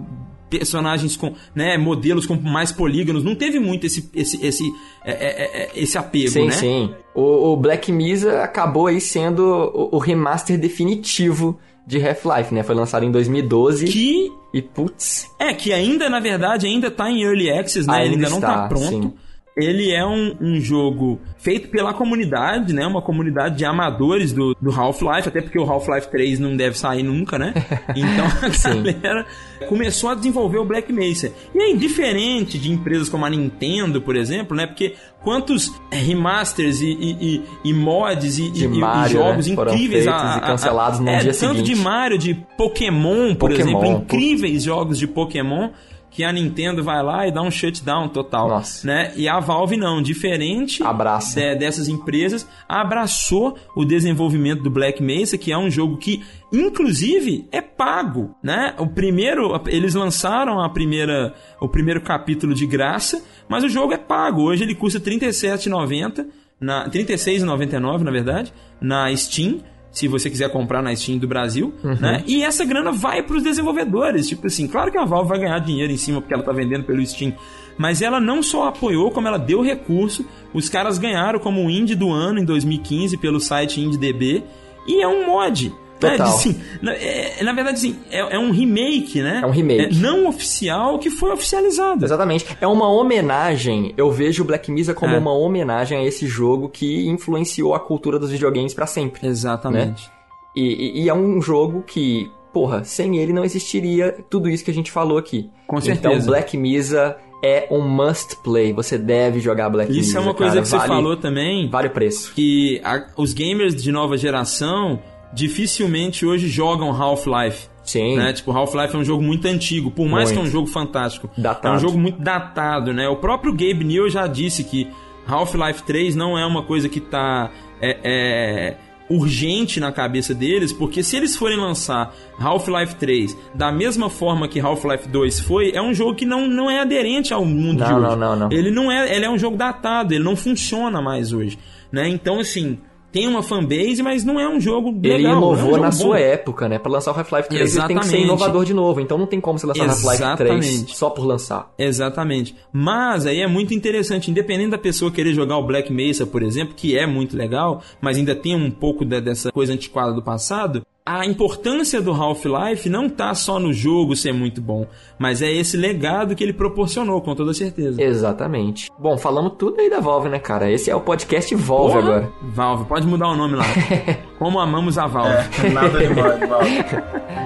personagens 0.50 1.16
com, 1.16 1.34
né, 1.54 1.78
modelos 1.78 2.26
com 2.26 2.36
mais 2.36 2.72
polígonos, 2.72 3.24
não 3.24 3.36
teve 3.36 3.60
muito 3.60 3.86
esse 3.86 4.10
esse 4.14 4.46
esse 4.46 4.64
é, 5.04 5.12
é, 5.12 5.64
é, 5.64 5.72
esse 5.76 5.98
apego, 5.98 6.30
Sim, 6.30 6.46
né? 6.46 6.52
sim. 6.52 6.94
O, 7.14 7.54
o 7.54 7.58
Black 7.58 7.92
Mesa 7.92 8.44
acabou 8.44 8.88
aí 8.88 9.00
sendo 9.00 9.44
o, 9.44 9.96
o 9.96 9.98
remaster 10.00 10.58
definitivo 10.58 11.60
de 11.86 12.06
Half-Life, 12.06 12.54
né? 12.54 12.64
Foi 12.64 12.76
lançado 12.76 13.04
em 13.04 13.12
2012 13.12 13.86
Que 13.86 14.32
e 14.54 14.62
putz, 14.62 15.28
é 15.40 15.54
que 15.54 15.74
ainda 15.74 16.10
na 16.10 16.20
verdade 16.20 16.68
ainda 16.68 16.90
tá 16.92 17.10
em 17.10 17.24
early 17.24 17.50
access, 17.52 17.88
né? 17.88 17.94
Ainda 17.98 18.06
Ele 18.06 18.16
ainda 18.16 18.30
não 18.30 18.40
tá 18.42 18.54
está, 18.54 18.68
pronto. 18.68 18.88
sim. 18.88 19.14
Ele 19.58 19.92
é 19.92 20.06
um, 20.06 20.36
um 20.40 20.62
jogo 20.62 21.20
feito 21.38 21.68
pela 21.70 21.94
comunidade, 21.94 22.74
né? 22.74 22.86
Uma 22.86 23.02
comunidade 23.02 23.58
de 23.58 23.66
amadores 23.66 24.32
do, 24.32 24.56
do 24.62 24.72
Half-Life, 24.72 25.28
até 25.28 25.42
porque 25.42 25.60
o 25.60 25.64
Half-Life 25.70 26.08
3 26.10 26.40
não 26.40 26.56
deve 26.56 26.78
sair 26.78 27.04
nunca, 27.04 27.38
né? 27.38 27.54
Então 27.96 28.26
a 28.26 28.76
galera 28.76 29.26
começou 29.68 30.10
a 30.12 30.16
desenvolver 30.16 30.58
o 30.60 30.66
Black 30.66 30.94
Mesa. 30.94 31.32
E 31.54 31.60
aí, 31.60 31.76
diferente 31.78 32.58
de 32.58 32.72
empresas 32.72 33.10
como 33.10 33.26
a 33.26 33.30
Nintendo, 33.30 34.02
por 34.02 34.16
exemplo, 34.16 34.56
né? 34.56 34.66
Porque 34.66 34.96
quantos 35.22 35.74
é, 35.92 35.98
remasters 35.98 36.82
e, 36.82 36.92
e, 36.92 37.12
e- 37.36 37.44
e 37.66 37.74
mods 37.74 38.38
e, 38.40 38.68
Mario, 38.68 39.12
jogos 39.18 39.48
né? 39.48 39.54
Incríveis 39.54 40.06
feitos 40.06 40.36
e 40.36 40.42
cancelados 40.42 41.00
no 41.00 41.10
é, 41.10 41.18
dia 41.20 41.34
tanto 41.34 41.58
seguinte. 41.58 41.74
de 41.74 41.76
Mario, 41.76 42.18
de 42.18 42.34
Pokémon, 42.58 43.36
por 43.36 43.50
Pokémon, 43.50 43.70
exemplo, 43.84 43.88
incríveis 43.88 44.64
jogos 44.64 44.98
de 44.98 45.08
Pokémon 45.08 45.70
que 46.12 46.24
a 46.24 46.32
Nintendo 46.34 46.84
vai 46.84 47.04
lá 47.04 47.28
e 47.28 47.32
dá 47.32 47.42
um 47.42 47.52
shutdown 47.52 48.10
total, 48.10 48.48
Nossa. 48.50 48.86
né? 48.88 49.14
E 49.16 49.28
a 49.30 49.40
Valve 49.40 49.78
não, 49.78 50.02
diferente 50.02 50.82
Abraça. 50.84 51.40
de- 51.40 51.56
dessas 51.60 51.88
empresas, 51.88 52.48
abraçou 52.68 53.56
o 53.76 53.86
desenvolvimento 53.86 54.64
do 54.64 54.70
Black 54.72 55.02
Mesa, 55.04 55.38
que 55.38 55.52
é 55.52 55.58
um 55.58 55.70
jogo 55.70 55.98
que 55.98 56.24
inclusive 56.52 57.48
é 57.52 57.62
pago, 57.62 58.36
né? 58.44 58.74
O 58.78 58.88
primeiro, 58.88 59.60
eles 59.68 59.94
lançaram 59.96 60.60
a 60.60 60.70
primeira, 60.70 61.34
o 61.62 61.68
primeiro 61.68 62.02
capítulo 62.02 62.54
de 62.54 62.66
graça, 62.66 63.24
mas 63.48 63.64
o 63.64 63.70
jogo 63.70 63.94
é 63.94 63.98
pago. 63.98 64.42
Hoje 64.44 64.64
ele 64.64 64.76
custa 64.76 65.00
R$ 65.00 65.06
37,90 65.18 66.26
na 66.60 66.84
R$ 66.86 66.90
36,99, 66.90 68.02
na 68.04 68.12
verdade, 68.12 68.54
na 68.82 69.16
Steam 69.16 69.60
se 69.92 70.08
você 70.08 70.30
quiser 70.30 70.52
comprar 70.52 70.82
na 70.82 70.96
Steam 70.96 71.18
do 71.18 71.28
Brasil, 71.28 71.74
né? 72.00 72.24
E 72.28 72.44
essa 72.44 72.64
grana 72.64 72.92
vai 72.92 73.24
para 73.24 73.38
os 73.38 73.44
desenvolvedores. 73.44 74.28
Tipo 74.28 74.48
assim, 74.48 74.68
claro 74.68 74.92
que 74.92 74.98
a 74.98 75.06
Valve 75.06 75.30
vai 75.30 75.40
ganhar 75.40 75.60
dinheiro 75.60 75.92
em 75.92 75.98
cima 75.98 76.22
porque 76.22 76.34
ela 76.34 76.44
tá 76.44 76.52
vendendo 76.52 76.84
pelo 76.84 77.06
Steam, 77.06 77.34
mas 77.78 78.02
ela 78.02 78.20
não 78.20 78.44
só 78.44 78.68
apoiou, 78.68 79.10
como 79.10 79.28
ela 79.28 79.40
deu 79.40 79.62
recurso. 79.62 80.26
Os 80.54 80.70
caras 80.70 80.98
ganharam 80.98 81.40
como 81.40 81.66
o 81.66 81.70
Indie 81.70 81.96
do 81.96 82.12
ano 82.12 82.40
em 82.40 82.46
2015 82.46 83.18
pelo 83.18 83.40
site 83.40 83.82
IndieDB 83.82 84.44
e 84.88 85.02
é 85.02 85.08
um 85.08 85.26
mod. 85.26 85.74
Né? 86.02 86.12
Total. 86.12 86.28
De, 86.28 86.34
assim, 86.34 86.62
na, 86.82 86.94
é- 86.94 87.44
na 87.44 87.52
verdade, 87.54 87.78
assim, 87.78 88.00
é, 88.10 88.20
é 88.36 88.40
um 88.40 88.52
remake, 88.52 89.22
né? 89.22 89.42
É 89.44 89.46
um 89.46 89.52
remake. 89.52 89.96
não 89.98 90.28
oficial 90.28 90.98
que 90.98 91.10
foi 91.10 91.32
oficializado. 91.32 92.06
Exatamente. 92.06 92.46
É 92.62 92.68
uma 92.68 92.88
homenagem. 92.90 93.94
Eu 93.98 94.10
vejo 94.12 94.44
o 94.44 94.46
Black 94.46 94.72
Mesa 94.72 94.94
como 94.94 95.14
É. 95.14 95.18
uma 95.18 95.34
homenagem 95.34 95.98
a 95.98 96.04
esse 96.04 96.26
jogo 96.28 96.70
que 96.70 97.08
influenciou 97.08 97.76
a 97.76 97.80
cultura 97.80 98.18
dos 98.18 98.32
videogames 98.32 98.74
pra 98.74 98.86
sempre. 98.88 99.28
Exatamente. 99.28 100.10
E, 100.56 100.62
e- 100.62 101.04
e 101.04 101.10
é 101.10 101.14
um 101.14 101.42
jogo 101.42 101.84
que, 101.86 102.32
porra, 102.54 102.84
sem 102.84 103.18
ele 103.18 103.34
não 103.34 103.44
existiria 103.44 104.16
tudo 104.30 104.50
isso 104.50 104.64
que 104.64 104.72
a 104.72 104.74
gente 104.74 104.92
falou 104.92 105.18
aqui. 105.18 105.50
Com 105.68 105.78
Então, 105.80 105.96
certeza. 105.96 106.26
Black 106.28 106.58
Mesa 106.58 107.18
é 107.44 107.68
um 107.72 107.82
must 107.88 108.38
play. 108.44 108.74
Você 108.74 108.98
deve 108.98 109.40
jogar 109.40 109.70
Black 109.70 109.92
Mesa. 109.92 110.02
Isso 110.02 110.18
é 110.18 110.20
uma 110.20 110.34
coisa 110.34 110.54
cara. 110.54 110.62
que 110.64 110.68
você 110.70 110.78
Vale- 110.78 110.88
falou 110.90 111.18
também. 111.18 111.70
Vale 111.70 111.88
o 111.88 111.92
preço. 111.92 112.34
que 112.34 112.82
a- 112.84 113.06
os 113.18 113.34
gamers 113.34 113.76
de 113.82 113.92
nova 113.92 114.18
geração 114.18 115.00
dificilmente 115.34 116.26
hoje 116.26 116.48
jogam 116.48 116.92
Half-Life. 116.92 117.68
Sim. 117.84 118.18
Né? 118.18 118.34
Tipo, 118.34 118.52
Half-Life 118.52 118.96
é 118.96 118.98
um 119.00 119.04
jogo 119.04 119.24
muito 119.24 119.48
antigo, 119.48 119.90
por 119.90 120.08
mais 120.08 120.30
Muito. 120.30 120.34
que 120.34 120.46
é 120.46 120.48
um 120.48 120.52
jogo 120.52 120.68
fantástico. 120.68 121.30
Datado. 121.38 121.74
É 121.74 121.78
um 121.78 121.80
jogo 121.80 121.98
muito 121.98 122.22
datado, 122.22 122.94
né? 122.94 123.08
O 123.10 123.16
próprio 123.16 123.52
Gabe 123.52 123.84
Newell 123.84 124.10
já 124.10 124.28
disse 124.28 124.64
que 124.64 124.88
Half-Life 125.28 125.84
3 125.84 126.16
não 126.16 126.38
é 126.38 126.46
uma 126.46 126.64
coisa 126.64 126.88
que 126.88 127.00
tá. 127.00 127.50
É, 127.82 127.98
é, 128.04 128.78
urgente 129.10 129.80
na 129.80 129.92
cabeça 129.92 130.36
deles, 130.36 130.72
porque 130.72 131.02
se 131.02 131.18
eles 131.18 131.36
forem 131.36 131.58
lançar 131.58 132.14
Half-Life 132.40 132.96
3 132.96 133.36
da 133.56 133.72
mesma 133.72 134.10
forma 134.10 134.48
que 134.48 134.60
Half-Life 134.60 135.08
2 135.10 135.40
foi, 135.40 135.72
é 135.74 135.82
um 135.82 135.94
jogo 135.94 136.14
que 136.14 136.26
não, 136.26 136.48
não 136.48 136.70
é 136.70 136.80
aderente 136.80 137.34
ao 137.34 137.44
mundo 137.44 137.84
de 137.84 137.90
Não, 137.90 137.98
hoje. 137.98 138.08
não, 138.08 138.16
não, 138.16 138.36
não. 138.36 138.52
Ele 138.52 138.70
não 138.70 138.92
é, 138.92 139.16
ele 139.16 139.26
é 139.26 139.30
um 139.30 139.38
jogo 139.38 139.58
datado, 139.58 140.14
ele 140.14 140.24
não 140.24 140.36
funciona 140.36 141.02
mais 141.02 141.34
hoje, 141.34 141.58
né? 141.92 142.08
Então 142.08 142.40
assim, 142.40 142.78
tem 143.12 143.28
uma 143.28 143.42
fanbase, 143.44 144.02
mas 144.04 144.24
não 144.24 144.40
é 144.40 144.48
um 144.48 144.60
jogo 144.60 144.92
legal. 144.92 145.12
Ele 145.18 145.24
não 145.24 145.30
é 145.32 145.36
um 145.36 145.38
inovou 145.40 145.78
na 145.78 145.86
bom. 145.88 145.92
sua 145.92 146.20
época, 146.20 146.68
né? 146.70 146.78
Pra 146.80 146.92
lançar 146.92 147.12
o 147.12 147.18
Half-Life 147.18 147.50
3 147.50 147.62
ele 147.78 147.88
tem 147.88 147.98
que 147.98 148.06
ser 148.06 148.10
Exatamente. 148.18 148.24
inovador 148.26 148.66
de 148.66 148.74
novo. 148.74 149.00
Então 149.02 149.18
não 149.18 149.26
tem 149.26 149.40
como 149.42 149.58
você 149.60 149.66
lançar 149.68 149.86
o 149.86 149.90
Half-Life 149.90 150.38
3 150.38 150.66
Exatamente. 150.66 150.98
só 150.98 151.10
por 151.10 151.26
lançar. 151.26 151.74
Exatamente. 151.78 152.56
Mas 152.72 153.26
aí 153.26 153.40
é 153.42 153.48
muito 153.48 153.74
interessante, 153.74 154.30
independente 154.32 154.70
da 154.72 154.78
pessoa 154.78 155.12
querer 155.12 155.34
jogar 155.34 155.58
o 155.58 155.64
Black 155.66 155.92
Mesa, 155.92 156.26
por 156.26 156.42
exemplo, 156.44 156.74
que 156.76 156.98
é 156.98 157.06
muito 157.08 157.36
legal, 157.36 157.82
mas 158.02 158.18
ainda 158.18 158.36
tem 158.36 158.56
um 158.56 158.70
pouco 158.72 159.04
de- 159.06 159.22
dessa 159.22 159.52
coisa 159.52 159.74
antiquada 159.74 160.14
do 160.14 160.22
passado. 160.22 160.82
A 161.06 161.26
importância 161.26 162.00
do 162.02 162.12
Half-Life 162.12 162.88
não 162.88 163.10
tá 163.10 163.34
só 163.34 163.60
no 163.60 163.74
jogo 163.74 164.16
ser 164.16 164.32
muito 164.32 164.62
bom, 164.62 164.86
mas 165.18 165.42
é 165.42 165.52
esse 165.52 165.76
legado 165.76 166.36
que 166.36 166.44
ele 166.44 166.54
proporcionou, 166.54 167.20
com 167.22 167.34
toda 167.34 167.54
certeza. 167.54 168.02
Exatamente. 168.02 168.92
Bom, 169.00 169.18
falamos 169.18 169.54
tudo 169.58 169.80
aí 169.82 169.90
da 169.90 170.00
Valve, 170.00 170.30
né, 170.30 170.38
cara? 170.38 170.72
Esse 170.72 170.92
é 170.92 170.96
o 170.96 171.02
podcast 171.02 171.56
Valve 171.56 171.94
Porra! 171.94 172.00
agora. 172.00 172.32
Valve, 172.44 172.86
pode 172.86 173.08
mudar 173.08 173.30
o 173.30 173.36
nome 173.36 173.56
lá. 173.56 173.66
Como 174.38 174.60
amamos 174.60 174.98
a 175.00 175.08
Valve. 175.08 175.34
É, 175.66 175.70
nada 175.70 175.98
de 175.98 176.10
mod, 176.10 176.40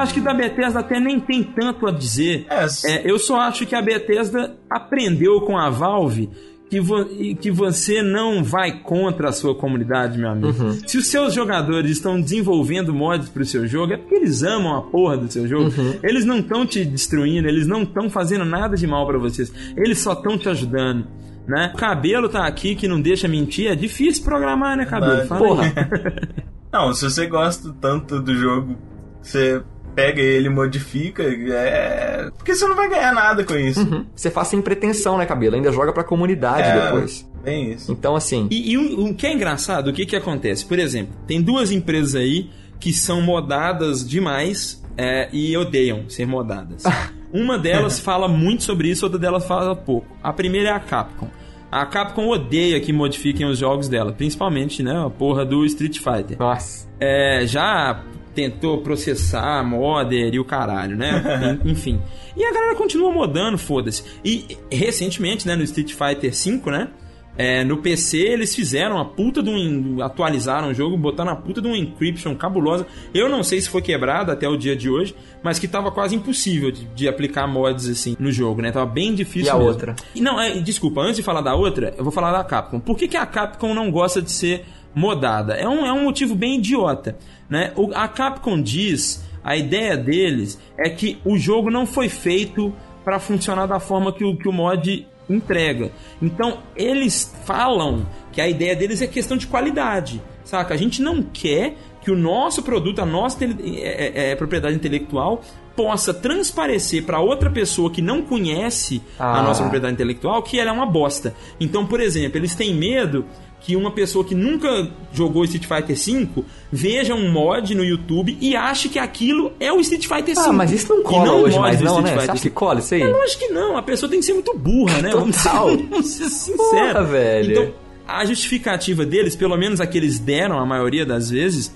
acho 0.04 0.14
que 0.14 0.22
da 0.22 0.34
Bethesda 0.34 0.80
até 0.80 0.99
nem 0.99 1.20
tem 1.20 1.41
tanto 1.43 1.88
a 1.88 1.91
dizer. 1.91 2.45
É, 2.49 2.66
É, 2.86 3.10
eu 3.12 3.18
só 3.18 3.39
acho 3.41 3.66
que 3.66 3.76
a 3.76 3.82
Bethesda 3.82 4.56
aprendeu 4.70 5.41
com 5.41 5.58
a 5.58 5.70
Valve 5.70 6.30
que, 6.70 6.80
vo- 6.80 7.06
que 7.39 7.51
você 7.51 8.01
não 8.01 8.43
vai 8.43 8.80
contra 8.82 9.30
a 9.30 9.32
sua 9.32 9.54
comunidade, 9.56 10.18
meu 10.18 10.30
amigo. 10.30 10.47
Uhum. 10.64 10.72
Se 10.88 10.97
os 10.97 11.06
seus 11.08 11.34
jogadores 11.34 11.91
estão 11.91 12.20
desenvolvendo 12.20 12.93
mods 12.93 13.30
pro 13.30 13.45
seu 13.45 13.68
jogo, 13.68 13.93
é 13.93 13.97
porque 13.97 14.16
eles 14.16 14.41
amam 14.43 14.76
a 14.76 14.82
porra 14.82 15.18
do 15.18 15.32
seu 15.32 15.47
jogo. 15.47 15.66
Uhum. 15.66 15.99
Eles 16.04 16.26
não 16.26 16.39
estão 16.39 16.66
te 16.66 16.84
destruindo, 16.84 17.47
eles 17.47 17.68
não 17.68 17.84
estão 17.84 18.10
fazendo 18.10 18.43
nada 18.45 18.76
de 18.76 18.88
mal 18.88 19.06
pra 19.06 19.20
vocês. 19.20 19.54
Eles 19.78 19.99
só 19.99 20.14
estão 20.14 20.36
te 20.38 20.49
ajudando. 20.49 21.06
Né? 21.47 21.72
O 21.76 21.78
cabelo 21.78 22.28
tá 22.30 22.47
aqui 22.47 22.74
que 22.74 22.88
não 22.88 22.99
deixa 23.01 23.28
mentir. 23.28 23.68
É 23.70 23.76
difícil 23.76 24.24
programar, 24.24 24.76
né, 24.78 24.86
cabelo? 24.86 25.28
Mas-. 25.30 25.39
Porra. 25.39 25.74
Não, 26.74 26.91
se 26.91 27.04
você 27.04 27.28
gosta 27.28 27.72
tanto 27.80 28.20
do 28.20 28.34
jogo, 28.36 28.76
você 29.22 29.62
pega 29.96 30.22
ele 30.22 30.48
e 30.48 30.50
modifica, 30.50 31.24
é. 31.24 32.30
Porque 32.38 32.56
você 32.56 32.68
não 32.68 32.76
vai 32.76 32.89
ganhar 32.89 33.14
nada 33.14 33.44
com 33.44 33.56
isso. 33.56 33.82
Uhum. 33.82 34.06
Você 34.16 34.30
faz 34.30 34.48
sem 34.50 34.62
pretensão, 34.62 35.18
né, 35.18 35.26
cabelo? 35.26 35.56
Ainda 35.56 35.72
joga 35.72 35.94
pra 35.94 36.04
comunidade 36.04 36.68
É, 36.68 36.86
depois. 36.86 37.30
Bem 37.44 37.74
isso. 37.74 37.91
Então, 37.91 38.16
assim. 38.16 38.48
E, 38.50 38.72
e 38.72 38.78
o, 38.78 39.10
o 39.10 39.14
que 39.16 39.28
é 39.28 39.34
engraçado, 39.34 39.89
o 39.89 39.94
que 39.94 40.06
que 40.06 40.16
acontece? 40.16 40.66
Por 40.66 40.80
exemplo, 40.80 41.14
tem 41.28 41.41
duas 41.41 41.72
empresas 41.72 42.16
aí 42.16 42.50
que 42.80 42.91
são 42.91 43.22
modadas 43.22 44.08
demais 44.08 44.84
é, 44.98 45.30
e 45.32 45.56
odeiam 45.56 46.10
ser 46.10 46.26
modadas. 46.26 46.84
Uma 47.34 47.58
delas 47.58 48.00
fala 48.00 48.28
muito 48.28 48.64
sobre 48.64 48.89
isso, 48.89 49.06
outra 49.06 49.20
delas 49.20 49.46
fala 49.46 49.76
pouco. 49.76 50.08
A 50.22 50.32
primeira 50.32 50.70
é 50.70 50.72
a 50.72 50.80
Capcom. 50.80 51.28
A 51.72 51.84
Capcom 51.88 52.28
odeia 52.28 52.80
que 52.80 52.94
modifiquem 52.94 53.48
os 53.48 53.58
jogos 53.58 53.89
dela, 53.89 54.12
principalmente, 54.12 54.84
né, 54.84 55.04
a 55.04 55.10
porra 55.10 55.44
do 55.44 55.66
Street 55.66 55.98
Fighter. 55.98 56.38
Nossa. 56.38 56.88
É, 57.00 57.44
já 57.48 58.04
tentou 58.34 58.80
processar 58.80 59.64
modder 59.64 60.34
e 60.34 60.40
o 60.40 60.46
caralho, 60.46 60.96
né? 60.98 61.60
En- 61.64 61.70
Enfim. 61.72 62.02
E 62.36 62.44
a 62.44 62.52
galera 62.54 62.76
continua 62.76 63.12
modando, 63.12 63.58
foda-se. 63.58 64.04
E 64.24 64.58
recentemente, 64.72 65.48
né, 65.48 65.56
no 65.56 65.64
Street 65.64 65.94
Fighter 65.94 66.32
V, 66.32 66.72
né? 66.72 66.88
é, 67.36 67.64
no 67.64 67.78
PC 67.78 68.18
eles 68.20 68.54
fizeram 68.56 69.00
a 69.00 69.06
puta 69.06 69.42
de 69.42 69.50
um. 69.50 70.04
atualizaram 70.04 70.70
o 70.70 70.74
jogo, 70.74 70.96
botaram 70.96 71.32
a 71.32 71.36
puta 71.36 71.60
de 71.62 71.68
uma 71.68 71.76
encryption 71.78 72.36
cabulosa. 72.36 72.86
Eu 73.12 73.28
não 73.28 73.42
sei 73.44 73.60
se 73.60 73.70
foi 73.70 73.82
quebrado 73.82 74.32
até 74.32 74.48
o 74.48 74.56
dia 74.56 74.76
de 74.76 74.88
hoje, 74.90 75.16
mas 75.42 75.58
que 75.58 75.68
tava 75.68 75.92
quase 75.92 76.16
impossível 76.16 76.70
de, 76.72 76.86
de 76.86 77.08
aplicar 77.08 77.48
mods 77.48 77.88
assim 77.90 78.16
no 78.20 78.32
jogo, 78.32 78.62
né? 78.62 78.72
Tava 78.72 78.86
bem 78.86 79.16
difícil 79.16 79.48
E 79.48 79.50
a 79.50 79.54
mesmo. 79.56 79.68
outra? 79.68 79.96
E 80.14 80.22
Não, 80.22 80.40
é, 80.40 80.52
desculpa, 80.60 81.02
antes 81.02 81.16
de 81.16 81.24
falar 81.24 81.42
da 81.42 81.56
outra, 81.56 81.94
eu 81.98 82.04
vou 82.04 82.14
falar 82.14 82.32
da 82.32 82.44
Capcom. 82.44 82.80
Por 82.80 82.96
que, 82.96 83.08
que 83.08 83.18
a 83.18 83.26
Capcom 83.26 83.74
não 83.74 83.90
gosta 83.90 84.22
de 84.22 84.32
ser 84.32 84.64
modada? 84.94 85.56
É 85.56 85.68
um, 85.68 85.88
é 85.88 85.92
um 85.92 86.04
motivo 86.04 86.36
bem 86.36 86.58
idiota. 86.60 87.18
Né? 87.50 87.72
O- 87.76 87.91
a 87.94 88.08
Capcom 88.08 88.62
diz, 88.62 89.24
a 89.44 89.56
ideia 89.56 89.96
deles 89.98 90.60
é 90.78 90.89
que 90.89 91.18
o 91.26 91.38
jogo 91.38 91.70
não 91.70 91.86
foi 91.86 92.10
feito 92.10 92.74
para 93.04 93.20
funcionar 93.20 93.66
da 93.66 93.80
forma 93.80 94.14
que 94.14 94.24
o, 94.24 94.36
que 94.38 94.48
o 94.48 94.52
mod 94.52 95.08
entrega. 95.30 95.91
Então, 96.22 96.60
eles 96.76 97.34
falam 97.46 98.06
que 98.32 98.39
a 98.41 98.48
ideia 98.48 98.76
deles 98.76 99.02
é 99.02 99.08
questão 99.08 99.38
de 99.38 99.48
qualidade. 99.48 100.22
Saca? 100.44 100.74
A 100.74 100.78
gente 100.78 101.02
não 101.02 101.22
quer 101.24 101.76
que 102.02 102.12
o 102.12 102.18
nosso 102.18 102.62
produto, 102.64 103.00
a 103.02 103.06
nossa 103.06 103.46
é- 103.46 103.48
é- 103.48 104.32
é 104.32 104.36
propriedade 104.36 104.76
intelectual, 104.76 105.41
possa 105.76 106.14
transparecer 106.14 107.04
para 107.04 107.20
outra 107.20 107.50
pessoa 107.50 107.90
que 107.90 108.02
não 108.02 108.22
conhece 108.22 109.02
a 109.18 109.40
Ah. 109.40 109.44
nossa 109.44 109.62
propriedade 109.62 109.94
intelectual 109.94 110.42
que 110.44 110.60
ela 110.60 110.70
é 110.70 110.74
uma 110.74 110.86
bosta. 110.86 111.36
Então, 111.60 111.86
por 111.86 112.00
exemplo, 112.00 112.38
eles 112.38 112.54
têm 112.56 112.74
medo 112.76 113.26
que 113.60 113.76
uma 113.78 113.92
pessoa 113.92 114.26
que 114.26 114.36
nunca 114.36 114.90
jogou 115.14 115.46
Street 115.46 115.66
Fighter 115.66 115.96
V 115.96 116.44
veja 116.72 117.16
um 117.16 117.32
mod 117.32 117.74
no 117.74 117.84
YouTube 117.84 118.38
e 118.42 118.58
ache 118.58 118.90
que 118.90 119.00
aquilo 119.00 119.54
é 119.58 119.72
o 119.72 119.80
Street 119.80 120.06
Fighter 120.06 120.36
V. 120.36 120.42
Ah, 120.46 120.52
mas 120.52 120.72
isso 120.72 120.90
não 120.94 121.00
E 121.00 121.04
cola 121.04 121.26
não 121.26 121.40
o 121.40 121.44
hoje 121.44 121.58
mais, 121.60 121.80
não, 121.80 122.02
né? 122.02 122.14
Você 122.20 122.32
acha 122.32 122.42
que 122.42 122.50
cola 122.50 122.80
isso 122.80 122.94
aí? 122.94 123.02
É 123.02 123.08
lógico 123.08 123.40
que 123.40 123.54
não, 123.54 123.78
a 123.78 123.82
pessoa 123.82 124.10
tem 124.10 124.20
que 124.20 124.26
ser 124.26 124.34
muito 124.34 124.54
burra, 124.58 125.02
né? 125.02 125.12
Vamos 125.12 125.38
ser, 125.38 125.50
Total. 125.50 125.78
vamos 125.90 126.08
ser 126.08 126.26
sinceros. 126.30 126.58
Porra, 126.94 127.04
velho. 127.06 127.52
Então, 127.52 127.74
a 128.06 128.26
justificativa 128.26 129.06
deles, 129.06 129.34
pelo 129.34 129.56
menos 129.56 129.80
a 129.80 129.88
que 129.88 129.98
eles 129.98 130.20
deram 130.20 130.60
a 130.60 130.66
maioria 130.66 131.06
das 131.06 131.30
vezes, 131.30 131.74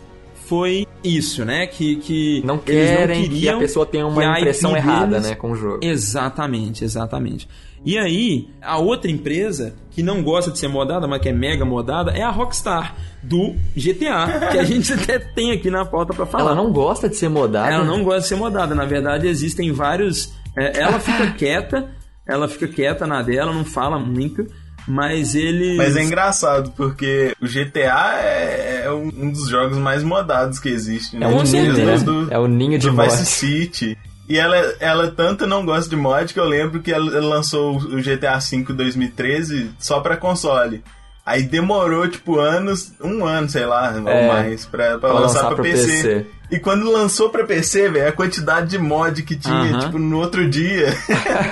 foi 0.48 0.86
isso, 1.04 1.43
né? 1.45 1.68
Que, 1.68 1.95
que 1.98 2.41
Não 2.45 2.56
eles 2.66 2.89
querem 2.89 3.30
que 3.30 3.48
a 3.50 3.58
pessoa 3.58 3.86
tenha 3.86 4.06
uma 4.08 4.39
impressão 4.39 4.72
IP 4.72 4.78
errada, 4.80 5.08
deles- 5.08 5.30
né, 5.30 5.36
com 5.36 5.52
o 5.52 5.56
jogo. 5.56 5.80
Exatamente, 5.84 6.84
exatamente. 6.84 7.48
E 7.86 7.98
aí, 7.98 8.50
a 8.62 8.78
outra 8.80 9.10
empresa 9.10 9.76
que 9.91 10.02
não 10.04 10.22
gosta 10.24 10.52
de 10.52 10.58
ser 10.60 10.68
modada, 10.68 11.08
mas 11.08 11.22
que 11.22 11.30
é 11.30 11.32
mega 11.34 11.64
modada, 11.64 12.12
é 12.12 12.22
a 12.24 12.30
Rockstar, 12.32 12.95
do 13.24 13.56
GTA, 13.76 14.50
que 14.52 14.58
a 14.58 14.64
gente 14.66 14.91
até 14.93 15.20
tem 15.20 15.52
aqui 15.52 15.70
na 15.70 15.86
pauta 15.86 16.14
pra 16.14 16.26
falar. 16.26 16.52
Ela 16.52 16.56
não 16.56 16.72
gosta 16.72 17.08
de 17.08 17.16
ser 17.16 17.30
modada. 17.30 17.72
Ela 17.72 17.86
não 17.86 18.04
gosta 18.04 18.22
de 18.22 18.28
ser 18.28 18.36
modada. 18.36 18.74
Na 18.76 18.86
verdade, 18.86 19.28
existem 19.28 19.72
vários. 19.72 20.34
é, 20.58 20.80
ela 20.82 21.00
fica 21.00 21.32
quieta, 21.38 21.89
ela 22.28 22.48
fica 22.48 22.68
quieta 22.68 23.06
na 23.08 23.22
dela, 23.22 23.54
não 23.54 23.64
fala 23.64 23.98
muito, 24.00 24.45
mas 24.88 25.36
ele. 25.36 25.76
Mas 25.78 25.95
é 25.95 26.04
engraçado, 26.04 26.72
porque 26.76 27.34
o 27.41 27.45
GTA 27.48 28.16
é, 28.22 28.66
é 28.88 28.91
um 28.93 29.29
dos 29.29 29.47
jogos 29.49 29.77
mais 29.77 30.03
modados 30.03 30.59
que 30.59 30.69
existe, 30.69 31.15
né? 31.17 31.25
É 31.25 31.29
um 31.29 31.43
ninho, 31.43 31.73
né? 31.85 31.97
Do- 31.99 32.27
É 32.33 32.39
o 32.39 32.47
ninho 32.47 32.79
de 32.79 32.89
do. 32.89 33.01
Vice 33.01 33.25
City. 33.25 33.97
E 34.29 34.38
ela, 34.38 34.57
ela 34.79 35.11
tanto 35.11 35.47
não 35.47 35.65
gosta 35.65 35.89
de 35.89 35.95
mod 35.95 36.33
que 36.33 36.39
eu 36.39 36.45
lembro 36.45 36.81
que 36.81 36.91
ela, 36.91 37.19
lançou 37.21 37.77
o 37.77 38.01
GTA 38.01 38.39
V 38.39 38.73
2013 38.73 39.71
só 39.79 39.99
pra 40.01 40.17
console. 40.17 40.83
Aí 41.25 41.43
demorou, 41.43 42.07
tipo, 42.07 42.39
anos, 42.39 42.93
um 43.03 43.25
ano, 43.25 43.49
sei 43.49 43.65
lá, 43.65 43.93
É, 43.95 43.99
ou 43.99 44.27
mais, 44.33 44.65
pra, 44.65 44.97
pra 44.97 44.99
pra 44.99 45.11
lançar, 45.13 45.43
lançar 45.43 45.55
pra 45.55 45.63
PC. 45.63 45.85
PC. 45.88 46.25
E 46.51 46.59
quando 46.59 46.89
lançou 46.91 47.29
pra 47.29 47.43
PC, 47.45 47.89
velho, 47.89 48.07
a 48.07 48.11
quantidade 48.13 48.69
de 48.69 48.77
mod 48.77 49.21
que 49.23 49.35
tinha, 49.35 49.53
Aham. 49.55 49.79
tipo, 49.79 49.99
no 49.99 50.17
outro 50.19 50.49
dia. 50.49 50.88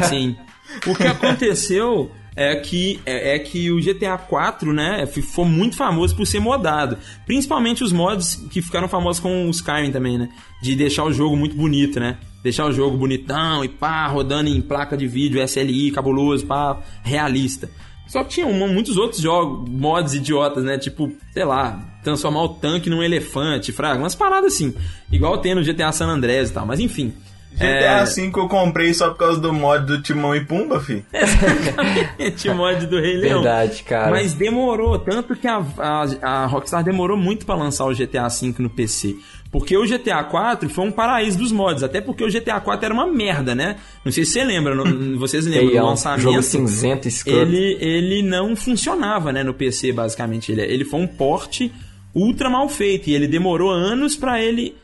Sim. 0.10 0.36
O 0.88 0.94
que 0.94 1.08
aconteceu 1.08 2.12
é 2.36 2.56
que, 2.56 3.00
é, 3.06 3.36
é 3.36 3.40
que 3.40 3.72
o 3.72 3.80
GTA 3.80 4.18
4, 4.18 4.74
né, 4.74 5.06
foi 5.06 5.46
muito 5.46 5.76
famoso 5.76 6.16
por 6.16 6.28
ser 6.28 6.40
modado. 6.40 6.98
Principalmente 7.26 7.84
os 7.84 7.94
mods 7.94 8.36
que 8.52 8.62
ficaram 8.62 8.88
famosos 8.88 9.22
com 9.22 9.48
o 9.48 9.50
Skyrim 9.52 9.92
também, 9.92 10.18
né? 10.18 10.30
De 10.62 10.76
deixar 10.76 11.06
o 11.06 11.14
jogo 11.14 11.36
muito 11.38 11.56
bonito, 11.56 12.00
né? 12.00 12.18
Deixar 12.44 12.66
o 12.66 12.74
jogo 12.74 12.98
bonitão 12.98 13.64
e 13.64 13.70
pá, 13.70 14.06
rodando 14.08 14.50
em 14.50 14.62
placa 14.62 14.98
de 14.98 15.08
vídeo, 15.08 15.42
SLI, 15.42 15.92
cabuloso, 15.92 16.46
pá, 16.46 16.80
realista. 17.04 17.70
Só 18.08 18.24
que 18.24 18.30
tinha 18.30 18.46
muitos 18.46 18.98
outros 18.98 19.20
jogos, 19.20 19.68
mods 19.70 20.14
idiotas, 20.14 20.64
né? 20.64 20.78
Tipo, 20.78 21.12
sei 21.34 21.44
lá, 21.44 21.80
transformar 22.04 22.44
o 22.44 22.50
tanque 22.50 22.90
num 22.90 23.02
elefante, 23.02 23.72
fraga, 23.72 24.00
umas 24.00 24.14
paradas 24.14 24.54
assim. 24.54 24.76
Igual 25.12 25.40
tem 25.40 25.56
no 25.56 25.64
GTA 25.64 25.92
San 25.92 26.08
Andreas 26.08 26.50
e 26.50 26.54
tal, 26.54 26.66
mas 26.66 26.80
enfim. 26.80 27.14
GTA 27.56 28.02
É, 28.02 28.06
V 28.06 28.32
eu 28.36 28.48
comprei 28.48 28.94
só 28.94 29.10
por 29.10 29.18
causa 29.18 29.40
do 29.40 29.54
mod 29.54 29.86
do 29.86 30.02
Timão 30.02 30.36
e 30.36 30.44
Pumba, 30.44 30.80
fi. 30.80 31.04
Exatamente, 31.14 32.50
mod 32.50 32.86
do 32.88 33.00
Rei 33.00 33.18
Leão. 33.18 33.42
Verdade, 33.42 33.84
cara. 33.84 34.12
Mas 34.12 34.34
demorou, 34.34 35.00
tanto 35.00 35.36
que 35.36 35.48
a, 35.48 35.64
a, 35.78 36.04
a 36.22 36.46
Rockstar 36.46 36.84
demorou 36.84 37.18
muito 37.18 37.46
pra 37.46 37.56
lançar 37.56 37.86
o 37.86 37.94
GTA 37.96 38.28
V 38.28 38.54
no 38.60 38.70
PC. 38.70 39.16
Porque 39.52 39.78
o 39.78 39.86
GTA 39.88 40.22
4 40.24 40.70
foi 40.70 40.86
um 40.86 40.92
paraíso 40.92 41.38
dos 41.38 41.52
mods, 41.52 41.82
até 41.82 42.02
porque 42.02 42.24
o 42.24 42.30
GTA 42.30 42.60
4 42.60 42.86
era 42.86 42.94
uma 42.94 43.08
merda, 43.08 43.56
né? 43.56 43.78
Não 44.04 44.12
sei 44.12 44.26
se 44.26 44.34
você 44.34 44.44
lembra, 44.44 44.76
não- 44.76 44.84
vocês 45.18 45.46
lembram 45.46 45.66
do 45.66 45.70
Feião, 45.72 45.86
lançamento. 45.88 46.22
jogo 46.24 46.42
cinzento, 46.44 47.08
escroto. 47.08 47.40
ele, 47.40 47.78
ele 47.80 48.22
não 48.22 48.54
funcionava, 48.56 49.32
né, 49.32 49.44
no 49.44 49.54
PC, 49.54 49.94
basicamente. 49.94 50.52
Ele, 50.52 50.62
ele 50.62 50.84
foi 50.84 51.00
um 51.00 51.08
porte 51.08 51.72
ultra 52.14 52.50
mal 52.50 52.68
feito. 52.68 53.10
E 53.10 53.14
ele 53.16 53.28
demorou 53.28 53.72
anos 53.72 54.18
pra 54.18 54.42
ele 54.44 54.76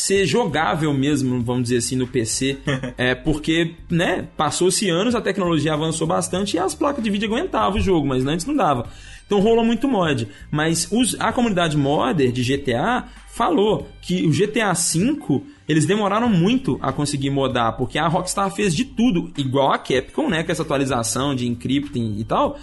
ser 0.00 0.26
jogável 0.26 0.92
mesmo, 0.92 1.42
vamos 1.42 1.64
dizer 1.64 1.78
assim, 1.78 1.96
no 1.96 2.06
PC. 2.06 2.58
é 2.96 3.14
porque, 3.14 3.74
né, 3.90 4.26
passou-se 4.36 4.88
anos, 4.88 5.14
a 5.14 5.20
tecnologia 5.20 5.72
avançou 5.74 6.06
bastante 6.06 6.56
e 6.56 6.58
as 6.58 6.74
placas 6.74 7.02
de 7.04 7.10
vídeo 7.10 7.32
aguentavam 7.32 7.78
o 7.78 7.82
jogo, 7.82 8.06
mas 8.06 8.26
antes 8.26 8.46
não 8.46 8.56
dava. 8.56 8.88
Então 9.26 9.38
rolou 9.40 9.64
muito 9.64 9.86
mod. 9.86 10.26
Mas 10.50 10.88
os- 10.90 11.14
a 11.20 11.32
comunidade 11.32 11.76
modder 11.76 12.32
de 12.32 12.42
GTA 12.42 13.04
falou 13.32 13.88
que 14.02 14.26
o 14.26 14.30
GTA 14.30 14.72
V 14.72 15.42
eles 15.68 15.86
demoraram 15.86 16.28
muito 16.28 16.78
a 16.82 16.92
conseguir 16.92 17.30
modar, 17.30 17.76
porque 17.76 17.96
a 17.96 18.08
Rockstar 18.08 18.50
fez 18.52 18.74
de 18.74 18.84
tudo, 18.84 19.30
igual 19.36 19.72
a 19.72 19.78
Capcom, 19.78 20.28
né, 20.28 20.42
com 20.42 20.50
essa 20.50 20.62
atualização 20.62 21.32
de 21.34 21.46
encrypting 21.46 22.16
e 22.18 22.24
tal, 22.24 22.58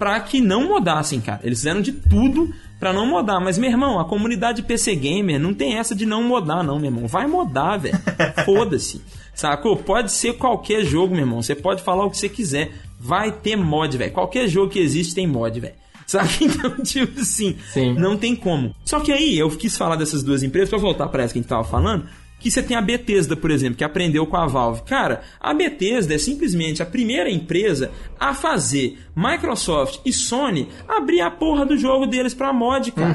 pra 0.00 0.18
que 0.18 0.40
não 0.40 0.66
modassem, 0.66 1.20
cara. 1.20 1.40
Eles 1.44 1.58
fizeram 1.58 1.80
de 1.80 1.92
tudo 1.92 2.52
pra 2.80 2.92
não 2.92 3.06
modar. 3.06 3.40
Mas, 3.40 3.58
meu 3.58 3.70
irmão, 3.70 4.00
a 4.00 4.04
comunidade 4.06 4.62
PC 4.62 4.96
Gamer 4.96 5.38
não 5.38 5.52
tem 5.52 5.78
essa 5.78 5.94
de 5.94 6.06
não 6.06 6.24
modar, 6.24 6.64
não, 6.64 6.78
meu 6.78 6.90
irmão. 6.90 7.06
Vai 7.06 7.26
modar, 7.26 7.78
velho. 7.78 7.98
Foda-se. 8.44 9.02
Sacou? 9.34 9.76
Pode 9.76 10.10
ser 10.10 10.32
qualquer 10.34 10.84
jogo, 10.84 11.14
meu 11.14 11.24
irmão. 11.24 11.42
Você 11.42 11.54
pode 11.54 11.82
falar 11.82 12.04
o 12.06 12.10
que 12.10 12.16
você 12.16 12.28
quiser. 12.28 12.72
Vai 12.98 13.30
ter 13.30 13.56
mod, 13.56 13.96
velho. 13.96 14.12
Qualquer 14.12 14.48
jogo 14.48 14.72
que 14.72 14.78
existe 14.78 15.14
tem 15.14 15.26
mod, 15.26 15.60
velho. 15.60 15.74
Sabe? 16.06 16.30
Então, 16.40 16.82
tipo 16.82 17.20
assim, 17.20 17.56
Sim. 17.72 17.94
não 17.94 18.16
tem 18.16 18.34
como. 18.34 18.74
Só 18.84 18.98
que 18.98 19.12
aí, 19.12 19.38
eu 19.38 19.48
quis 19.50 19.76
falar 19.76 19.94
dessas 19.94 20.24
duas 20.24 20.42
empresas, 20.42 20.68
pra 20.68 20.78
voltar 20.78 21.08
pra 21.08 21.22
essa 21.22 21.32
que 21.32 21.38
a 21.38 21.42
gente 21.42 21.48
tava 21.48 21.62
falando, 21.62 22.04
que 22.40 22.50
você 22.50 22.62
tem 22.62 22.76
a 22.76 22.80
Bethesda, 22.80 23.36
por 23.36 23.50
exemplo, 23.50 23.76
que 23.76 23.84
aprendeu 23.84 24.26
com 24.26 24.36
a 24.36 24.46
Valve. 24.46 24.82
Cara, 24.82 25.20
a 25.38 25.54
Bethesda 25.54 26.14
é 26.14 26.18
simplesmente 26.18 26.82
a 26.82 26.86
primeira 26.86 27.30
empresa 27.30 27.90
a 28.18 28.34
fazer 28.34 28.98
Microsoft 29.14 30.00
e 30.04 30.12
Sony 30.12 30.68
abrir 30.88 31.20
a 31.20 31.30
porra 31.30 31.66
do 31.66 31.76
jogo 31.76 32.06
deles 32.06 32.34
pra 32.34 32.52
mod, 32.52 32.90
cara. 32.92 33.14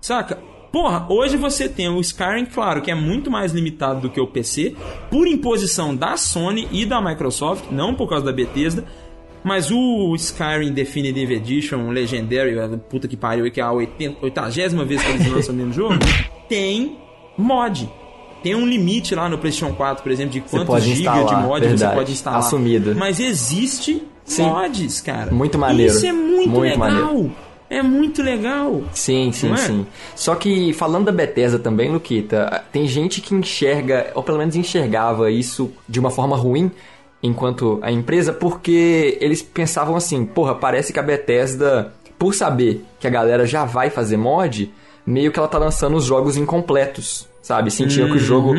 Saca? 0.00 0.38
Porra, 0.72 1.06
hoje 1.08 1.36
você 1.36 1.68
tem 1.68 1.88
o 1.88 2.00
Skyrim, 2.00 2.44
claro, 2.44 2.82
que 2.82 2.90
é 2.90 2.94
muito 2.94 3.30
mais 3.30 3.52
limitado 3.52 4.02
do 4.02 4.10
que 4.10 4.20
o 4.20 4.26
PC, 4.26 4.74
por 5.10 5.26
imposição 5.26 5.96
da 5.96 6.16
Sony 6.16 6.68
e 6.70 6.84
da 6.84 7.00
Microsoft, 7.00 7.70
não 7.70 7.94
por 7.94 8.08
causa 8.08 8.26
da 8.26 8.32
Bethesda. 8.32 8.84
Mas 9.42 9.70
o 9.70 10.14
Skyrim 10.16 10.72
Definitive 10.72 11.34
Edition, 11.34 11.88
Legendary, 11.90 12.58
a 12.58 12.68
puta 12.76 13.08
que 13.08 13.16
pariu, 13.16 13.50
que 13.50 13.60
é 13.60 13.62
a 13.62 13.72
80, 13.72 14.18
80 14.20 14.84
vez 14.84 15.02
que 15.02 15.10
eles 15.10 15.32
lançam 15.32 15.54
o 15.54 15.58
mesmo 15.58 15.72
jogo, 15.72 15.94
tem 16.48 16.98
mod. 17.36 17.88
Tem 18.42 18.54
um 18.54 18.66
limite 18.66 19.14
lá 19.14 19.28
no 19.28 19.38
PlayStation 19.38 19.74
4, 19.74 20.02
por 20.02 20.12
exemplo, 20.12 20.32
de 20.32 20.40
quantos 20.40 20.86
instalar, 20.86 21.24
de 21.24 21.46
mod 21.46 21.60
você 21.60 21.68
verdade. 21.68 21.94
pode 21.94 22.12
instalar. 22.12 22.38
Assumido. 22.38 22.94
Mas 22.94 23.18
existe 23.20 24.02
Sim. 24.24 24.44
mods, 24.44 25.00
cara. 25.00 25.32
Muito 25.32 25.58
maneiro. 25.58 25.92
Isso 25.92 26.06
é 26.06 26.12
muito, 26.12 26.50
Muito 26.50 26.60
legal. 26.60 26.78
maneiro. 26.78 27.32
É 27.70 27.82
muito 27.82 28.22
legal. 28.22 28.82
Sim, 28.94 29.30
sim, 29.30 29.52
é? 29.52 29.56
sim. 29.56 29.86
Só 30.16 30.34
que 30.34 30.72
falando 30.72 31.06
da 31.06 31.12
Bethesda 31.12 31.58
também, 31.58 31.90
Luquita, 31.90 32.64
tem 32.72 32.86
gente 32.86 33.20
que 33.20 33.34
enxerga, 33.34 34.10
ou 34.14 34.22
pelo 34.22 34.38
menos 34.38 34.56
enxergava 34.56 35.30
isso 35.30 35.70
de 35.86 36.00
uma 36.00 36.10
forma 36.10 36.34
ruim 36.34 36.70
enquanto 37.22 37.78
a 37.82 37.92
empresa, 37.92 38.32
porque 38.32 39.18
eles 39.20 39.42
pensavam 39.42 39.96
assim, 39.96 40.24
porra, 40.24 40.54
parece 40.54 40.92
que 40.92 40.98
a 40.98 41.02
Bethesda, 41.02 41.92
por 42.18 42.32
saber 42.34 42.84
que 42.98 43.06
a 43.06 43.10
galera 43.10 43.44
já 43.44 43.64
vai 43.66 43.90
fazer 43.90 44.16
mod, 44.16 44.72
meio 45.04 45.30
que 45.30 45.38
ela 45.38 45.48
tá 45.48 45.58
lançando 45.58 45.96
os 45.96 46.04
jogos 46.04 46.36
incompletos, 46.38 47.27
sabe? 47.48 47.70
Sentiam 47.70 48.10
que 48.10 48.16
o 48.16 48.18
jogo 48.18 48.54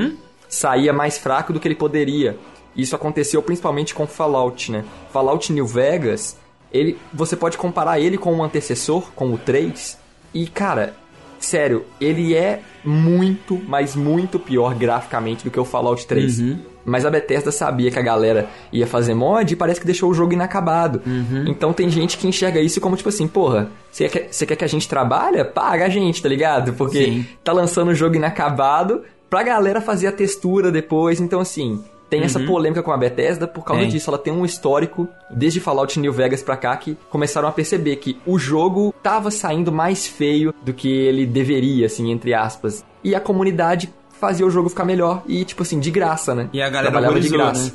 saía 0.48 0.92
mais 0.92 1.20
fraco 1.20 1.54
do 1.54 1.60
que 1.60 1.68
ele 1.68 1.76
poderia. 1.76 2.36
Isso 2.76 2.96
aconteceu 2.96 3.40
principalmente 3.40 3.94
com 3.94 4.08
Fallout, 4.08 4.72
né? 4.72 4.84
Fallout 5.14 5.54
New 5.54 5.68
Vegas, 5.68 6.36
ele, 6.74 6.98
você 7.14 7.36
pode 7.36 7.56
comparar 7.56 8.00
ele 8.00 8.18
com 8.18 8.36
o 8.36 8.44
antecessor, 8.44 9.12
com 9.12 9.32
o 9.32 9.38
3, 9.38 9.96
e 10.34 10.48
cara, 10.48 10.96
sério, 11.40 11.86
ele 12.02 12.34
é 12.34 12.64
muito, 12.84 13.62
mas 13.68 13.96
muito 13.96 14.40
pior 14.40 14.74
graficamente 14.74 15.44
do 15.44 15.52
que 15.52 15.60
o 15.60 15.66
Fallout 15.66 16.08
3. 16.08 16.40
Mas 16.86 17.06
a 17.06 17.10
Bethesda 17.10 17.52
sabia 17.52 17.92
que 17.92 18.00
a 18.00 18.02
galera 18.02 18.48
ia 18.72 18.88
fazer 18.88 19.14
mod 19.14 19.52
e 19.52 19.56
parece 19.56 19.80
que 19.80 19.86
deixou 19.86 20.10
o 20.10 20.14
jogo 20.14 20.34
inacabado. 20.34 21.02
Então 21.48 21.74
tem 21.74 21.90
gente 21.90 22.18
que 22.18 22.28
enxerga 22.28 22.60
isso 22.60 22.82
como 22.82 22.96
tipo 22.96 23.10
assim, 23.10 23.28
porra, 23.28 23.70
você 23.92 24.08
quer, 24.08 24.28
você 24.32 24.46
quer 24.46 24.56
que 24.56 24.66
a 24.66 24.70
gente 24.70 24.88
trabalhe? 24.88 25.44
Paga 25.44 25.86
a 25.86 25.90
gente, 25.90 26.22
tá 26.22 26.30
ligado? 26.30 26.74
Porque 26.74 27.06
Sim. 27.06 27.26
tá 27.44 27.52
lançando 27.52 27.90
o 27.90 27.96
jogo 27.96 28.16
inacabado 28.16 29.04
pra 29.30 29.44
galera 29.44 29.82
fazer 29.82 30.08
a 30.08 30.12
textura 30.12 30.72
depois. 30.72 31.20
Então 31.20 31.40
assim, 31.40 31.84
tem 32.10 32.24
essa 32.24 32.40
polêmica 32.40 32.82
com 32.82 32.92
a 32.92 32.98
Bethesda 32.98 33.48
por 33.48 33.64
causa 33.64 33.82
Tem. 33.82 33.92
disso. 33.92 34.10
Ela 34.10 34.18
tem 34.18 34.34
um 34.34 34.44
histórico, 34.44 35.08
desde 35.30 35.60
Fallout 35.60 36.00
New 36.00 36.12
Vegas 36.12 36.42
pra 36.42 36.58
cá, 36.58 36.76
que 36.76 36.98
começaram 37.10 37.48
a 37.48 37.52
perceber 37.52 37.98
que 37.98 38.18
o 38.26 38.40
jogo 38.40 38.94
tava 39.04 39.30
saindo 39.30 39.72
mais 39.72 40.08
feio 40.08 40.54
do 40.64 40.74
que 40.74 40.90
ele 40.90 41.26
deveria, 41.26 41.86
assim, 41.86 42.12
entre 42.12 42.34
aspas. 42.34 42.84
E 43.04 43.14
a 43.14 43.20
comunidade 43.20 43.94
fazia 44.20 44.46
o 44.46 44.50
jogo 44.50 44.70
ficar 44.70 44.86
melhor 44.86 45.22
e, 45.28 45.46
tipo 45.46 45.64
assim, 45.64 45.80
de 45.80 45.90
graça, 45.90 46.36
né? 46.36 46.50
E 46.52 46.62
a 46.62 46.70
galera 46.70 46.92
Trabalhava 46.92 47.20
de 47.20 47.30
graça. 47.30 47.66
né? 47.66 47.72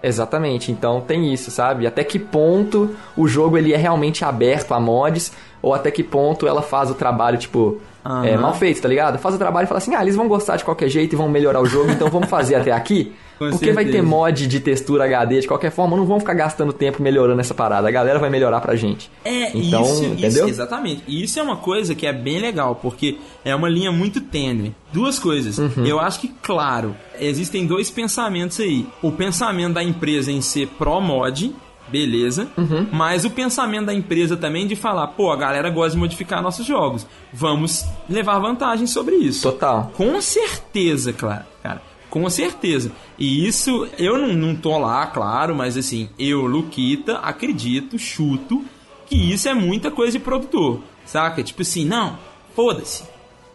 Exatamente, 0.00 0.70
então 0.70 1.00
tem 1.00 1.32
isso, 1.32 1.50
sabe? 1.50 1.86
Até 1.86 2.04
que 2.04 2.18
ponto 2.20 2.94
o 3.16 3.26
jogo 3.26 3.58
ele 3.58 3.72
é 3.72 3.76
realmente 3.76 4.24
aberto 4.24 4.72
a 4.72 4.78
mods, 4.78 5.32
ou 5.60 5.74
até 5.74 5.90
que 5.90 6.04
ponto 6.04 6.46
ela 6.46 6.62
faz 6.62 6.88
o 6.88 6.94
trabalho, 6.94 7.36
tipo, 7.36 7.80
Aham. 8.04 8.24
é, 8.24 8.36
mal 8.36 8.54
feito, 8.54 8.80
tá 8.80 8.88
ligado? 8.88 9.18
Faz 9.18 9.34
o 9.34 9.38
trabalho 9.38 9.64
e 9.64 9.66
fala 9.66 9.78
assim, 9.78 9.96
ah, 9.96 10.02
eles 10.02 10.14
vão 10.14 10.28
gostar 10.28 10.56
de 10.56 10.64
qualquer 10.64 10.88
jeito 10.88 11.14
e 11.14 11.16
vão 11.16 11.28
melhorar 11.28 11.60
o 11.60 11.66
jogo, 11.66 11.90
então 11.90 12.08
vamos 12.08 12.28
fazer 12.30 12.54
até 12.54 12.70
aqui. 12.70 13.12
Com 13.38 13.50
Porque 13.50 13.72
vai 13.72 13.84
ter 13.84 14.02
mod 14.02 14.46
de 14.46 14.60
textura 14.60 15.04
HD 15.04 15.40
de 15.40 15.46
qualquer 15.48 15.70
forma, 15.70 15.96
não 15.96 16.04
vão 16.04 16.18
ficar 16.18 16.34
gastando 16.34 16.72
tempo 16.72 17.00
melhorando 17.02 17.40
essa 17.40 17.54
parada. 17.54 17.86
A 17.86 17.90
galera 17.90 18.18
vai 18.18 18.28
melhorar 18.28 18.60
pra 18.60 18.74
gente. 18.74 19.10
É, 19.24 19.56
Então, 19.56 19.82
isso, 19.82 20.04
entendeu? 20.04 20.28
isso, 20.28 20.48
exatamente. 20.48 21.02
E 21.06 21.22
isso 21.22 21.38
é 21.38 21.42
uma 21.42 21.56
coisa 21.56 21.94
que 21.94 22.06
é 22.06 22.12
bem 22.12 22.40
legal, 22.40 22.74
porque 22.74 23.18
é 23.44 23.54
uma 23.54 23.68
linha 23.68 23.92
muito 23.92 24.20
tênue. 24.20 24.74
Duas 24.92 25.18
coisas. 25.18 25.58
Uhum. 25.58 25.86
Eu 25.86 26.00
acho 26.00 26.20
que, 26.20 26.28
claro, 26.42 26.96
existem 27.20 27.66
dois 27.66 27.90
pensamentos 27.90 28.58
aí. 28.58 28.86
O 29.02 29.12
pensamento 29.12 29.74
da 29.74 29.84
empresa 29.84 30.32
em 30.32 30.40
ser 30.40 30.66
pró-mod, 30.78 31.54
beleza. 31.88 32.48
Uhum. 32.56 32.86
Mas 32.92 33.24
o 33.24 33.30
pensamento 33.30 33.86
da 33.86 33.94
empresa 33.94 34.36
também 34.36 34.66
de 34.66 34.74
falar, 34.76 35.06
pô, 35.08 35.30
a 35.30 35.36
galera 35.36 35.70
gosta 35.70 35.92
de 35.92 35.98
modificar 35.98 36.42
nossos 36.42 36.66
jogos. 36.66 37.06
Vamos 37.32 37.84
levar 38.08 38.38
vantagem 38.38 38.86
sobre 38.86 39.14
isso. 39.16 39.42
Total. 39.50 39.92
Com 39.96 40.20
certeza, 40.20 41.12
claro, 41.12 41.44
cara. 41.62 41.80
Com 42.10 42.28
certeza. 42.30 42.90
E 43.18 43.46
isso, 43.46 43.88
eu 43.98 44.16
não, 44.16 44.28
não 44.32 44.54
tô 44.54 44.78
lá, 44.78 45.06
claro, 45.06 45.54
mas 45.54 45.76
assim, 45.76 46.08
eu, 46.18 46.46
Luquita, 46.46 47.18
acredito, 47.18 47.98
chuto, 47.98 48.64
que 49.06 49.16
isso 49.16 49.48
é 49.48 49.54
muita 49.54 49.90
coisa 49.90 50.12
de 50.12 50.22
produtor, 50.22 50.80
saca? 51.04 51.42
Tipo 51.42 51.62
assim, 51.62 51.84
não, 51.84 52.16
foda-se. 52.54 53.02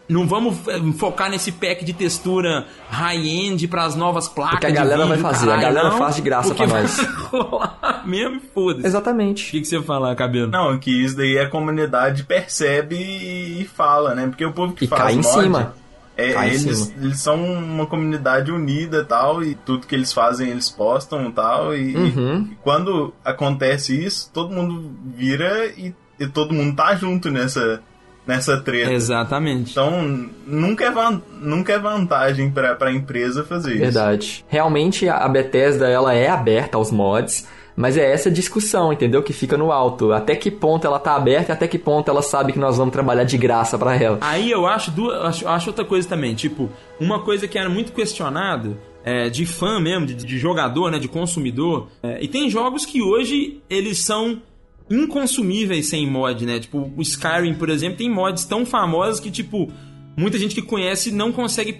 Não 0.09 0.27
vamos 0.27 0.67
eh, 0.67 0.81
focar 0.97 1.29
nesse 1.29 1.49
pack 1.49 1.85
de 1.85 1.93
textura 1.93 2.67
high-end 2.89 3.67
para 3.69 3.85
as 3.85 3.95
novas 3.95 4.27
placas. 4.27 4.55
Porque 4.55 4.65
a 4.67 4.69
de 4.69 4.75
galera 4.75 5.05
vai 5.05 5.17
vídeo, 5.17 5.21
fazer, 5.21 5.45
a 5.45 5.55
caralho, 5.55 5.75
galera 5.75 5.89
não, 5.91 5.97
faz 5.97 6.15
de 6.17 6.21
graça 6.21 6.53
pra 6.53 6.67
nós. 6.67 6.97
vai 7.31 8.01
mesmo, 8.05 8.35
e 8.35 8.39
foda-se. 8.53 8.85
O 8.85 8.87
Exatamente. 8.87 9.49
que, 9.49 9.61
que 9.61 9.65
você 9.65 9.81
fala, 9.81 10.13
cabelo? 10.13 10.51
Não, 10.51 10.77
que 10.77 10.91
isso 10.91 11.15
daí 11.15 11.39
a 11.39 11.47
comunidade 11.49 12.23
percebe 12.23 12.97
e 12.97 13.65
fala, 13.65 14.13
né? 14.13 14.27
Porque 14.27 14.45
o 14.45 14.51
povo 14.51 14.73
que 14.73 14.83
E 14.85 14.87
faz 14.89 15.01
cai 15.01 15.13
em 15.13 15.21
mod, 15.21 15.27
cima. 15.27 15.73
É, 16.15 16.31
eles, 16.47 16.93
eles 17.01 17.19
são 17.19 17.43
uma 17.43 17.85
comunidade 17.87 18.51
unida 18.51 18.99
e 18.99 19.05
tal, 19.05 19.43
e 19.43 19.55
tudo 19.55 19.87
que 19.87 19.95
eles 19.95 20.13
fazem 20.13 20.49
eles 20.49 20.69
postam 20.69 21.27
e 21.27 21.31
tal, 21.31 21.75
e, 21.75 21.95
Uhum. 21.95 22.49
e 22.51 22.55
quando 22.63 23.13
acontece 23.25 24.03
isso, 24.03 24.29
todo 24.33 24.53
mundo 24.53 24.91
vira 25.15 25.67
e, 25.77 25.93
e 26.19 26.27
todo 26.27 26.53
mundo 26.53 26.75
tá 26.75 26.93
junto 26.95 27.31
nessa, 27.31 27.81
nessa 28.27 28.57
treta. 28.61 28.93
Exatamente. 28.93 29.71
Então, 29.71 30.29
nunca 30.45 30.85
é, 30.85 30.91
van- 30.91 31.21
nunca 31.41 31.73
é 31.73 31.79
vantagem 31.79 32.51
pra, 32.51 32.75
pra 32.75 32.91
empresa 32.91 33.43
fazer 33.43 33.71
isso. 33.73 33.81
Verdade. 33.81 34.45
Realmente 34.47 35.09
a 35.09 35.17
a 35.17 35.27
Bethesda 35.27 35.89
ela 35.89 36.13
é 36.13 36.29
aberta 36.29 36.77
aos 36.77 36.91
mods, 36.91 37.47
mas 37.75 37.97
é 37.97 38.11
essa 38.11 38.29
discussão, 38.29 38.93
entendeu? 38.93 39.23
Que 39.23 39.33
fica 39.33 39.57
no 39.57 39.71
alto. 39.71 40.11
Até 40.11 40.35
que 40.35 40.51
ponto 40.51 40.85
ela 40.85 40.99
tá 40.99 41.15
aberta 41.15 41.51
e 41.51 41.53
até 41.53 41.67
que 41.67 41.79
ponto 41.79 42.09
ela 42.09 42.21
sabe 42.21 42.53
que 42.53 42.59
nós 42.59 42.77
vamos 42.77 42.91
trabalhar 42.91 43.23
de 43.23 43.37
graça 43.37 43.77
pra 43.77 43.95
ela. 43.95 44.17
Aí 44.21 44.49
eu 44.51 44.65
acho, 44.65 44.91
duas, 44.91 45.19
acho, 45.25 45.47
acho 45.47 45.69
outra 45.69 45.85
coisa 45.85 46.07
também, 46.07 46.35
tipo, 46.35 46.69
uma 46.99 47.19
coisa 47.19 47.47
que 47.47 47.57
era 47.57 47.69
muito 47.69 47.91
questionado, 47.91 48.77
é, 49.03 49.29
de 49.29 49.45
fã 49.45 49.79
mesmo, 49.79 50.05
de, 50.05 50.15
de 50.15 50.37
jogador, 50.37 50.91
né, 50.91 50.99
de 50.99 51.07
consumidor, 51.07 51.87
é, 52.01 52.23
e 52.23 52.27
tem 52.27 52.49
jogos 52.49 52.85
que 52.85 53.01
hoje 53.01 53.61
eles 53.69 53.99
são 53.99 54.41
inconsumíveis 54.89 55.87
sem 55.87 56.09
mod, 56.09 56.45
né, 56.45 56.59
tipo, 56.59 56.91
o 56.95 57.01
Skyrim, 57.01 57.55
por 57.55 57.69
exemplo, 57.69 57.97
tem 57.97 58.09
mods 58.09 58.45
tão 58.45 58.65
famosos 58.65 59.19
que, 59.19 59.31
tipo, 59.31 59.71
muita 60.15 60.37
gente 60.37 60.55
que 60.55 60.61
conhece 60.61 61.11
não 61.11 61.31
consegue 61.31 61.79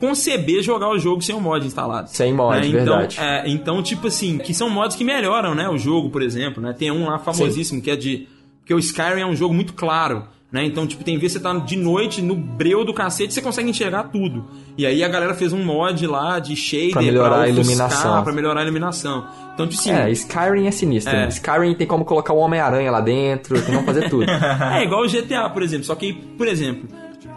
conceber 0.00 0.62
jogar 0.62 0.88
o 0.90 0.98
jogo 0.98 1.22
sem 1.22 1.34
o 1.34 1.40
mod 1.40 1.66
instalado. 1.66 2.10
Sem 2.10 2.32
mod, 2.32 2.60
né? 2.60 2.66
então, 2.66 2.98
verdade. 2.98 3.18
é, 3.20 3.48
então, 3.48 3.82
tipo 3.82 4.08
assim, 4.08 4.38
que 4.38 4.52
são 4.52 4.68
mods 4.68 4.96
que 4.96 5.04
melhoram, 5.04 5.54
né, 5.54 5.68
o 5.68 5.78
jogo, 5.78 6.10
por 6.10 6.22
exemplo, 6.22 6.62
né, 6.62 6.72
tem 6.72 6.90
um 6.90 7.06
lá 7.06 7.18
famosíssimo 7.18 7.80
que 7.80 7.90
é 7.90 7.96
de... 7.96 8.28
Porque 8.60 8.74
o 8.74 8.78
Skyrim 8.78 9.20
é 9.20 9.26
um 9.26 9.36
jogo 9.36 9.52
muito 9.52 9.74
claro, 9.74 10.24
Né? 10.50 10.64
Então, 10.64 10.86
tipo, 10.86 11.02
tem 11.02 11.18
vezes 11.18 11.36
que 11.36 11.42
você 11.42 11.52
tá 11.52 11.58
de 11.58 11.76
noite 11.76 12.22
no 12.22 12.36
breu 12.36 12.84
do 12.84 12.94
cacete 12.94 13.34
você 13.34 13.42
consegue 13.42 13.68
enxergar 13.68 14.04
tudo. 14.04 14.44
E 14.78 14.86
aí 14.86 15.02
a 15.02 15.08
galera 15.08 15.34
fez 15.34 15.52
um 15.52 15.64
mod 15.64 16.06
lá 16.06 16.38
de 16.38 16.54
shader 16.54 16.92
Pra 16.92 17.02
melhorar 17.02 17.26
a 17.26 17.38
ofuscar, 17.40 17.48
iluminação. 17.48 18.22
Pra 18.22 18.32
melhorar 18.32 18.60
a 18.60 18.62
iluminação. 18.62 19.26
Então, 19.52 19.66
tipo 19.66 19.80
assim, 19.80 19.90
É, 19.90 20.10
Skyrim 20.12 20.66
é 20.66 20.70
sinistro. 20.70 21.12
É. 21.12 21.22
né? 21.22 21.28
Skyrim 21.28 21.74
tem 21.74 21.86
como 21.88 22.04
colocar 22.04 22.32
o 22.32 22.38
Homem-Aranha 22.38 22.88
lá 22.90 23.00
dentro, 23.00 23.60
tem 23.60 23.74
como 23.74 23.84
fazer 23.84 24.08
tudo. 24.08 24.26
É 24.72 24.84
igual 24.84 25.02
o 25.02 25.08
GTA, 25.08 25.50
por 25.50 25.62
exemplo. 25.62 25.84
Só 25.86 25.94
que, 25.96 26.12
por 26.12 26.46
exemplo, 26.46 26.88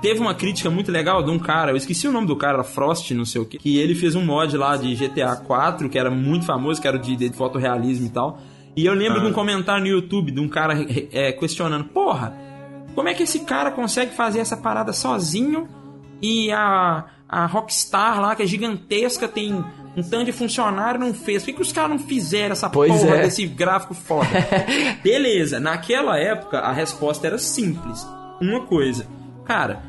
teve 0.01 0.19
uma 0.19 0.33
crítica 0.33 0.69
muito 0.69 0.91
legal 0.91 1.23
de 1.23 1.31
um 1.31 1.39
cara, 1.39 1.71
eu 1.71 1.77
esqueci 1.77 2.07
o 2.07 2.11
nome 2.11 2.27
do 2.27 2.35
cara, 2.35 2.55
era 2.55 2.63
Frost, 2.63 3.11
não 3.11 3.25
sei 3.25 3.41
o 3.41 3.45
que, 3.45 3.57
que 3.57 3.77
ele 3.77 3.95
fez 3.95 4.15
um 4.15 4.25
mod 4.25 4.55
lá 4.57 4.75
de 4.77 4.93
GTA 4.95 5.35
4, 5.35 5.89
que 5.89 5.97
era 5.97 6.09
muito 6.09 6.45
famoso, 6.45 6.81
que 6.81 6.87
era 6.87 6.97
de, 6.97 7.15
de 7.15 7.29
fotorrealismo 7.31 8.07
e 8.07 8.09
tal. 8.09 8.39
E 8.75 8.85
eu 8.85 8.93
lembro 8.93 9.21
de 9.21 9.27
um 9.27 9.33
comentário 9.33 9.81
no 9.81 9.89
YouTube 9.89 10.31
de 10.31 10.39
um 10.39 10.47
cara 10.47 10.75
é, 11.11 11.31
questionando: 11.31 11.85
Porra, 11.85 12.37
como 12.93 13.09
é 13.09 13.13
que 13.13 13.23
esse 13.23 13.39
cara 13.39 13.71
consegue 13.71 14.13
fazer 14.13 14.39
essa 14.39 14.55
parada 14.55 14.93
sozinho 14.93 15.67
e 16.21 16.51
a, 16.51 17.05
a 17.27 17.45
Rockstar 17.47 18.21
lá, 18.21 18.35
que 18.35 18.43
é 18.43 18.45
gigantesca, 18.45 19.27
tem 19.27 19.53
um 19.53 20.03
tanto 20.03 20.25
de 20.25 20.31
funcionário, 20.31 20.99
não 20.99 21.11
fez? 21.11 21.41
Por 21.41 21.47
que, 21.47 21.53
que 21.53 21.61
os 21.61 21.71
caras 21.71 21.89
não 21.89 21.99
fizeram 21.99 22.51
essa 22.51 22.69
Pois 22.69 22.91
porra 22.91 23.15
é. 23.15 23.21
desse 23.23 23.47
gráfico 23.47 23.95
foda? 23.95 24.27
Beleza, 25.03 25.59
naquela 25.59 26.19
época 26.19 26.59
a 26.59 26.71
resposta 26.71 27.25
era 27.25 27.39
simples. 27.39 28.07
Uma 28.39 28.61
coisa, 28.67 29.07
cara, 29.47 29.81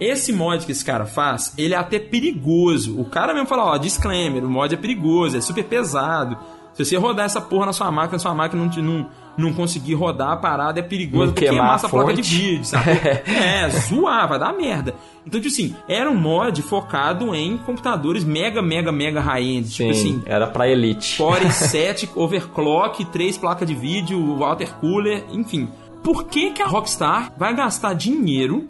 esse 0.00 0.32
mod 0.32 0.64
que 0.66 0.72
esse 0.72 0.84
cara 0.84 1.04
faz, 1.06 1.54
ele 1.56 1.74
é 1.74 1.76
até 1.76 1.98
perigoso. 1.98 2.98
O 3.00 3.04
cara 3.04 3.32
mesmo 3.32 3.46
fala, 3.48 3.64
ó, 3.64 3.76
disclaimer, 3.76 4.44
o 4.44 4.48
mod 4.50 4.74
é 4.74 4.76
perigoso, 4.78 5.36
é 5.36 5.40
super 5.40 5.64
pesado. 5.64 6.36
Se 6.74 6.84
você 6.84 6.96
rodar 6.96 7.26
essa 7.26 7.40
porra 7.40 7.66
na 7.66 7.72
sua 7.72 7.90
máquina, 7.92 8.18
sua 8.18 8.34
máquina 8.34 8.62
não, 8.62 8.70
te- 8.70 8.80
não, 8.80 9.06
não 9.36 9.52
conseguir 9.52 9.92
rodar 9.92 10.30
a 10.30 10.36
parada, 10.36 10.80
é 10.80 10.82
perigoso 10.82 11.26
Não 11.26 11.32
porque 11.32 11.44
queimar 11.44 11.58
queimar 11.60 11.74
essa 11.76 11.86
a 11.86 11.90
placa 11.90 12.14
de 12.14 12.22
vídeo, 12.22 12.64
sabe? 12.64 12.90
é, 13.28 13.68
zoar, 13.68 14.26
vai 14.26 14.38
dar 14.38 14.54
merda. 14.54 14.94
Então, 15.26 15.38
tipo 15.38 15.52
assim, 15.52 15.76
era 15.86 16.10
um 16.10 16.16
mod 16.16 16.62
focado 16.62 17.34
em 17.34 17.58
computadores 17.58 18.24
mega, 18.24 18.62
mega, 18.62 18.90
mega 18.90 19.20
high-end. 19.20 19.68
Tipo 19.70 19.92
Sim, 19.94 20.00
assim, 20.00 20.22
era 20.24 20.46
pra 20.46 20.66
elite. 20.66 21.18
Core 21.18 21.48
7, 21.52 22.08
overclock, 22.14 23.04
3 23.04 23.36
placas 23.36 23.68
de 23.68 23.74
vídeo, 23.74 24.38
water 24.38 24.72
cooler, 24.76 25.24
enfim. 25.30 25.68
Por 26.02 26.24
que, 26.24 26.50
que 26.50 26.60
a 26.62 26.66
Rockstar 26.66 27.32
vai 27.38 27.54
gastar 27.54 27.94
dinheiro, 27.94 28.68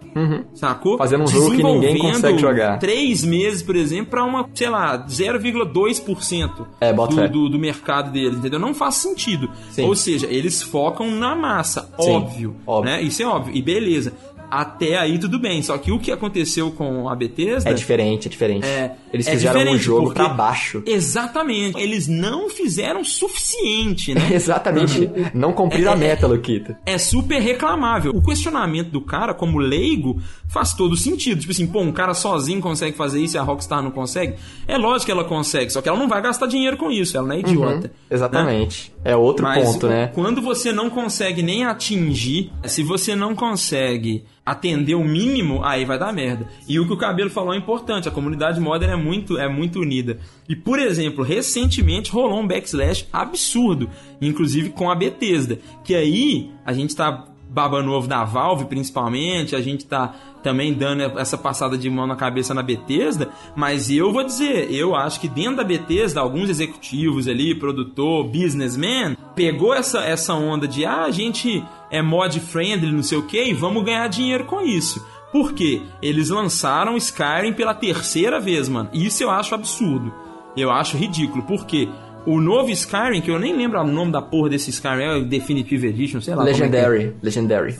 sacou? 0.55 0.93
Uhum. 0.93 0.99
Fazendo 0.99 1.25
um 1.25 1.27
jogo 1.27 1.51
que 1.57 1.63
ninguém 1.63 1.99
consegue 1.99 2.39
jogar. 2.39 2.79
Três 2.79 3.25
meses, 3.25 3.63
por 3.63 3.75
exemplo, 3.75 4.07
pra 4.11 4.25
uma, 4.25 4.49
sei 4.55 4.69
lá, 4.69 5.07
0,2% 5.07 6.67
É, 6.81 6.93
do, 6.93 7.29
do, 7.29 7.49
do 7.49 7.59
mercado 7.59 8.11
deles, 8.11 8.39
entendeu? 8.39 8.59
Não 8.59 8.75
faz 8.75 8.97
sentido. 8.97 9.49
Sim. 9.71 9.85
Ou 9.85 9.95
seja, 9.95 10.27
eles 10.27 10.63
focam 10.63 11.11
na 11.11 11.35
massa, 11.35 11.89
Sim, 11.99 12.11
óbvio, 12.13 12.57
óbvio. 12.67 12.93
né? 12.93 13.03
Isso 13.03 13.23
é 13.23 13.27
óbvio. 13.27 13.55
E 13.57 13.63
beleza. 13.63 14.13
Até 14.55 14.99
aí 14.99 15.19
tudo 15.19 15.39
bem. 15.39 15.63
Só 15.63 15.79
que 15.79 15.91
o 15.91 15.99
que 15.99 16.13
aconteceu 16.13 16.71
com 16.73 17.09
a 17.09 17.17
Bethesda... 17.17 17.71
É 17.71 17.73
diferente, 17.73 18.29
é 18.29 18.31
diferente. 18.31 18.67
É, 18.67 18.93
Eles 19.13 19.27
é 19.27 19.31
fizeram 19.31 19.55
um 19.55 19.63
diferente, 19.63 19.83
jogo 19.83 20.03
porque- 20.09 20.19
pra 20.23 20.29
baixo. 20.29 20.83
Exatamente. 20.87 21.81
Eles 21.81 22.07
não 22.07 22.51
fizeram 22.51 23.01
o 23.01 23.05
suficiente, 23.05 24.15
né? 24.15 24.29
Exatamente. 24.35 25.11
Não 25.33 25.53
cumpriram 25.55 25.93
a 25.93 25.97
meta, 25.97 26.27
Luquita. 26.27 26.79
É 26.85 26.99
super 26.99 27.41
reclamável. 27.41 28.13
O 28.15 28.23
questionamento 28.23 28.91
do 28.91 29.01
cara, 29.01 29.33
como 29.33 29.59
leigo, 29.59 30.21
faz 30.49 30.75
todo 30.75 30.97
sentido. 30.97 31.41
Tipo 31.41 31.53
assim, 31.53 31.67
pô, 31.67 31.81
um 31.81 31.91
cara 31.93 32.13
sozinho 32.13 32.61
consegue 32.61 32.95
fazer 32.97 33.21
isso 33.23 33.37
e 33.37 33.39
a 33.39 33.43
Rockstar 33.43 33.83
não 33.83 33.91
consegue? 33.91 34.35
É 34.69 34.77
lógico 34.77 35.07
que 35.07 35.13
ela 35.13 35.25
consegue, 35.25 35.73
só 35.73 35.81
que 35.81 35.89
ela 35.89 35.99
não 35.99 36.09
vai 36.09 36.21
gastar 36.21 36.47
dinheiro 36.47 36.77
com 36.77 36.91
isso, 36.91 37.17
ela 37.17 37.27
não 37.27 37.35
é 37.37 37.41
idiota. 37.41 37.89
né? 37.89 37.91
Exatamente. 38.11 38.93
É 39.05 39.17
outro 39.17 39.45
Mas 39.45 39.65
ponto, 39.65 39.89
né? 39.89 40.11
quando 40.15 40.43
você 40.43 40.73
não 40.73 40.91
consegue 40.91 41.43
nem 41.43 41.65
atingir, 41.65 42.53
se 42.65 42.83
você 42.83 43.17
não 43.17 43.35
consegue 43.35 44.25
atender 44.45 44.95
o 44.95 45.05
mínimo, 45.05 45.65
aí 45.65 45.85
vai 45.85 45.99
dar 45.99 46.13
merda. 46.13 46.49
E 46.69 46.79
o 46.81 46.87
que 46.87 46.93
o 46.93 46.97
Cabelo 46.97 47.31
falou 47.31 47.55
é 47.55 47.57
importante, 47.57 48.09
a 48.09 48.13
comunidade 48.13 48.61
modern 48.61 48.93
é 48.93 48.97
muito, 48.97 49.39
é 49.39 49.49
muito 49.49 49.81
unida. 49.81 50.19
E, 50.49 50.57
por 50.57 50.79
exemplo, 50.79 51.25
recentemente 51.25 52.11
rolou 52.11 52.41
um 52.41 52.47
backslash 52.47 53.07
absurdo, 53.13 53.89
inclusive 54.21 54.71
com 54.71 54.91
a 54.91 54.95
Bethesda, 54.95 55.59
que 55.85 55.95
aí 55.95 56.51
a 56.65 56.73
gente 56.73 56.95
tá 56.97 57.27
babando 57.49 57.93
ovo 57.93 58.09
da 58.09 58.25
Valve, 58.25 58.65
principalmente, 58.65 59.55
a 59.55 59.61
gente 59.61 59.85
tá 59.85 60.15
também 60.43 60.73
dando 60.73 61.03
essa 61.19 61.39
passada 61.39 61.79
de 61.79 61.89
mão 61.89 62.07
na 62.07 62.17
cabeça 62.17 62.53
na 62.53 62.63
Bethesda, 62.63 63.29
mas 63.55 63.91
eu 63.91 64.13
vou 64.13 64.25
dizer, 64.25 64.73
eu 64.73 64.97
acho 64.97 65.21
que 65.21 65.29
dentro 65.29 65.57
da 65.57 65.65
Bethesda, 65.65 66.21
alguns 66.21 66.49
executivos 66.49 67.29
ali, 67.29 67.55
produtor, 67.55 68.25
businessman, 68.25 69.17
pegou 69.35 69.73
essa, 69.73 70.01
essa 70.01 70.35
onda 70.35 70.67
de, 70.67 70.85
ah, 70.85 71.05
a 71.05 71.11
gente 71.11 71.63
é 71.93 72.03
mod 72.03 72.41
friendly, 72.41 72.91
não 72.91 73.03
sei 73.05 73.19
o 73.19 73.23
que, 73.23 73.41
e 73.41 73.55
vamos 73.55 73.85
ganhar 73.85 74.09
dinheiro 74.09 74.45
com 74.47 74.61
isso. 74.63 75.07
Por 75.31 75.53
quê? 75.53 75.81
Eles 76.03 76.29
lançaram 76.31 76.97
Skyrim 76.97 77.53
pela 77.53 77.73
terceira 77.75 78.41
vez, 78.41 78.69
mano. 78.69 78.91
Isso 78.93 79.23
eu 79.23 79.31
acho 79.31 79.55
absurdo. 79.55 80.13
Eu 80.57 80.71
acho 80.71 80.97
ridículo. 80.97 81.43
Por 81.45 81.65
quê? 81.65 81.89
O 82.27 82.41
novo 82.41 82.71
Skyrim, 82.71 83.21
que 83.21 83.31
eu 83.31 83.39
nem 83.39 83.57
lembro 83.57 83.81
o 83.81 83.87
nome 83.87 84.13
da 84.13 84.21
porra 84.21 84.49
desse 84.51 84.71
Skyrim, 84.71 85.03
é 85.03 85.17
o 85.19 85.25
Definitive 85.25 85.87
Edition, 85.87 86.21
sei 86.21 86.35
lá. 86.35 86.39
como 86.45 86.49
é 86.49 86.53
é. 86.53 86.55
Legendary. 86.59 87.17
Legendary. 87.23 87.77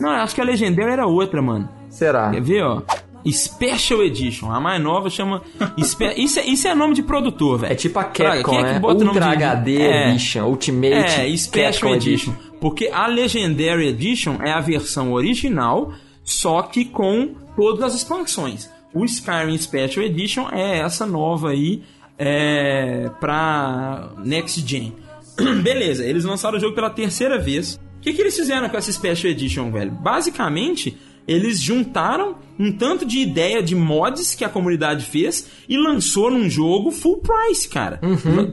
Não, 0.00 0.10
eu 0.10 0.16
acho 0.22 0.34
que 0.34 0.40
a 0.40 0.44
Legendary 0.44 0.90
era 0.92 1.06
outra, 1.06 1.40
mano. 1.42 1.68
Será? 1.88 2.30
Quer 2.30 2.40
ver, 2.42 2.62
ó? 2.64 2.82
Special 3.30 4.02
Edition. 4.02 4.50
A 4.50 4.60
mais 4.60 4.82
nova 4.82 5.10
chama. 5.10 5.42
Isso, 5.76 5.96
é, 6.02 6.14
isso 6.48 6.66
é 6.68 6.74
nome 6.74 6.94
de 6.94 7.02
produtor, 7.02 7.58
velho. 7.58 7.72
É 7.72 7.76
tipo 7.76 7.98
a 7.98 8.04
Capcom, 8.04 8.50
quem 8.50 8.58
é 8.60 8.64
que 8.64 8.72
né? 8.74 8.78
bota 8.78 8.94
o 9.02 9.04
nome 9.04 9.18
Ultra 9.18 9.36
de- 9.36 9.44
HD 9.44 9.76
É. 9.82 10.08
Edition, 10.10 10.44
Ultimate 10.46 10.94
É, 10.94 11.36
Special 11.36 11.72
Capcom 11.72 11.94
Edition. 11.94 12.32
Porque 12.60 12.88
a 12.88 13.06
Legendary 13.06 13.88
Edition 13.88 14.38
é 14.42 14.50
a 14.50 14.60
versão 14.60 15.12
original, 15.12 15.92
só 16.24 16.62
que 16.62 16.84
com 16.84 17.34
todas 17.56 17.82
as 17.82 17.94
expansões. 17.94 18.70
O 18.92 19.04
Skyrim 19.04 19.56
Special 19.56 20.04
Edition 20.04 20.48
é 20.50 20.78
essa 20.78 21.06
nova 21.06 21.50
aí 21.50 21.82
é, 22.18 23.10
pra 23.20 24.10
Next 24.24 24.60
Gen. 24.66 24.94
Beleza, 25.62 26.04
eles 26.04 26.24
lançaram 26.24 26.58
o 26.58 26.60
jogo 26.60 26.74
pela 26.74 26.90
terceira 26.90 27.38
vez. 27.38 27.78
O 27.98 28.00
que, 28.00 28.12
que 28.12 28.20
eles 28.20 28.36
fizeram 28.36 28.68
com 28.68 28.76
essa 28.76 28.92
Special 28.92 29.30
Edition, 29.30 29.70
velho? 29.70 29.90
Basicamente, 29.90 30.96
eles 31.28 31.60
juntaram 31.60 32.36
um 32.58 32.72
tanto 32.72 33.04
de 33.04 33.18
ideia 33.18 33.62
de 33.62 33.74
mods 33.74 34.34
que 34.34 34.44
a 34.44 34.48
comunidade 34.48 35.04
fez 35.04 35.48
e 35.68 35.76
lançou 35.76 36.30
num 36.30 36.48
jogo 36.48 36.90
full 36.90 37.18
price, 37.18 37.68
cara. 37.68 38.00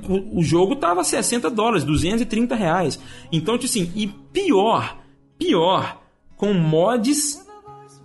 O, 0.07 0.39
o 0.39 0.43
jogo 0.43 0.76
tava 0.76 1.03
60 1.03 1.49
dólares, 1.49 1.86
230 1.86 2.53
reais. 2.53 2.99
Então, 3.32 3.57
tipo 3.57 3.65
assim, 3.65 3.91
e 3.95 4.07
pior, 4.07 4.97
pior, 5.38 6.01
com 6.36 6.53
mods 6.53 7.43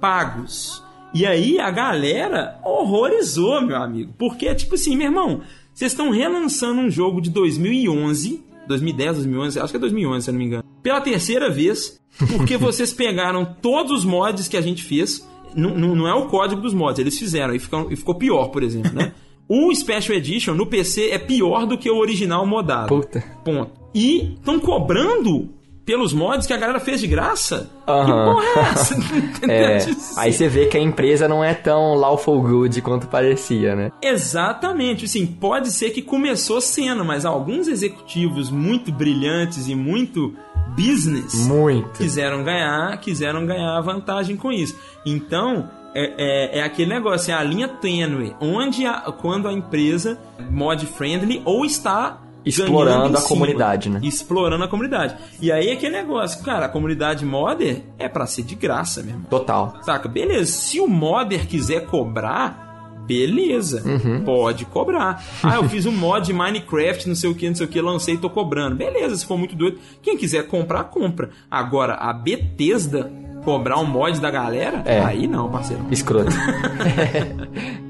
pagos. 0.00 0.82
E 1.12 1.26
aí 1.26 1.58
a 1.58 1.70
galera 1.70 2.58
horrorizou, 2.64 3.60
meu 3.60 3.76
amigo. 3.76 4.14
Porque, 4.16 4.54
tipo 4.54 4.76
assim, 4.76 4.96
meu 4.96 5.08
irmão, 5.08 5.42
vocês 5.74 5.92
estão 5.92 6.10
relançando 6.10 6.80
um 6.80 6.90
jogo 6.90 7.20
de 7.20 7.30
2011, 7.30 8.44
2010, 8.70 9.16
2011, 9.16 9.60
acho 9.60 9.72
que 9.72 9.76
é 9.76 9.80
2011, 9.80 10.24
se 10.24 10.30
eu 10.30 10.32
não 10.32 10.38
me 10.38 10.46
engano, 10.46 10.64
pela 10.82 11.00
terceira 11.00 11.50
vez, 11.50 12.00
porque 12.36 12.56
vocês 12.58 12.92
pegaram 12.92 13.44
todos 13.44 13.92
os 13.92 14.04
mods 14.04 14.48
que 14.48 14.56
a 14.56 14.60
gente 14.60 14.82
fez. 14.82 15.28
Não, 15.54 15.76
não, 15.76 15.94
não 15.96 16.08
é 16.08 16.14
o 16.14 16.26
código 16.26 16.60
dos 16.60 16.72
mods, 16.72 16.98
eles 16.98 17.18
fizeram 17.18 17.54
e 17.54 17.58
ficou, 17.58 17.90
e 17.90 17.96
ficou 17.96 18.14
pior, 18.14 18.48
por 18.48 18.62
exemplo, 18.62 18.92
né? 18.92 19.12
O 19.48 19.72
Special 19.74 20.16
Edition 20.16 20.54
no 20.54 20.66
PC 20.66 21.10
é 21.10 21.18
pior 21.18 21.66
do 21.66 21.76
que 21.76 21.90
o 21.90 21.98
original 21.98 22.46
modado. 22.46 22.88
Puta. 22.88 23.22
Ponto. 23.44 23.72
E 23.92 24.34
estão 24.34 24.60
cobrando 24.60 25.50
pelos 25.84 26.12
mods 26.12 26.46
que 26.46 26.52
a 26.52 26.56
galera 26.56 26.78
fez 26.80 27.00
de 27.00 27.06
graça? 27.06 27.70
Que 27.84 27.90
Aham. 27.90 28.34
porra 28.34 28.44
é 28.44 28.60
essa? 28.60 28.96
É, 29.50 29.78
aí 30.16 30.32
você 30.32 30.48
vê 30.48 30.66
que 30.66 30.76
a 30.76 30.80
empresa 30.80 31.26
não 31.26 31.42
é 31.42 31.54
tão 31.54 31.94
lawful 31.94 32.40
good 32.40 32.80
quanto 32.82 33.08
parecia, 33.08 33.74
né? 33.74 33.90
Exatamente, 34.02 35.06
assim, 35.06 35.26
pode 35.26 35.70
ser 35.72 35.90
que 35.90 36.02
começou 36.02 36.60
sendo, 36.60 37.04
mas 37.04 37.24
alguns 37.24 37.66
executivos 37.66 38.50
muito 38.50 38.92
brilhantes 38.92 39.68
e 39.68 39.74
muito 39.74 40.34
business 40.76 41.46
Muito. 41.46 41.98
quiseram 41.98 42.44
ganhar, 42.44 42.96
quiseram 43.00 43.44
ganhar 43.44 43.80
vantagem 43.80 44.36
com 44.36 44.52
isso. 44.52 44.76
Então, 45.04 45.68
é, 45.94 46.56
é, 46.56 46.58
é 46.58 46.62
aquele 46.62 46.94
negócio, 46.94 47.32
é 47.32 47.34
a 47.34 47.42
linha 47.42 47.68
tênue, 47.68 48.34
onde 48.40 48.86
a, 48.86 49.00
quando 49.12 49.48
a 49.48 49.52
empresa 49.52 50.18
mod 50.50 50.84
friendly 50.86 51.42
ou 51.44 51.64
está 51.64 52.20
Explorando 52.44 53.16
a 53.16 53.20
cima, 53.20 53.28
comunidade, 53.28 53.90
né? 53.90 54.00
Explorando 54.02 54.64
a 54.64 54.68
comunidade. 54.68 55.16
E 55.40 55.50
aí 55.52 55.68
é 55.68 55.72
aquele 55.72 55.96
negócio, 55.96 56.42
cara, 56.44 56.66
a 56.66 56.68
comunidade 56.68 57.24
modder 57.24 57.82
é 57.98 58.08
pra 58.08 58.26
ser 58.26 58.42
de 58.42 58.54
graça, 58.54 59.02
meu 59.02 59.10
irmão. 59.10 59.26
Total. 59.28 59.76
Saca? 59.82 60.08
Beleza. 60.08 60.50
Se 60.52 60.80
o 60.80 60.86
modder 60.88 61.46
quiser 61.46 61.86
cobrar, 61.86 63.02
beleza. 63.06 63.82
Uhum. 63.86 64.24
Pode 64.24 64.64
cobrar. 64.64 65.22
Ah, 65.42 65.56
eu 65.56 65.68
fiz 65.68 65.84
um 65.86 65.92
mod 65.92 66.24
de 66.26 66.32
Minecraft, 66.32 67.08
não 67.08 67.14
sei 67.14 67.28
o 67.30 67.34
que, 67.34 67.48
não 67.48 67.54
sei 67.56 67.66
o 67.66 67.68
que, 67.68 67.80
lancei 67.80 68.14
e 68.14 68.18
tô 68.18 68.30
cobrando. 68.30 68.76
Beleza, 68.76 69.16
se 69.16 69.26
for 69.26 69.36
muito 69.36 69.54
doido. 69.56 69.78
Quem 70.02 70.16
quiser 70.16 70.46
comprar, 70.46 70.84
compra. 70.84 71.30
Agora, 71.50 71.94
a 71.94 72.12
Bethesda 72.12 73.10
cobrar 73.44 73.78
um 73.78 73.86
mod 73.86 74.20
da 74.20 74.30
galera, 74.30 74.82
É. 74.84 75.00
aí 75.00 75.26
não, 75.26 75.50
parceiro. 75.50 75.82
Escroto. 75.90 76.30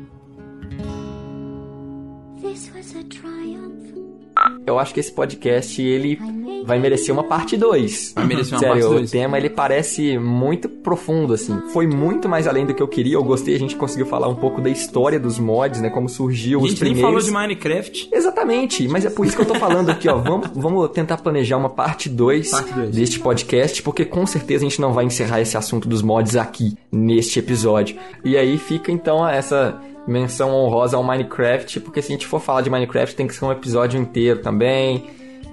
Eu 4.66 4.78
acho 4.78 4.94
que 4.94 5.00
esse 5.00 5.10
podcast, 5.10 5.80
ele 5.82 6.18
vai 6.64 6.78
merecer 6.78 7.12
uma 7.12 7.24
parte 7.24 7.56
2. 7.56 8.12
Vai 8.14 8.26
merecer 8.26 8.52
uma 8.54 8.58
Sério, 8.60 8.74
parte 8.74 8.86
o 8.86 8.94
dois. 8.98 9.10
tema 9.10 9.36
ele 9.38 9.50
parece 9.50 10.18
muito 10.18 10.68
profundo, 10.68 11.32
assim. 11.34 11.58
Foi 11.72 11.86
muito 11.86 12.28
mais 12.28 12.46
além 12.46 12.66
do 12.66 12.74
que 12.74 12.82
eu 12.82 12.86
queria. 12.86 13.14
Eu 13.14 13.24
gostei, 13.24 13.54
a 13.56 13.58
gente 13.58 13.74
conseguiu 13.74 14.06
falar 14.06 14.28
um 14.28 14.34
pouco 14.34 14.60
da 14.60 14.68
história 14.70 15.18
dos 15.18 15.38
mods, 15.38 15.80
né? 15.80 15.90
Como 15.90 16.08
surgiu 16.08 16.60
A 16.60 16.62
os 16.62 16.70
gente 16.70 16.84
nem 16.84 16.92
primeiros. 16.92 17.24
falou 17.24 17.42
de 17.44 17.48
Minecraft. 17.48 18.10
Exatamente, 18.12 18.86
mas 18.86 19.04
é 19.04 19.10
por 19.10 19.26
isso 19.26 19.34
que 19.34 19.42
eu 19.42 19.46
tô 19.46 19.54
falando 19.54 19.90
aqui, 19.90 20.08
ó. 20.08 20.18
Vamos, 20.18 20.48
vamos 20.54 20.88
tentar 20.90 21.16
planejar 21.16 21.56
uma 21.56 21.70
parte 21.70 22.08
2 22.08 22.50
Parte 22.50 22.72
dois. 22.74 22.90
deste 22.94 23.18
podcast, 23.18 23.82
porque 23.82 24.04
com 24.04 24.24
certeza 24.26 24.64
a 24.64 24.68
gente 24.68 24.80
não 24.80 24.92
vai 24.92 25.04
encerrar 25.06 25.40
esse 25.40 25.56
assunto 25.56 25.88
dos 25.88 26.02
mods 26.02 26.36
aqui, 26.36 26.76
neste 26.92 27.38
episódio. 27.38 27.96
E 28.24 28.36
aí 28.36 28.56
fica 28.58 28.92
então 28.92 29.26
essa 29.26 29.80
menção 30.10 30.50
honrosa 30.52 30.96
ao 30.96 31.02
Minecraft, 31.04 31.80
porque 31.80 32.02
se 32.02 32.12
a 32.12 32.14
gente 32.14 32.26
for 32.26 32.40
falar 32.40 32.62
de 32.62 32.70
Minecraft 32.70 33.14
tem 33.14 33.26
que 33.26 33.34
ser 33.34 33.44
um 33.44 33.52
episódio 33.52 34.00
inteiro 34.00 34.40
também. 34.40 35.04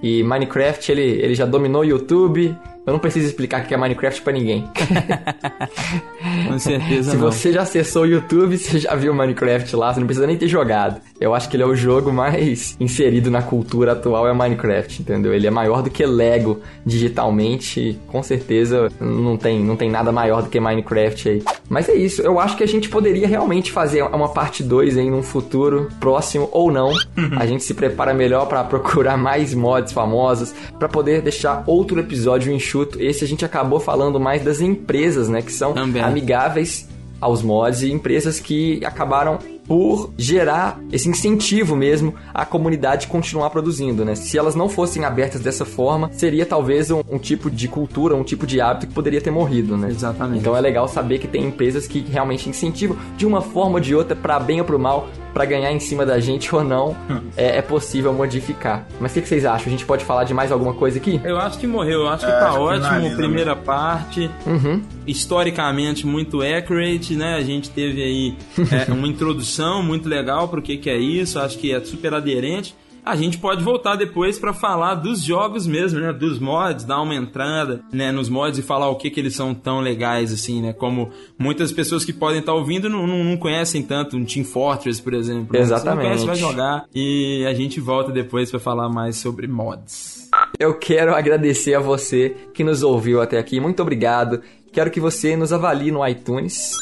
E 0.02 0.24
Minecraft, 0.24 0.92
ele, 0.92 1.02
ele 1.02 1.34
já 1.36 1.46
dominou 1.46 1.82
o 1.82 1.86
YouTube. 1.86 2.56
Eu 2.86 2.94
não 2.94 3.00
preciso 3.00 3.28
explicar 3.28 3.64
o 3.64 3.68
que 3.68 3.74
é 3.74 3.78
Minecraft 3.78 4.22
pra 4.22 4.32
ninguém. 4.32 4.66
Com 6.48 6.58
certeza 6.60 7.12
Se 7.12 7.18
não. 7.18 7.32
você 7.32 7.52
já 7.52 7.64
acessou 7.64 8.04
o 8.04 8.06
YouTube, 8.06 8.58
você 8.58 8.80
já 8.80 8.96
viu 8.96 9.14
Minecraft 9.14 9.76
lá, 9.76 9.94
você 9.94 10.00
não 10.00 10.08
precisa 10.08 10.26
nem 10.28 10.38
ter 10.38 10.48
jogado. 10.48 11.02
Eu 11.20 11.34
acho 11.34 11.50
que 11.50 11.56
ele 11.56 11.64
é 11.64 11.66
o 11.66 11.76
jogo 11.76 12.12
mais 12.12 12.76
inserido 12.80 13.32
na 13.32 13.42
cultura 13.42 13.94
atual 13.94 14.28
é 14.28 14.34
Minecraft, 14.34 15.02
entendeu? 15.02 15.34
Ele 15.34 15.48
é 15.48 15.52
maior 15.52 15.82
do 15.82 15.90
que 15.90 16.06
Lego 16.06 16.60
digitalmente, 16.86 18.00
com 18.08 18.22
certeza 18.22 18.92
não 19.00 19.38
tem, 19.38 19.64
não 19.64 19.76
tem 19.76 19.90
nada 19.90 20.12
maior 20.12 20.44
do 20.44 20.50
que 20.50 20.60
Minecraft 20.60 21.30
aí. 21.30 21.44
Mas 21.70 21.90
é 21.90 21.96
isso, 21.96 22.22
eu 22.22 22.40
acho 22.40 22.56
que 22.56 22.64
a 22.64 22.68
gente 22.68 22.90
poderia 22.90 23.28
realmente 23.28 23.72
fazer 23.72 24.04
uma 24.04 24.30
parte 24.30 24.64
2 24.64 24.98
aí 24.98 25.10
num 25.10 25.24
futuro 25.24 25.90
próximo 26.00 26.50
ou 26.52 26.72
não. 26.72 26.92
A 27.38 27.46
gente 27.46 27.64
se 27.64 27.74
prepara 27.74 28.14
melhor 28.14 28.48
pra 28.48 28.64
procurar 28.64 29.18
mais 29.18 29.54
mods 29.54 29.92
famosos, 29.92 30.54
pra 30.78 30.88
poder 30.88 31.22
deixar 31.22 31.64
outro 31.66 32.00
episódio 32.00 32.52
enxuto. 32.52 33.02
Esse 33.02 33.24
a 33.24 33.28
gente 33.28 33.44
acabou 33.44 33.80
falando 33.80 34.20
mais 34.20 34.44
das 34.44 34.62
empresas, 34.62 35.28
né, 35.28 35.42
que 35.42 35.52
são 35.52 35.74
Também. 35.74 36.02
amigáveis 36.02 36.88
aos 37.20 37.42
mods 37.42 37.82
e 37.82 37.92
empresas 37.92 38.40
que 38.40 38.80
acabaram 38.86 39.40
por 39.68 40.12
gerar 40.18 40.80
esse 40.92 41.10
incentivo 41.10 41.76
mesmo 41.76 42.16
à 42.34 42.46
comunidade 42.46 43.08
continuar 43.08 43.50
produzindo, 43.50 44.06
né? 44.06 44.16
Se 44.16 44.38
elas 44.38 44.56
não 44.56 44.70
fossem 44.70 45.04
abertas 45.04 45.42
dessa 45.42 45.66
forma, 45.66 46.10
seria 46.14 46.46
talvez 46.46 46.90
um, 46.90 47.02
um 47.10 47.18
tipo 47.20 47.50
de 47.52 47.68
cultura, 47.68 48.16
um 48.16 48.24
tipo 48.24 48.48
de 48.48 48.62
hábito 48.62 48.88
que 48.88 48.94
poderia 48.94 49.20
ter 49.22 49.32
morrido, 49.32 49.76
né? 49.76 49.90
Exatamente. 49.90 50.40
Então 50.40 50.56
é 50.56 50.62
legal 50.62 50.88
saber 50.88 51.20
que 51.20 51.28
tem 51.28 51.44
empresas 51.46 51.86
que 51.88 52.00
realmente 52.10 52.50
incentivam 52.50 52.96
de 53.18 53.26
uma 53.26 53.42
forma 53.42 53.76
ou 53.76 53.80
de 53.80 53.94
outra, 53.94 54.16
para 54.16 54.40
bem 54.40 54.60
ou 54.60 54.66
pro 54.66 54.80
mal, 54.80 55.10
para 55.34 55.46
ganhar 55.46 55.72
em 55.72 55.80
cima 55.80 56.04
da 56.06 56.20
gente 56.20 56.54
ou 56.56 56.64
não, 56.64 56.96
é, 57.38 57.58
é 57.58 57.62
possível 57.62 58.12
modificar. 58.14 58.88
Mas 59.00 59.12
o 59.12 59.16
que, 59.16 59.22
que 59.22 59.28
vocês 59.28 59.46
acham? 59.46 59.68
A 59.68 59.70
gente 59.70 59.86
pode 59.86 60.04
falar 60.06 60.24
de 60.24 60.34
mais 60.34 60.52
alguma 60.52 60.74
coisa 60.74 60.98
aqui? 60.98 61.20
Eu 61.24 61.38
acho 61.38 61.60
que 61.60 61.68
morreu, 61.68 62.02
eu 62.02 62.08
acho 62.10 62.26
que 62.26 62.32
É, 62.32 62.40
tá 62.40 62.48
acho 62.48 62.56
que 62.58 62.62
ótimo. 62.64 62.84
finaliza 62.86 63.16
Primeira 63.18 63.56
parte, 63.56 64.32
Uhum. 64.46 64.82
historicamente 65.06 66.08
muito 66.08 66.42
accurate, 66.42 67.16
né? 67.16 67.36
A 67.36 67.42
gente 67.44 67.70
teve 67.70 68.02
aí 68.02 68.36
é, 68.88 68.92
uma 68.92 69.08
introdução 69.08 69.57
muito 69.84 70.08
legal 70.08 70.48
pro 70.48 70.62
que, 70.62 70.78
que 70.78 70.90
é 70.90 70.98
isso, 70.98 71.40
acho 71.40 71.58
que 71.58 71.72
é 71.74 71.80
super 71.84 72.14
aderente. 72.14 72.76
A 73.06 73.16
gente 73.16 73.38
pode 73.38 73.64
voltar 73.64 73.96
depois 73.96 74.38
pra 74.38 74.52
falar 74.52 74.96
dos 74.96 75.24
jogos 75.24 75.66
mesmo, 75.66 75.98
né? 75.98 76.12
Dos 76.12 76.40
mods, 76.40 76.84
dar 76.84 77.02
uma 77.02 77.16
entrada, 77.16 77.82
né? 77.90 78.12
Nos 78.12 78.28
mods 78.28 78.60
e 78.60 78.62
falar 78.62 78.90
o 78.90 78.98
que 78.98 79.10
que 79.10 79.18
eles 79.18 79.34
são 79.34 79.54
tão 79.54 79.80
legais 79.80 80.34
assim, 80.34 80.62
né? 80.62 80.74
Como 80.74 81.10
muitas 81.40 81.72
pessoas 81.72 82.04
que 82.04 82.12
podem 82.12 82.40
estar 82.40 82.54
ouvindo 82.54 82.90
não, 82.90 83.08
não, 83.08 83.24
não 83.24 83.38
conhecem 83.38 83.82
tanto 83.82 84.18
um 84.18 84.26
Team 84.26 84.44
Fortress, 84.44 85.02
por 85.02 85.14
exemplo. 85.14 85.54
né? 85.54 85.60
Exatamente. 85.62 85.96
Você 85.96 86.04
não 86.04 86.04
conhece, 86.04 86.26
vai 86.26 86.36
jogar 86.36 86.86
e 86.94 87.46
a 87.48 87.54
gente 87.54 87.80
volta 87.80 88.12
depois 88.12 88.52
pra 88.52 88.60
falar 88.60 88.90
mais 88.90 89.16
sobre 89.16 89.48
mods. 89.48 90.30
Eu 90.60 90.74
quero 90.78 91.16
agradecer 91.16 91.76
a 91.76 91.80
você 91.80 92.36
que 92.54 92.62
nos 92.62 92.84
ouviu 92.84 93.22
até 93.22 93.38
aqui. 93.38 93.58
Muito 93.62 93.82
obrigado. 93.82 94.42
Quero 94.74 94.92
que 94.92 95.00
você 95.00 95.38
nos 95.38 95.54
avalie 95.54 95.92
no 95.92 96.06
iTunes. 96.06 96.74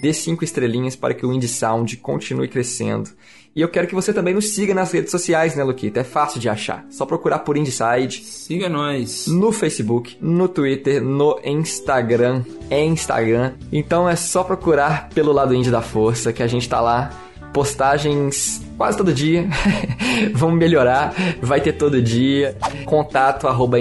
Dê 0.00 0.12
cinco 0.12 0.44
estrelinhas 0.44 0.96
para 0.96 1.14
que 1.14 1.26
o 1.26 1.32
Indie 1.32 1.48
Sound 1.48 1.96
continue 1.98 2.48
crescendo. 2.48 3.10
E 3.54 3.60
eu 3.60 3.68
quero 3.68 3.88
que 3.88 3.94
você 3.94 4.12
também 4.12 4.32
nos 4.32 4.50
siga 4.50 4.72
nas 4.72 4.92
redes 4.92 5.10
sociais, 5.10 5.56
né, 5.56 5.64
Luquita? 5.64 6.00
É 6.00 6.04
fácil 6.04 6.40
de 6.40 6.48
achar. 6.48 6.86
Só 6.88 7.04
procurar 7.04 7.40
por 7.40 7.56
Indieside 7.56 8.22
Siga 8.22 8.68
nós. 8.68 9.26
no 9.26 9.50
Facebook, 9.50 10.16
no 10.20 10.48
Twitter, 10.48 11.02
no 11.02 11.38
Instagram. 11.44 12.44
É 12.70 12.84
Instagram. 12.84 13.54
Então 13.72 14.08
é 14.08 14.14
só 14.14 14.44
procurar 14.44 15.08
pelo 15.08 15.32
lado 15.32 15.52
indie 15.52 15.70
da 15.70 15.82
força 15.82 16.32
que 16.32 16.42
a 16.42 16.46
gente 16.46 16.68
tá 16.68 16.80
lá. 16.80 17.10
Postagens 17.52 18.62
quase 18.80 18.96
todo 18.96 19.12
dia. 19.12 19.46
Vamos 20.32 20.58
melhorar. 20.58 21.14
Vai 21.42 21.60
ter 21.60 21.72
todo 21.72 22.00
dia. 22.00 22.56
Contato 22.86 23.46
arroba 23.46 23.76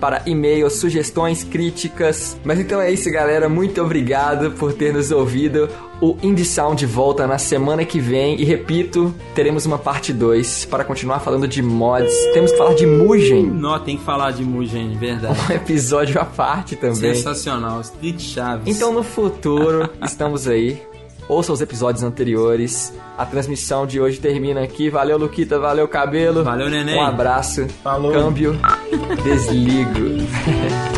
para 0.00 0.22
e-mails, 0.26 0.72
sugestões, 0.74 1.44
críticas. 1.44 2.36
Mas 2.44 2.58
então 2.58 2.80
é 2.80 2.90
isso, 2.90 3.08
galera. 3.12 3.48
Muito 3.48 3.80
obrigado 3.80 4.50
por 4.52 4.72
ter 4.72 4.92
nos 4.92 5.12
ouvido. 5.12 5.68
O 6.00 6.16
Indie 6.22 6.44
Sound 6.44 6.84
volta 6.86 7.26
na 7.26 7.38
semana 7.38 7.84
que 7.84 8.00
vem. 8.00 8.40
E 8.40 8.44
repito, 8.44 9.14
teremos 9.34 9.66
uma 9.66 9.78
parte 9.78 10.12
2 10.12 10.64
para 10.64 10.84
continuar 10.84 11.20
falando 11.20 11.46
de 11.46 11.62
mods. 11.62 12.14
Temos 12.32 12.50
que 12.50 12.58
falar 12.58 12.74
de 12.74 12.86
Mugen. 12.86 13.46
Nó, 13.46 13.78
tem 13.78 13.96
que 13.96 14.04
falar 14.04 14.32
de 14.32 14.44
Mugen, 14.44 14.96
verdade. 14.96 15.38
Um 15.48 15.54
episódio 15.54 16.20
à 16.20 16.24
parte 16.24 16.76
também. 16.76 17.14
Sensacional. 17.14 17.80
Street 17.80 18.20
Chaves. 18.20 18.64
Então 18.66 18.92
no 18.92 19.02
futuro, 19.02 19.88
estamos 20.02 20.46
aí. 20.48 20.80
Ouça 21.28 21.52
os 21.52 21.60
episódios 21.60 22.02
anteriores. 22.02 22.92
A 23.16 23.26
transmissão 23.26 23.86
de 23.86 24.00
hoje 24.00 24.18
termina 24.18 24.62
aqui. 24.62 24.88
Valeu, 24.88 25.18
Luquita. 25.18 25.58
Valeu, 25.58 25.86
cabelo. 25.86 26.42
Valeu, 26.42 26.70
neném. 26.70 26.96
Um 26.96 27.04
abraço. 27.04 27.66
Falou. 27.82 28.12
Câmbio. 28.12 28.58
Desligo. 29.22 30.26